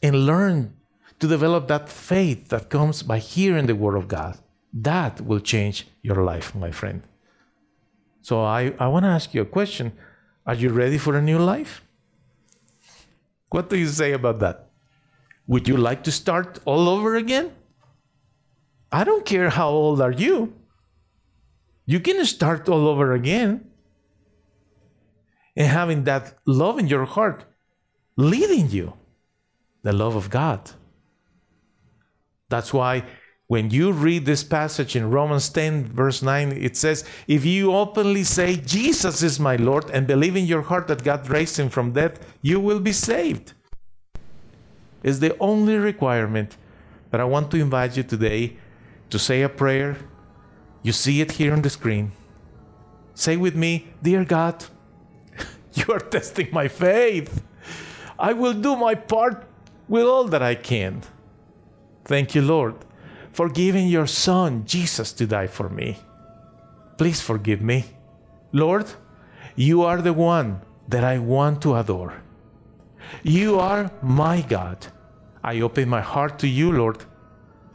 and 0.04 0.26
learn 0.26 0.76
to 1.20 1.28
develop 1.28 1.68
that 1.68 1.90
faith 1.90 2.50
that 2.50 2.70
comes 2.70 3.04
by 3.04 3.20
hearing 3.20 3.66
the 3.66 3.76
Word 3.76 3.96
of 3.96 4.08
God. 4.08 4.38
That 4.74 5.22
will 5.22 5.40
change 5.40 5.88
your 6.02 6.24
life, 6.24 6.54
my 6.54 6.72
friend. 6.72 7.02
So 8.22 8.44
I, 8.44 8.74
I 8.80 8.88
want 8.88 9.06
to 9.06 9.10
ask 9.10 9.34
you 9.34 9.42
a 9.42 9.46
question 9.46 9.94
Are 10.46 10.54
you 10.54 10.70
ready 10.70 10.98
for 10.98 11.16
a 11.16 11.22
new 11.22 11.40
life? 11.40 11.82
What 13.50 13.70
do 13.70 13.78
you 13.78 13.88
say 13.88 14.12
about 14.12 14.40
that? 14.40 14.68
Would 15.48 15.68
you 15.68 15.78
like 15.78 16.04
to 16.04 16.12
start 16.12 16.60
all 16.66 16.90
over 16.90 17.16
again? 17.16 17.54
I 18.92 19.04
don't 19.04 19.26
care 19.26 19.50
how 19.50 19.70
old 19.70 20.02
are 20.02 20.12
you. 20.12 20.54
You 21.86 22.00
can 22.00 22.24
start 22.26 22.70
all 22.70 22.88
over 22.88 23.14
again. 23.14 23.70
And 25.56 25.68
having 25.68 26.04
that 26.04 26.38
love 26.46 26.78
in 26.78 26.88
your 26.88 27.06
heart 27.06 27.46
leading 28.16 28.70
you, 28.70 28.94
the 29.84 29.94
love 29.94 30.16
of 30.16 30.30
God. 30.30 30.72
That's 32.50 32.74
why 32.74 33.04
when 33.48 33.72
you 33.72 33.92
read 33.92 34.26
this 34.26 34.44
passage 34.44 34.96
in 34.96 35.10
Romans 35.10 35.50
10, 35.50 35.86
verse 35.86 36.22
9, 36.22 36.52
it 36.52 36.76
says, 36.76 37.06
If 37.28 37.46
you 37.46 37.74
openly 37.74 38.24
say, 38.24 38.58
Jesus 38.58 39.24
is 39.24 39.40
my 39.40 39.56
Lord, 39.56 39.90
and 39.90 40.06
believe 40.06 40.36
in 40.36 40.46
your 40.46 40.64
heart 40.64 40.88
that 40.88 41.04
God 41.04 41.30
raised 41.30 41.58
him 41.58 41.70
from 41.70 41.94
death, 41.94 42.20
you 42.42 42.60
will 42.60 42.80
be 42.80 42.92
saved. 42.92 43.54
It's 45.02 45.20
the 45.20 45.38
only 45.40 45.78
requirement. 45.78 46.58
that 47.10 47.22
I 47.22 47.24
want 47.24 47.50
to 47.52 47.58
invite 47.58 47.96
you 47.96 48.04
today 48.04 48.58
to 49.10 49.20
say 49.20 49.42
a 49.42 49.50
prayer. 49.50 49.98
You 50.84 50.92
see 50.92 51.22
it 51.22 51.34
here 51.34 51.54
on 51.54 51.62
the 51.62 51.70
screen. 51.70 52.12
Say 53.14 53.38
with 53.38 53.56
me, 53.56 53.88
Dear 54.02 54.26
God, 54.26 54.66
you 55.74 55.86
are 55.94 56.00
testing 56.00 56.50
my 56.52 56.68
faith. 56.68 57.44
I 58.20 58.34
will 58.34 58.54
do 58.54 58.76
my 58.76 58.96
part 58.96 59.46
with 59.88 60.06
all 60.06 60.26
that 60.26 60.42
I 60.42 60.56
can. 60.56 61.02
Thank 62.06 62.36
you, 62.36 62.42
Lord, 62.42 62.76
for 63.32 63.50
giving 63.50 63.88
your 63.88 64.08
Son, 64.08 64.66
Jesus, 64.66 65.14
to 65.14 65.28
die 65.28 65.48
for 65.48 65.70
me. 65.70 65.98
Please 66.98 67.22
forgive 67.22 67.62
me. 67.62 67.86
Lord, 68.52 68.86
you 69.56 69.84
are 69.84 70.02
the 70.02 70.14
one 70.14 70.62
that 70.88 71.04
I 71.04 71.20
want 71.20 71.62
to 71.64 71.76
adore. 71.76 72.22
You 73.24 73.60
are 73.60 73.92
my 74.02 74.42
God. 74.42 74.88
I 75.44 75.62
open 75.62 75.90
my 75.90 76.02
heart 76.02 76.40
to 76.40 76.48
you, 76.48 76.72
Lord 76.72 77.06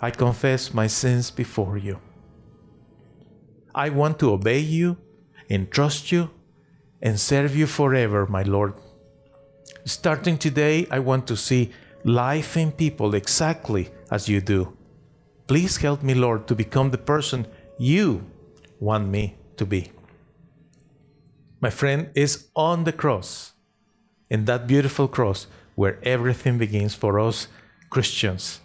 I 0.05 0.11
confess 0.11 0.75
my 0.75 0.89
sins 0.89 1.31
before 1.31 1.79
you. 1.79 2.01
I 3.73 3.89
want 3.91 4.19
to 4.19 4.33
obey 4.33 4.59
you 4.59 4.97
and 5.49 5.71
trust 5.71 6.11
you 6.11 6.31
and 7.01 7.21
serve 7.21 7.55
you 7.55 7.69
forever, 7.69 8.27
my 8.27 8.43
Lord. 8.43 8.75
Starting 9.85 10.39
today, 10.39 10.89
I 10.91 10.99
want 10.99 11.29
to 11.29 11.37
see 11.37 11.71
life 12.03 12.57
in 12.57 12.73
people 12.73 13.15
exactly 13.15 13.91
as 14.11 14.29
you 14.29 14.41
do. 14.41 14.77
Please 15.47 15.77
help 15.77 16.03
me, 16.03 16.15
Lord, 16.15 16.49
to 16.49 16.57
become 16.57 16.91
the 16.91 16.99
person 16.99 17.47
you 17.79 18.25
want 18.81 19.09
me 19.09 19.37
to 19.57 19.65
be. 19.65 19.93
My 21.61 21.71
friend 21.71 22.11
is 22.17 22.49
on 22.57 22.83
the 22.83 22.93
cross, 22.93 23.53
in 24.29 24.47
that 24.47 24.67
beautiful 24.67 25.07
cross 25.07 25.47
where 25.77 26.01
everything 26.03 26.59
begins 26.59 26.93
for 26.93 27.21
us 27.21 27.47
Christians. 27.89 28.62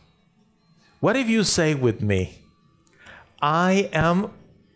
What 0.99 1.15
if 1.15 1.29
you 1.29 1.43
say 1.43 1.75
with 1.75 2.01
me, 2.01 2.39
I 3.39 3.89
am 3.93 4.31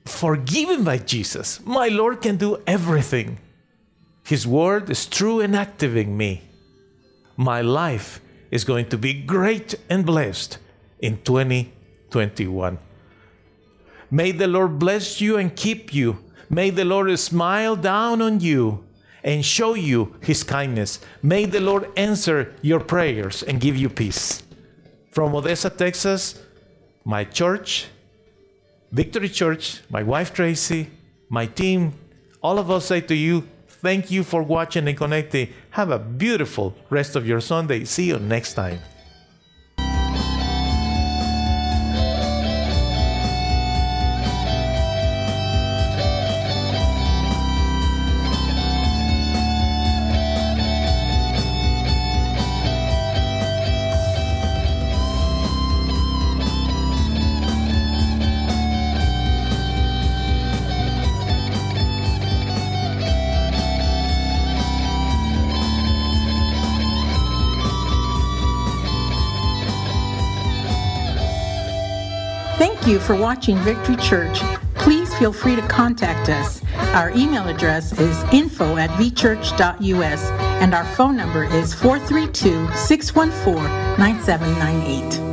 forgiven 0.06 0.84
by 0.84 1.00
Jesus? 1.00 1.60
My 1.66 1.88
Lord 1.88 2.22
can 2.22 2.38
do 2.38 2.62
everything. 2.68 3.40
His 4.24 4.46
word 4.46 4.90
is 4.92 5.08
true 5.08 5.40
and 5.40 5.56
active 5.56 5.98
in 5.98 6.16
me. 6.16 6.44
My 7.38 7.62
life 7.62 8.22
is 8.52 8.64
going 8.64 8.90
to 8.90 8.98
be 8.98 9.14
great 9.14 9.74
and 9.90 10.06
blessed 10.06 10.60
in 11.00 11.20
2021. 11.24 12.78
May 14.12 14.32
the 14.32 14.48
Lord 14.48 14.78
bless 14.78 15.22
you 15.22 15.38
and 15.38 15.56
keep 15.56 15.92
you. 15.92 16.20
May 16.52 16.70
the 16.70 16.86
Lord 16.86 17.18
smile 17.18 17.76
down 17.76 18.22
on 18.22 18.42
you 18.42 18.84
and 19.24 19.44
show 19.44 19.74
you 19.74 20.16
his 20.22 20.44
kindness. 20.44 21.00
May 21.24 21.46
the 21.46 21.62
Lord 21.62 21.90
answer 21.98 22.54
your 22.62 22.80
prayers 22.80 23.42
and 23.42 23.60
give 23.60 23.76
you 23.76 23.90
peace 23.90 24.44
from 25.12 25.36
Odessa, 25.36 25.70
Texas, 25.70 26.42
my 27.06 27.24
church, 27.24 27.88
Victory 28.92 29.30
Church, 29.30 29.82
my 29.90 30.04
wife 30.04 30.34
Tracy, 30.34 30.90
my 31.30 31.46
team, 31.46 31.94
all 32.42 32.58
of 32.58 32.72
us 32.72 32.86
say 32.86 33.02
to 33.02 33.16
you, 33.16 33.48
thank 33.68 34.12
you 34.12 34.24
for 34.24 34.42
watching 34.44 34.88
and 34.88 34.98
connecting. 34.98 35.54
Have 35.72 35.92
a 35.92 36.00
beautiful 36.00 36.76
rest 36.90 37.16
of 37.16 37.28
your 37.28 37.40
Sunday. 37.40 37.86
See 37.86 38.06
you 38.06 38.20
next 38.20 38.54
time. 38.54 38.80
You 72.92 73.00
for 73.00 73.16
watching 73.16 73.58
Victory 73.60 73.96
Church. 73.96 74.42
Please 74.76 75.14
feel 75.16 75.32
free 75.32 75.56
to 75.56 75.62
contact 75.64 76.30
us. 76.30 76.62
Our 76.94 77.10
email 77.12 77.48
address 77.48 77.98
is 77.98 78.24
info 78.34 78.76
at 78.76 78.90
vchurch.us 78.92 80.24
and 80.62 80.74
our 80.74 80.86
phone 80.96 81.16
number 81.16 81.46
is 81.46 81.74
432 81.74 82.70
614 82.76 83.64
9798. 83.98 85.31